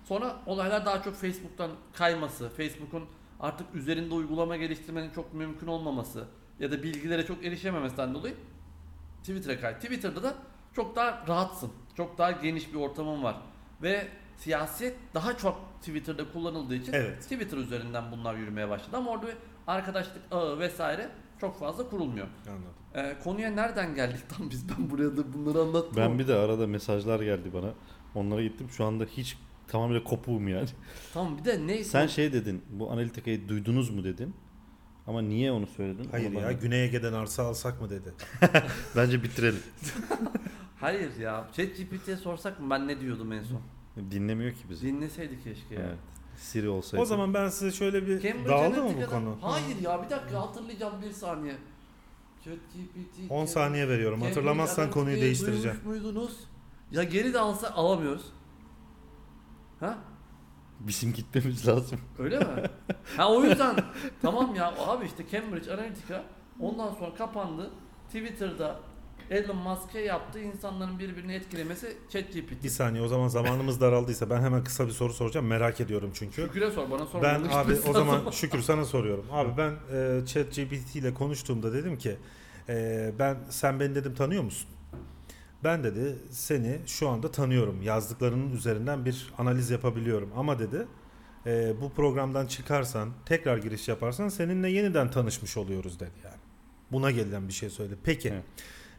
Sonra 0.04 0.36
olaylar 0.46 0.86
daha 0.86 1.02
çok 1.02 1.14
Facebook'tan 1.14 1.70
kayması, 1.92 2.48
Facebook'un 2.48 3.04
artık 3.40 3.74
üzerinde 3.74 4.14
uygulama 4.14 4.56
geliştirmenin 4.56 5.10
çok 5.10 5.34
mümkün 5.34 5.66
olmaması 5.66 6.24
ya 6.60 6.70
da 6.70 6.82
bilgilere 6.82 7.26
çok 7.26 7.44
erişememesinden 7.44 8.14
dolayı 8.14 8.34
Twitter'a 9.18 9.60
kay. 9.60 9.74
Twitter'da 9.74 10.22
da 10.22 10.34
çok 10.76 10.96
daha 10.96 11.24
rahatsın. 11.28 11.72
Çok 11.96 12.18
daha 12.18 12.30
geniş 12.30 12.72
bir 12.74 12.78
ortamın 12.78 13.22
var. 13.22 13.36
Ve 13.82 14.08
siyaset 14.36 14.96
daha 15.14 15.36
çok 15.36 15.60
Twitter'da 15.80 16.32
kullanıldığı 16.32 16.74
için 16.74 16.92
Evet. 16.92 17.22
Twitter 17.22 17.58
üzerinden 17.58 18.04
bunlar 18.12 18.34
yürümeye 18.34 18.68
başladı. 18.68 18.96
Ama 18.96 19.10
orada 19.10 19.26
arkadaşlık 19.66 20.22
ağı 20.30 20.58
vesaire 20.58 21.08
çok 21.40 21.58
fazla 21.58 21.90
kurulmuyor. 21.90 22.26
Anladım. 22.48 22.72
Ee, 22.94 23.16
konuya 23.24 23.50
nereden 23.50 23.94
geldik 23.94 24.20
tam 24.36 24.50
biz? 24.50 24.68
Ben 24.68 24.90
buraya 24.90 25.16
da 25.16 25.32
bunları 25.32 25.58
anlattım. 25.62 25.92
Ben 25.96 26.02
ama- 26.06 26.18
bir 26.18 26.28
de 26.28 26.34
arada 26.34 26.66
mesajlar 26.66 27.20
geldi 27.20 27.50
bana. 27.54 27.70
Onlara 28.14 28.42
gittim. 28.42 28.66
Şu 28.70 28.84
anda 28.84 29.04
hiç 29.04 29.38
tamamıyla 29.68 30.04
kopuğum 30.04 30.48
yani. 30.48 30.68
Tamam 31.14 31.38
bir 31.38 31.44
de 31.44 31.66
neyse. 31.66 31.90
Sen 31.90 32.06
şey 32.06 32.32
dedin. 32.32 32.62
Bu 32.70 32.90
analitikayı 32.90 33.48
duydunuz 33.48 33.90
mu 33.90 34.04
dedin. 34.04 34.34
Ama 35.06 35.22
niye 35.22 35.52
onu 35.52 35.66
söyledin? 35.66 36.08
Hayır 36.10 36.32
ya 36.32 36.42
bana- 36.42 36.52
Güney 36.52 36.84
Ege'den 36.84 37.12
arsa 37.12 37.42
alsak 37.42 37.80
mı 37.80 37.90
dedi. 37.90 38.12
Bence 38.96 39.22
bitirelim. 39.22 39.62
Hayır 40.80 41.16
ya. 41.16 41.48
ChatGPT'ye 41.52 42.16
sorsak 42.16 42.60
mı 42.60 42.70
ben 42.70 42.88
ne 42.88 43.00
diyordum 43.00 43.32
en 43.32 43.42
son? 43.42 43.60
Dinlemiyor 44.10 44.52
ki 44.52 44.58
bizi. 44.70 44.86
Dinleseydi 44.86 45.42
keşke 45.44 45.74
ya. 45.74 45.94
Siri 46.36 46.68
olsaydı. 46.68 47.02
O 47.02 47.06
zaman 47.06 47.34
ben 47.34 47.48
size 47.48 47.72
şöyle 47.72 48.06
bir 48.06 48.20
Cambridge 48.20 48.48
dağıldı 48.48 48.82
mı 48.82 48.90
bu 49.06 49.10
konu? 49.10 49.38
Hayır 49.40 49.80
ya 49.82 50.04
bir 50.04 50.10
dakika 50.10 50.40
hatırlayacağım 50.40 51.02
bir 51.02 51.12
saniye. 51.12 51.56
ChatGPT 52.44 53.30
10 53.30 53.44
saniye 53.46 53.88
veriyorum. 53.88 54.18
Cambridge 54.20 54.34
Hatırlamazsan 54.34 54.90
konuyu 54.90 55.16
Analytica'yı 55.16 55.22
değiştireceğim. 55.22 55.80
duymuş 55.84 56.02
muydunuz? 56.04 56.40
Ya 56.92 57.02
geri 57.02 57.34
de 57.34 57.38
alsa 57.38 57.70
alamıyoruz. 57.70 58.32
Ha? 59.80 59.98
bizim 60.80 61.12
gitmemiz 61.12 61.68
lazım. 61.68 62.00
Öyle 62.18 62.38
mi? 62.38 62.44
ha 63.16 63.32
o 63.32 63.44
yüzden 63.44 63.76
tamam 64.22 64.54
ya 64.54 64.74
abi 64.78 65.06
işte 65.06 65.24
Cambridge 65.32 65.72
Analytica 65.72 66.24
ondan 66.60 66.94
sonra 66.94 67.14
kapandı. 67.14 67.70
Twitter'da 68.06 68.80
Elon 69.30 69.56
Musk'e 69.56 70.00
yaptığı 70.00 70.40
insanların 70.40 70.98
birbirini 70.98 71.34
etkilemesi 71.34 71.96
ChatGPT. 72.10 72.64
Bir 72.64 72.68
saniye 72.68 73.02
o 73.04 73.08
zaman 73.08 73.28
zamanımız 73.28 73.80
daraldıysa 73.80 74.30
ben 74.30 74.40
hemen 74.40 74.64
kısa 74.64 74.86
bir 74.86 74.92
soru 74.92 75.12
soracağım. 75.12 75.46
Merak 75.46 75.80
ediyorum 75.80 76.10
çünkü. 76.14 76.42
Şükür'e 76.42 76.70
sor 76.70 76.90
bana 76.90 77.06
sor. 77.06 77.22
Ben 77.22 77.42
abi 77.50 77.72
o 77.88 77.92
zaman 77.92 78.30
şükür 78.30 78.60
sana 78.60 78.84
soruyorum. 78.84 79.24
Abi 79.32 79.50
ben 79.56 79.72
e, 79.92 80.26
ChatGPT 80.26 80.96
ile 80.96 81.14
konuştuğumda 81.14 81.72
dedim 81.72 81.98
ki 81.98 82.16
e, 82.68 83.12
ben 83.18 83.36
sen 83.50 83.80
beni 83.80 83.94
dedim 83.94 84.14
tanıyor 84.14 84.42
musun? 84.42 84.68
Ben 85.64 85.84
dedi 85.84 86.16
seni 86.30 86.78
şu 86.86 87.08
anda 87.08 87.30
tanıyorum. 87.30 87.82
Yazdıklarının 87.82 88.52
üzerinden 88.56 89.04
bir 89.04 89.32
analiz 89.38 89.70
yapabiliyorum. 89.70 90.30
Ama 90.36 90.58
dedi 90.58 90.86
e, 91.46 91.74
bu 91.80 91.92
programdan 91.92 92.46
çıkarsan 92.46 93.08
tekrar 93.26 93.58
giriş 93.58 93.88
yaparsan 93.88 94.28
seninle 94.28 94.70
yeniden 94.70 95.10
tanışmış 95.10 95.56
oluyoruz 95.56 96.00
dedi 96.00 96.10
yani. 96.24 96.36
Buna 96.92 97.10
gelen 97.10 97.48
bir 97.48 97.52
şey 97.52 97.70
söyledi. 97.70 97.96
Peki 98.04 98.28
Evet. 98.28 98.42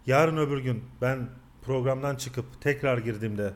Yarın 0.08 0.38
öbür 0.38 0.58
gün 0.60 0.84
ben 1.01 1.30
programdan 1.62 2.16
çıkıp 2.16 2.45
tekrar 2.62 2.97
girdiğimde 2.97 3.53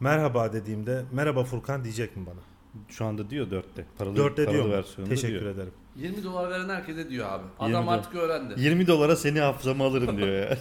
merhaba 0.00 0.52
dediğimde 0.52 1.02
merhaba 1.12 1.44
Furkan 1.44 1.84
diyecek 1.84 2.16
mi 2.16 2.26
bana? 2.26 2.40
Şu 2.88 3.04
anda 3.04 3.30
diyor 3.30 3.50
dörtte. 3.50 3.84
Paralı, 3.98 4.16
Dörtte 4.16 4.44
paralı 4.44 4.64
diyor 4.68 4.84
Teşekkür 5.08 5.40
diyor. 5.40 5.54
ederim. 5.54 5.72
20 5.96 6.24
dolar 6.24 6.50
veren 6.50 6.68
herkese 6.68 7.10
diyor 7.10 7.28
abi. 7.32 7.42
20 7.62 7.76
Adam 7.76 7.88
artık 7.88 8.14
öğrendi. 8.14 8.54
20 8.60 8.86
dolara 8.86 9.16
seni 9.16 9.40
hafızama 9.40 9.84
alırım 9.86 10.16
diyor 10.16 10.28
ya. 10.28 10.56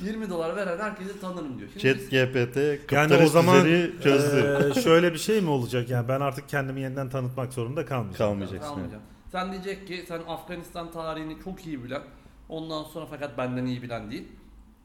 20 0.02 0.30
dolar 0.30 0.56
veren 0.56 0.78
herkese 0.78 1.20
tanırım 1.20 1.58
diyor. 1.58 1.70
Şimdi 1.72 1.82
Chat 1.86 1.96
biz- 1.96 2.10
GPT 2.10 2.92
Yani 2.92 3.14
o 3.16 3.26
zaman 3.26 3.62
çözdü. 4.02 4.70
eee, 4.76 4.82
şöyle 4.82 5.12
bir 5.12 5.18
şey 5.18 5.40
mi 5.40 5.50
olacak 5.50 5.90
yani 5.90 6.08
ben 6.08 6.20
artık 6.20 6.48
kendimi 6.48 6.80
yeniden 6.80 7.10
tanıtmak 7.10 7.52
zorunda 7.52 7.86
kalmayacağım. 7.86 8.30
Kalmayacaksın. 8.32 8.68
Kalmayacağım. 8.74 9.02
Sen 9.32 9.52
diyecek 9.52 9.86
ki 9.86 10.04
sen 10.08 10.20
Afganistan 10.28 10.90
tarihini 10.92 11.36
çok 11.44 11.66
iyi 11.66 11.84
bilen, 11.84 12.02
ondan 12.48 12.82
sonra 12.84 13.06
fakat 13.06 13.38
benden 13.38 13.66
iyi 13.66 13.82
bilen 13.82 14.10
değil. 14.10 14.28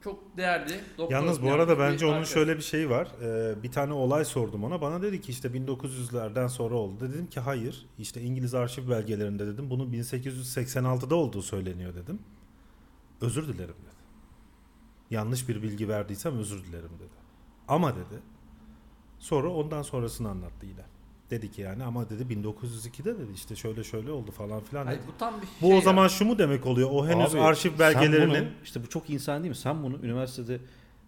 Çok 0.06 0.38
değerli. 0.38 0.82
doktor 0.98 1.16
Yalnız 1.16 1.42
bu 1.42 1.52
arada 1.52 1.80
bence 1.80 2.06
onun 2.06 2.14
arkadaş. 2.14 2.34
şöyle 2.34 2.58
bir 2.58 2.62
şeyi 2.62 2.90
var. 2.90 3.08
Eee, 3.22 3.64
bir 3.64 3.72
tane 3.72 3.94
olay 3.94 4.26
sordum 4.26 4.64
ona. 4.64 4.82
Bana 4.82 5.02
dedi 5.02 5.22
ki 5.22 5.32
işte 5.32 5.48
1900'lerden 5.48 6.48
sonra 6.48 6.76
oldu. 6.76 7.10
Dedim 7.10 7.28
ki 7.28 7.40
hayır. 7.40 7.86
İşte 8.00 8.22
İngiliz 8.22 8.54
arşiv 8.56 8.90
belgelerinde 8.90 9.48
dedim. 9.48 9.70
Bunun 9.70 9.94
1886'da 9.94 11.16
olduğu 11.16 11.42
söyleniyor 11.42 11.96
dedim. 11.96 12.20
Özür 13.22 13.48
dilerim 13.48 13.76
dedi. 13.86 13.96
Yanlış 15.10 15.50
bir 15.50 15.62
bilgi 15.62 15.90
verdiysem 15.90 16.38
özür 16.38 16.64
dilerim 16.64 16.92
dedi. 17.00 17.16
Ama 17.68 17.96
dedi. 17.96 18.22
Sonra 19.20 19.50
ondan 19.50 19.82
sonrasını 19.82 20.30
anlattı 20.30 20.66
yine. 20.66 20.86
Dedi 21.30 21.52
ki 21.52 21.62
yani 21.62 21.84
ama 21.84 22.10
dedi 22.10 22.34
1902'de 22.34 23.20
dedi 23.20 23.32
işte 23.36 23.56
şöyle 23.56 23.84
şöyle 23.84 24.12
oldu 24.12 24.32
falan 24.32 24.62
filan. 24.64 24.86
Hayır, 24.86 25.00
bu 25.08 25.18
tam 25.20 25.34
bir 25.42 25.48
Bu 25.62 25.66
şey 25.66 25.72
o 25.74 25.76
ya. 25.76 25.82
zaman 25.82 26.08
şu 26.08 26.26
mu 26.26 26.40
demek 26.40 26.66
oluyor? 26.66 26.90
O 26.92 27.08
henüz 27.08 27.36
Abi, 27.36 27.42
arşiv 27.42 27.80
belgelerinin 27.80 28.30
bunu, 28.30 28.48
işte 28.64 28.84
bu 28.84 28.90
çok 28.90 29.10
insan 29.10 29.44
değil 29.44 29.50
mi? 29.50 29.56
Sen 29.56 29.84
bunu 29.84 29.98
üniversitede 30.04 30.60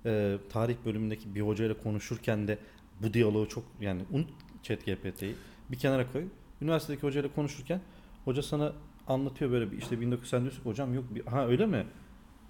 e, 0.05 0.37
tarih 0.49 0.75
bölümündeki 0.85 1.35
bir 1.35 1.41
hocayla 1.41 1.75
konuşurken 1.83 2.47
de 2.47 2.57
bu 3.01 3.13
diyaloğu 3.13 3.49
çok 3.49 3.63
yani 3.81 4.01
unut 4.11 4.29
chat 4.63 4.85
GPT'yi 4.85 5.35
bir 5.71 5.77
kenara 5.77 6.11
koy. 6.11 6.23
Üniversitedeki 6.61 7.03
hocayla 7.03 7.29
konuşurken 7.35 7.81
hoca 8.25 8.41
sana 8.43 8.73
anlatıyor 9.07 9.51
böyle 9.51 9.71
bir 9.71 9.77
işte 9.77 10.01
1900 10.01 10.29
sen 10.29 10.41
diyorsun 10.41 10.63
hocam 10.63 10.93
yok 10.93 11.03
bir, 11.15 11.25
ha 11.25 11.47
öyle 11.47 11.65
mi? 11.65 11.85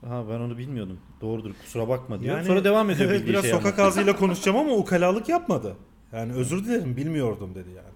Ha 0.05 0.25
ben 0.29 0.39
onu 0.39 0.57
bilmiyordum. 0.57 0.99
Doğrudur 1.21 1.53
kusura 1.53 1.87
bakma 1.89 2.19
diyor. 2.21 2.43
Sonra 2.43 2.63
devam 2.63 2.89
ediyor 2.89 3.09
evet, 3.11 3.27
biraz 3.27 3.41
şeyi 3.41 3.51
sokak 3.51 3.65
anlatmaya. 3.65 3.87
ağzıyla 3.87 4.15
konuşacağım 4.15 4.57
ama 4.57 4.71
ukalalık 4.71 5.29
yapmadı. 5.29 5.75
Yani 6.13 6.33
özür 6.33 6.65
dilerim 6.65 6.97
bilmiyordum 6.97 7.55
dedi 7.55 7.69
yani. 7.69 7.87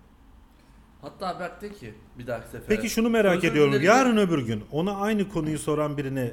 Hatta 1.01 1.39
Berk 1.39 1.61
de 1.61 1.73
ki 1.73 1.93
bir 2.19 2.27
dahaki 2.27 2.49
sefer. 2.49 2.67
Peki 2.67 2.89
şunu 2.89 3.09
merak 3.09 3.37
Özür 3.37 3.47
ediyorum. 3.47 3.71
dilerim. 3.73 3.87
Yarın 3.87 4.17
öbür 4.17 4.45
gün 4.45 4.63
ona 4.71 4.95
aynı 4.95 5.29
konuyu 5.29 5.59
soran 5.59 5.97
birine 5.97 6.31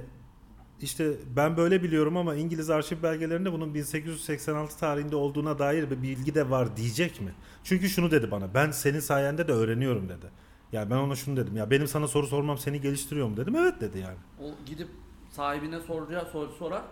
işte 0.80 1.12
ben 1.36 1.56
böyle 1.56 1.82
biliyorum 1.82 2.16
ama 2.16 2.34
İngiliz 2.34 2.70
arşiv 2.70 3.02
belgelerinde 3.02 3.52
bunun 3.52 3.74
1886 3.74 4.78
tarihinde 4.78 5.16
olduğuna 5.16 5.58
dair 5.58 5.90
bir 5.90 6.02
bilgi 6.02 6.34
de 6.34 6.50
var 6.50 6.76
diyecek 6.76 7.20
mi? 7.20 7.32
Çünkü 7.64 7.88
şunu 7.88 8.10
dedi 8.10 8.30
bana. 8.30 8.54
Ben 8.54 8.70
senin 8.70 9.00
sayende 9.00 9.48
de 9.48 9.52
öğreniyorum 9.52 10.08
dedi. 10.08 10.26
Yani 10.72 10.90
ben 10.90 10.96
ona 10.96 11.16
şunu 11.16 11.36
dedim. 11.36 11.56
Ya 11.56 11.70
benim 11.70 11.86
sana 11.86 12.08
soru 12.08 12.26
sormam 12.26 12.58
seni 12.58 12.80
geliştiriyor 12.80 13.28
mu 13.28 13.36
dedim. 13.36 13.56
Evet 13.56 13.80
dedi 13.80 13.98
yani. 13.98 14.16
O 14.42 14.50
gidip 14.66 14.88
sahibine 15.30 15.80
soracağı 15.80 16.26
soru 16.26 16.52
sorar. 16.52 16.82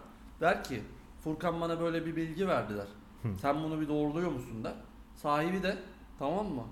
Der 0.41 0.65
ki 0.65 0.83
Furkan 1.25 1.61
bana 1.61 1.81
böyle 1.81 2.07
bir 2.07 2.17
bilgi 2.17 2.49
verdiler. 2.49 2.87
Sen 3.41 3.63
bunu 3.63 3.81
bir 3.81 3.89
doğruluyor 3.89 4.31
musun 4.31 4.65
der. 4.65 4.75
Sahibi 5.17 5.63
de 5.63 5.77
tamam 6.19 6.47
mı? 6.47 6.65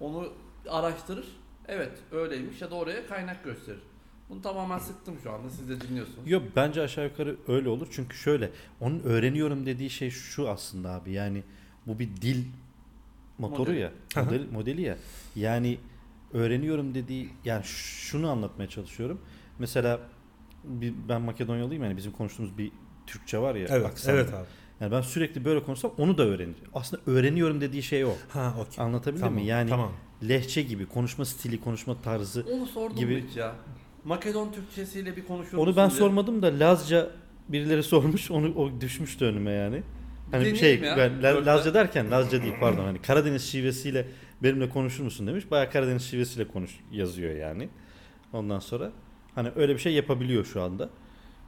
Onu 0.00 0.28
araştırır. 0.68 1.26
Evet 1.68 1.92
öyleymiş 2.12 2.60
ya 2.62 2.70
da 2.70 2.74
oraya 2.74 3.06
kaynak 3.06 3.44
gösterir. 3.44 3.82
Bunu 4.28 4.42
tamamen 4.42 4.78
sıktım 4.78 5.14
şu 5.22 5.32
anda 5.32 5.50
siz 5.50 5.68
de 5.68 5.80
dinliyorsunuz. 5.80 6.30
Yok 6.30 6.42
bence 6.56 6.82
aşağı 6.82 7.04
yukarı 7.04 7.36
öyle 7.48 7.68
olur. 7.68 7.86
Çünkü 7.90 8.16
şöyle 8.16 8.50
onun 8.80 9.00
öğreniyorum 9.00 9.66
dediği 9.66 9.90
şey 9.90 10.10
şu 10.10 10.48
aslında 10.48 10.90
abi. 10.90 11.12
Yani 11.12 11.42
bu 11.86 11.98
bir 11.98 12.08
dil 12.16 12.44
motoru 13.38 13.70
Modeli. 13.70 13.80
ya. 13.80 13.92
Hı 14.14 14.20
hı. 14.20 14.24
Model, 14.24 14.50
modeli 14.52 14.82
ya. 14.82 14.96
Yani 15.36 15.78
öğreniyorum 16.32 16.94
dediği 16.94 17.30
yani 17.44 17.64
şunu 17.64 18.30
anlatmaya 18.30 18.68
çalışıyorum. 18.68 19.20
Mesela 19.58 20.00
bir, 20.64 20.94
ben 21.08 21.22
Makedonyalıyım 21.22 21.82
yani 21.82 21.96
bizim 21.96 22.12
konuştuğumuz 22.12 22.58
bir 22.58 22.72
Türkçe 23.06 23.38
var 23.38 23.54
ya. 23.54 23.66
Evet, 23.70 23.86
aksanlı. 23.86 24.18
evet 24.18 24.34
abi. 24.34 24.46
Yani 24.80 24.92
ben 24.92 25.00
sürekli 25.00 25.44
böyle 25.44 25.62
konuşsam 25.64 25.90
onu 25.98 26.18
da 26.18 26.22
öğreneceğim. 26.22 26.70
Aslında 26.74 27.02
öğreniyorum 27.06 27.60
dediği 27.60 27.82
şey 27.82 28.04
o. 28.04 28.12
Ha, 28.28 28.54
okey. 28.60 28.84
Anlatabildim 28.84 29.20
Tamam, 29.26 29.34
mi? 29.42 29.46
Yani 29.46 29.70
tamam. 29.70 29.92
lehçe 30.28 30.62
gibi, 30.62 30.86
konuşma 30.86 31.24
stili, 31.24 31.60
konuşma 31.60 32.02
tarzı. 32.02 32.46
Onu 32.52 32.66
sordum 32.66 32.96
Gibi- 32.96 33.24
hiç 33.28 33.36
ya? 33.36 33.54
Makedon 34.04 34.52
Türkçesiyle 34.52 35.16
bir 35.16 35.26
konuşur 35.26 35.58
Onu 35.58 35.76
ben 35.76 35.90
diye. 35.90 35.98
sormadım 35.98 36.42
da 36.42 36.46
Lazca 36.60 37.10
birileri 37.48 37.82
sormuş. 37.92 38.30
Onu 38.30 38.54
o 38.54 38.80
düşmüştü 38.80 39.24
önüme 39.24 39.50
yani. 39.50 39.82
Hani 40.30 40.44
bir 40.44 40.56
şey 40.56 40.80
ya, 40.80 40.96
ben 40.96 41.22
La-. 41.22 41.46
Lazca 41.46 41.74
derken 41.74 42.10
Lazca 42.10 42.42
değil 42.42 42.54
pardon 42.60 42.84
hani 42.84 43.02
Karadeniz 43.02 43.42
şivesiyle 43.44 44.06
benimle 44.42 44.68
konuşur 44.68 45.04
musun 45.04 45.26
demiş. 45.26 45.50
Bayağı 45.50 45.70
Karadeniz 45.70 46.02
şivesiyle 46.02 46.48
konuş 46.48 46.78
yazıyor 46.92 47.36
yani. 47.36 47.68
Ondan 48.32 48.58
sonra 48.58 48.92
hani 49.34 49.48
öyle 49.56 49.74
bir 49.74 49.78
şey 49.78 49.92
yapabiliyor 49.92 50.44
şu 50.44 50.62
anda. 50.62 50.90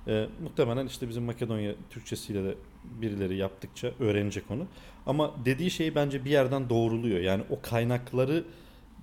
Ee, 0.09 0.27
muhtemelen 0.43 0.87
işte 0.87 1.09
bizim 1.09 1.23
Makedonya 1.23 1.75
Türkçesiyle 1.91 2.45
de 2.45 2.55
birileri 3.01 3.37
yaptıkça 3.37 3.93
öğrenecek 4.01 4.51
onu. 4.51 4.67
Ama 5.07 5.35
dediği 5.45 5.71
şey 5.71 5.95
bence 5.95 6.25
bir 6.25 6.31
yerden 6.31 6.69
doğruluyor. 6.71 7.21
Yani 7.21 7.43
o 7.51 7.61
kaynakları 7.63 8.45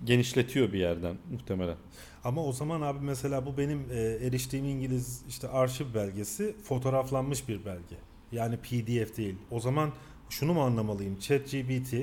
genişletiyor 0.04 0.74
bir 0.74 0.80
yerden 0.80 1.16
muhtemelen. 1.32 1.76
Ama 2.24 2.46
o 2.46 2.52
zaman 2.54 2.82
abi 2.82 3.00
mesela 3.02 3.46
bu 3.46 3.58
benim 3.58 3.86
e, 3.92 4.00
eriştiğim 4.00 4.66
İngiliz 4.66 5.22
işte 5.30 5.48
arşiv 5.48 5.86
belgesi 5.94 6.56
fotoğraflanmış 6.64 7.48
bir 7.50 7.66
belge. 7.66 7.96
Yani 8.32 8.58
PDF 8.58 9.18
değil. 9.18 9.36
O 9.52 9.60
zaman 9.60 9.92
şunu 10.30 10.54
mu 10.54 10.62
anlamalıyım? 10.62 11.20
ChatGPT 11.20 11.94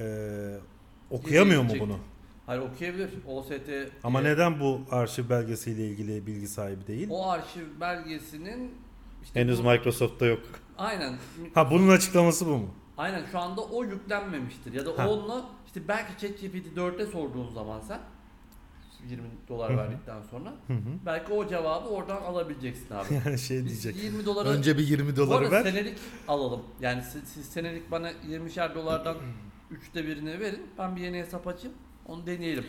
e, 0.00 0.56
okuyamıyor 1.10 1.62
mu 1.62 1.72
bunu? 1.80 1.98
Hayır 2.46 2.60
okuyabilir. 2.62 3.10
OST 3.26 3.52
Ama 4.04 4.22
diye. 4.22 4.32
neden 4.32 4.60
bu 4.60 4.80
arşiv 4.90 5.28
belgesiyle 5.30 5.88
ilgili 5.88 6.26
bilgi 6.26 6.48
sahibi 6.48 6.86
değil? 6.86 7.08
O 7.10 7.28
arşiv 7.30 7.66
belgesinin 7.80 8.70
işte 9.24 9.40
Henüz 9.40 9.64
bu- 9.64 9.70
Microsoft'ta 9.70 10.26
yok. 10.26 10.40
Aynen. 10.78 11.14
Ha 11.54 11.70
bunun 11.70 11.88
açıklaması 11.88 12.46
bu 12.46 12.50
mu? 12.50 12.68
Aynen 12.96 13.24
şu 13.32 13.38
anda 13.38 13.60
o 13.64 13.84
yüklenmemiştir. 13.84 14.72
Ya 14.72 14.86
da 14.86 14.98
Ha. 14.98 15.08
onunla 15.10 15.44
işte 15.66 15.88
belki 15.88 16.12
ChatGPT 16.20 16.76
4'e 16.76 17.06
sorduğun 17.06 17.50
zaman 17.54 17.80
sen 17.80 18.00
20 19.08 19.22
dolar 19.48 19.70
Hı 19.70 19.74
hı. 19.74 19.78
verdikten 19.78 20.22
sonra 20.30 20.52
Hı 20.66 20.72
hı. 20.72 20.78
belki 21.06 21.32
o 21.32 21.48
cevabı 21.48 21.88
oradan 21.88 22.22
alabileceksin 22.22 22.94
abi. 22.94 23.06
Yani 23.26 23.38
şey 23.38 23.64
Biz 23.64 23.84
diyecek. 23.84 24.04
20 24.04 24.24
dolara 24.26 24.48
Önce 24.48 24.78
bir 24.78 24.86
20 24.88 25.12
Bu 25.12 25.16
doları 25.16 25.38
arada 25.38 25.50
ver. 25.50 25.62
senelik 25.62 25.98
alalım. 26.28 26.62
Yani 26.80 27.02
siz, 27.02 27.22
siz 27.24 27.46
senelik 27.46 27.90
bana 27.90 28.10
20'şer 28.12 28.74
dolardan 28.74 29.16
üçte 29.70 30.06
birini 30.06 30.40
verin. 30.40 30.62
Ben 30.78 30.96
bir 30.96 31.00
yeni 31.00 31.18
hesap 31.18 31.46
açayım. 31.46 31.76
Onu 32.06 32.26
deneyelim. 32.26 32.64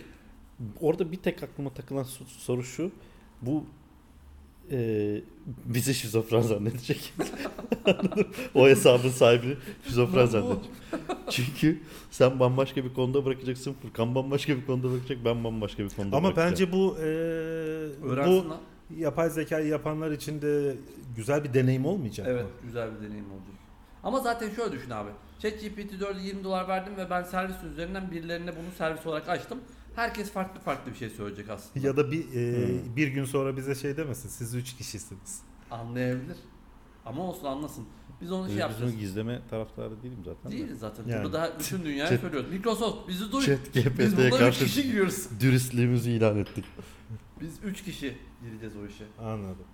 Orada 0.81 1.11
bir 1.11 1.17
tek 1.17 1.43
aklıma 1.43 1.69
takılan 1.69 2.03
so- 2.03 2.25
soru 2.37 2.63
şu. 2.63 2.91
Bu 3.41 3.63
e, 4.71 5.21
bizi 5.65 5.93
şizofren 5.93 6.41
zannedecek. 6.41 7.13
O 8.55 8.67
hesabın 8.67 9.09
sahibi 9.09 9.57
şizofren 9.87 10.25
zannedecek. 10.25 10.71
Çünkü 11.29 11.79
sen 12.11 12.39
bambaşka 12.39 12.83
bir 12.85 12.93
konuda 12.93 13.25
bırakacaksın. 13.25 13.73
Furkan 13.81 14.15
bambaşka 14.15 14.55
bir 14.57 14.65
konuda 14.65 14.91
bırakacak. 14.91 15.17
Ben 15.25 15.43
bambaşka 15.43 15.83
bir 15.83 15.89
konuda 15.89 16.17
Ama 16.17 16.27
bırakacağım. 16.35 16.51
bence 16.51 16.71
bu 16.71 16.95
e, 16.99 17.03
Öğrensin 17.03 18.45
bu 18.45 18.49
lan. 18.49 18.57
yapay 18.97 19.29
zekayı 19.29 19.67
yapanlar 19.67 20.11
için 20.11 20.41
de 20.41 20.75
güzel 21.15 21.43
bir 21.43 21.53
deneyim 21.53 21.85
olmayacak 21.85 22.27
Evet 22.29 22.43
mı? 22.43 22.49
güzel 22.63 22.89
bir 22.95 23.07
deneyim 23.07 23.25
olacak. 23.31 23.55
Ama 24.03 24.19
zaten 24.19 24.49
şöyle 24.49 24.71
düşün 24.71 24.89
abi. 24.89 25.09
ChatGPT 25.39 25.93
4'e 26.01 26.23
20 26.23 26.43
dolar 26.43 26.67
verdim 26.67 26.93
ve 26.97 27.09
ben 27.09 27.23
servis 27.23 27.63
üzerinden 27.73 28.11
birilerine 28.11 28.51
bunu 28.51 28.71
servis 28.77 29.05
olarak 29.05 29.29
açtım. 29.29 29.57
Herkes 29.97 30.31
farklı 30.31 30.59
farklı 30.59 30.91
bir 30.91 30.97
şey 30.97 31.09
söyleyecek 31.09 31.49
aslında. 31.49 31.87
Ya 31.87 31.97
da 31.97 32.11
bir 32.11 32.19
e, 32.35 32.67
Hmm. 32.67 32.95
bir 32.95 33.07
gün 33.07 33.25
sonra 33.25 33.57
bize 33.57 33.75
şey 33.75 33.97
demesin. 33.97 34.29
Siz 34.29 34.55
üç 34.55 34.75
kişisiniz. 34.75 35.41
Anlayabilir. 35.71 36.37
Ama 37.05 37.23
olsun 37.23 37.45
anlasın. 37.45 37.85
Biz 38.21 38.31
onu 38.31 38.43
şey 38.45 38.53
Biz 38.55 38.59
yapacağız. 38.59 38.91
bunu 38.91 38.99
gizleme 38.99 39.41
taraftarı 39.49 40.03
değilim 40.03 40.17
zaten. 40.25 40.51
de. 40.51 40.55
Değiliz 40.57 40.79
zaten. 40.79 41.03
Yani. 41.07 41.23
Burada 41.23 41.37
daha 41.37 41.59
bütün 41.59 41.83
dünyaya 41.85 42.09
Chat- 42.09 42.21
söylüyoruz. 42.21 42.51
Microsoft 42.51 43.07
bizi 43.09 43.31
duy. 43.31 43.41
Chat 43.45 43.59
Biz 43.99 44.17
burada 44.17 44.27
3 44.27 44.37
karşı 44.37 44.65
kişi 44.65 44.83
giriyoruz. 44.83 45.27
dürüstlüğümüzü 45.39 46.09
ilan 46.09 46.37
ettik. 46.37 46.65
Biz 47.41 47.59
3 47.63 47.83
kişi 47.83 48.17
gireceğiz 48.43 48.75
o 48.75 48.85
işe. 48.85 49.03
Anladım. 49.19 49.65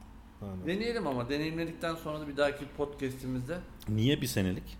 Anladım. 0.41 0.67
Deneyelim 0.67 1.07
ama 1.07 1.29
deneyimledikten 1.29 1.95
sonra 1.95 2.19
da 2.19 2.27
bir 2.27 2.37
dahaki 2.37 2.65
podcast'imizde 2.77 3.57
Niye 3.89 4.21
bir 4.21 4.27
senelik? 4.27 4.77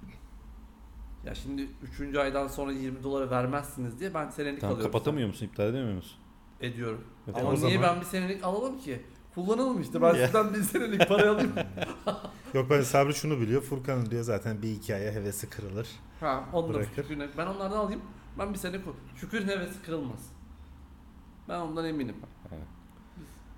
Ya 1.26 1.36
şimdi 1.36 1.67
3. 1.99 2.15
aydan 2.15 2.47
sonra 2.47 2.71
20 2.71 3.03
dolara 3.03 3.30
vermezsiniz 3.30 3.99
diye 3.99 4.13
ben 4.13 4.30
senelik 4.30 4.61
Tamam, 4.61 4.76
alıyorum. 4.76 4.91
kapatamıyor 4.91 5.28
musun? 5.28 5.45
İptal 5.45 5.65
edemiyor 5.67 5.95
musun? 5.95 6.17
Ediyorum. 6.61 7.03
Evet, 7.28 7.38
ama 7.41 7.53
niye 7.53 7.61
zaman- 7.61 7.84
ben 7.95 8.01
bir 8.01 8.05
senelik 8.05 8.43
alalım 8.43 8.80
ki? 8.80 9.01
Kullanalım 9.36 9.82
işte. 9.82 10.01
Ben 10.01 10.13
Ya. 10.15 10.26
sizden 10.26 10.53
bir 10.53 10.61
senelik 10.61 11.07
para 11.07 11.30
alayım. 11.32 11.53
Yok 12.53 12.69
ben 12.69 12.82
Sabri 12.82 13.13
şunu 13.13 13.39
biliyor. 13.39 13.61
Furkan'ın 13.61 14.05
diyor 14.11 14.24
zaten 14.24 14.61
bir 14.61 14.71
iki 14.71 14.95
aya 14.95 15.11
hevesi 15.11 15.49
kırılır. 15.49 15.88
ha, 16.19 16.43
onu 16.53 16.74
da 16.74 16.86
şükürüne. 16.86 17.28
Ben 17.38 17.47
onlardan 17.47 17.78
alayım. 17.78 18.01
Ben 18.39 18.53
bir 18.53 18.57
sene 18.59 18.82
kul. 18.82 18.91
Şükürün 19.15 19.47
hevesi 19.47 19.82
kırılmaz. 19.82 20.30
Ben 21.49 21.59
ondan 21.59 21.86
eminim. 21.86 22.15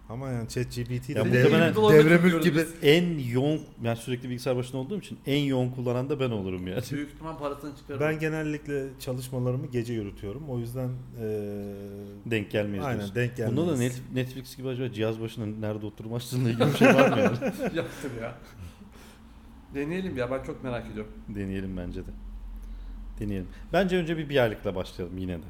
Ama 0.09 0.29
yani 0.29 0.49
ChatGPT 0.49 1.09
Ya 1.09 1.15
de 1.15 1.23
muhtemelen 1.23 1.75
devre 1.75 2.17
mülk 2.17 2.21
tutuyoruz 2.23 2.43
gibi. 2.45 2.55
biz. 2.57 2.73
En 2.81 3.17
yoğun, 3.33 3.61
ben 3.83 3.95
sürekli 3.95 4.29
bilgisayar 4.29 4.55
başında 4.57 4.77
olduğum 4.77 4.99
için 4.99 5.19
en 5.25 5.39
yoğun 5.43 5.69
kullanan 5.71 6.09
da 6.09 6.19
ben 6.19 6.29
olurum 6.29 6.67
yani. 6.67 6.81
Büyük 6.91 7.13
ihtimal 7.13 7.37
parasını 7.37 7.75
çıkarırım. 7.75 8.07
Ben 8.07 8.19
genellikle 8.19 8.85
çalışmalarımı 8.99 9.67
gece 9.67 9.93
yürütüyorum. 9.93 10.49
O 10.49 10.59
yüzden 10.59 10.89
e, 11.21 11.25
Denk 12.25 12.51
gelmeyiz 12.51 12.85
aynen 12.85 12.97
diyorsun. 12.97 13.15
denk 13.15 13.37
gelmeyiz. 13.37 13.57
Bunda 13.57 13.73
da 13.73 13.77
Net- 13.77 14.01
Netflix 14.13 14.57
gibi 14.57 14.67
acaba 14.67 14.93
cihaz 14.93 15.21
başında 15.21 15.67
nerede 15.67 15.85
oturma 15.85 16.15
açtığıyla 16.15 16.49
ilgili 16.49 16.67
bir 16.67 16.77
şey 16.77 16.87
var 16.87 17.09
mı 17.09 17.19
yani? 17.19 17.37
Yaptım 17.77 18.11
ya. 18.21 18.35
Deneyelim 19.75 20.17
ya 20.17 20.31
ben 20.31 20.43
çok 20.43 20.63
merak 20.63 20.91
ediyorum. 20.91 21.11
Deneyelim 21.29 21.77
bence 21.77 22.01
de. 22.01 22.09
Deneyelim. 23.19 23.47
Bence 23.73 23.97
önce 23.97 24.17
bir 24.17 24.29
bir 24.29 24.37
aylıkla 24.43 24.75
başlayalım 24.75 25.17
yine 25.17 25.37
de. 25.37 25.45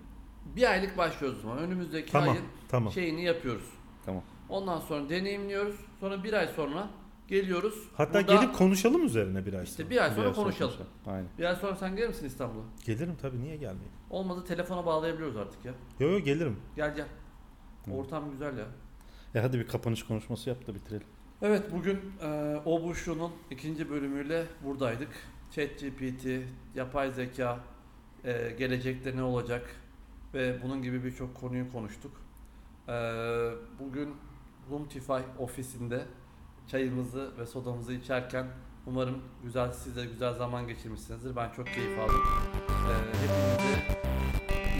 Bir 0.56 0.70
aylık 0.72 0.98
başlıyoruz 0.98 1.40
o 1.40 1.42
zaman. 1.42 1.58
Önümüzdeki 1.58 2.12
Tamam, 2.12 2.30
ayın 2.30 2.44
tamam. 2.70 2.94
şeyini 2.94 3.24
yapıyoruz. 3.24 3.66
Ondan 4.50 4.80
sonra 4.80 5.10
deneyimliyoruz. 5.10 5.76
Sonra 6.00 6.24
bir 6.24 6.34
ay 6.34 6.48
sonra 6.48 6.90
geliyoruz. 7.28 7.76
Hatta 7.96 8.14
Burada 8.14 8.34
gelip 8.36 8.56
konuşalım 8.56 9.06
üzerine 9.06 9.46
bir 9.46 9.54
ay 9.54 9.64
işte 9.64 9.76
sonra. 9.84 9.90
bir 9.90 10.04
ay 10.04 10.12
sonra 10.12 10.34
konuşalım. 10.34 10.74
Aynen. 11.06 11.28
Bir 11.38 11.44
ay 11.44 11.56
sonra 11.56 11.76
sen 11.76 11.96
gelir 11.96 12.08
misin 12.08 12.26
İstanbul'a? 12.26 12.64
Gelirim 12.86 13.16
tabii 13.22 13.42
niye 13.42 13.56
gelmeyeyim? 13.56 13.94
Olmadı 14.10 14.44
telefona 14.48 14.86
bağlayabiliyoruz 14.86 15.38
artık 15.38 15.66
ya. 15.66 15.74
Yo 16.00 16.10
yo 16.10 16.20
gelirim. 16.20 16.58
Gel 16.76 16.96
gel. 16.96 17.08
Ortam 17.92 18.32
güzel 18.32 18.58
ya. 18.58 18.66
E 19.36 19.40
hadi 19.40 19.60
bir 19.60 19.68
kapanış 19.68 20.04
konuşması 20.04 20.50
yap 20.50 20.68
da 20.68 20.76
bitirelim. 20.76 21.08
Evet 21.42 21.64
bugün 21.72 22.00
e, 22.22 22.56
Obuşlu'nun 22.66 23.32
ikinci 23.52 23.90
bölümüyle 23.90 24.46
buradaydık. 24.64 25.10
ChatGPT, 25.52 26.28
yapay 26.76 27.12
zeka, 27.12 27.60
e, 28.24 28.56
gelecekte 28.60 29.16
ne 29.18 29.24
olacak 29.24 29.76
ve 30.34 30.60
bunun 30.64 30.82
gibi 30.82 31.04
birçok 31.04 31.36
konuyu 31.36 31.72
konuştuk. 31.72 32.12
E, 32.88 32.94
bugün 33.80 34.10
Lumtify 34.72 35.14
ofisinde 35.40 36.06
çayımızı 36.72 37.32
ve 37.40 37.46
sodamızı 37.46 37.94
içerken 37.94 38.46
umarım 38.88 39.18
güzel 39.44 39.72
size 39.72 40.06
güzel 40.06 40.34
zaman 40.34 40.68
geçirmişsinizdir. 40.68 41.36
Ben 41.36 41.50
çok 41.56 41.68
keyif 41.68 42.00
aldım. 42.00 42.22
E, 42.70 42.94
hepinize 43.22 43.98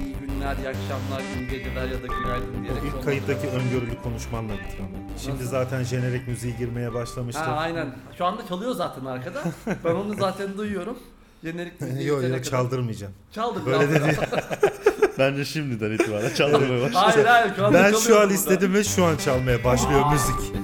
iyi 0.06 0.16
günler, 0.16 0.56
iyi 0.58 0.70
akşamlar, 0.70 1.22
iyi 1.40 1.48
geceler 1.50 1.86
ya 1.88 2.04
da 2.04 2.08
günaydın 2.08 2.64
diyerek 2.64 2.84
İlk 2.84 2.92
sonlandırıyorum. 2.92 3.06
kayıttaki 3.06 3.48
öngörülü 3.48 4.02
konuşmanla 4.04 4.54
bitirelim. 4.54 4.90
Şimdi 5.18 5.38
Nasıl? 5.38 5.50
zaten 5.50 5.84
jenerik 5.84 6.28
müziği 6.28 6.58
girmeye 6.58 6.94
başlamıştı. 6.94 7.42
Ha 7.42 7.52
aynen. 7.56 7.96
Şu 8.18 8.26
anda 8.26 8.48
çalıyor 8.48 8.72
zaten 8.72 9.06
arkada. 9.06 9.44
Ben 9.84 9.96
onu 9.96 10.14
zaten 10.14 10.58
duyuyorum. 10.58 10.98
Jenerik 11.44 11.82
müziği 11.82 12.08
Yo 12.08 12.18
bitene 12.18 12.30
yo 12.30 12.38
kadar- 12.38 12.50
çaldırmayacağım. 12.52 13.14
Çaldır. 13.32 13.66
Böyle 13.66 13.90
dedi. 13.90 14.18
Bence 15.20 15.46
şimdiden 15.46 15.92
itibaren 15.92 16.34
çalmaya 16.34 16.82
başladı. 16.82 16.92
Hayır 16.94 17.26
hayır 17.26 17.54
şu 17.56 17.74
Ben 17.74 17.92
şu 17.92 18.16
an 18.16 18.22
burada. 18.22 18.34
istedim 18.34 18.74
ve 18.74 18.84
şu 18.84 19.06
an 19.06 19.16
çalmaya 19.18 19.64
başlıyor 19.64 20.02
müzik. 20.12 20.56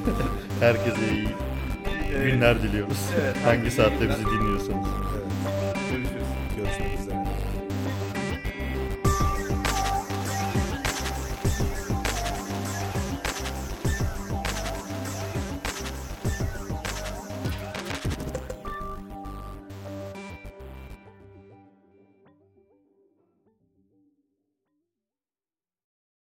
Herkese 0.60 1.12
iyi 1.14 1.28
günler 2.24 2.62
diliyoruz. 2.64 2.97
Evet, 3.24 3.36
Hangi 3.45 3.72
saatte 3.72 4.10
bizi 4.10 4.26
dinliyorsanız. 4.26 4.51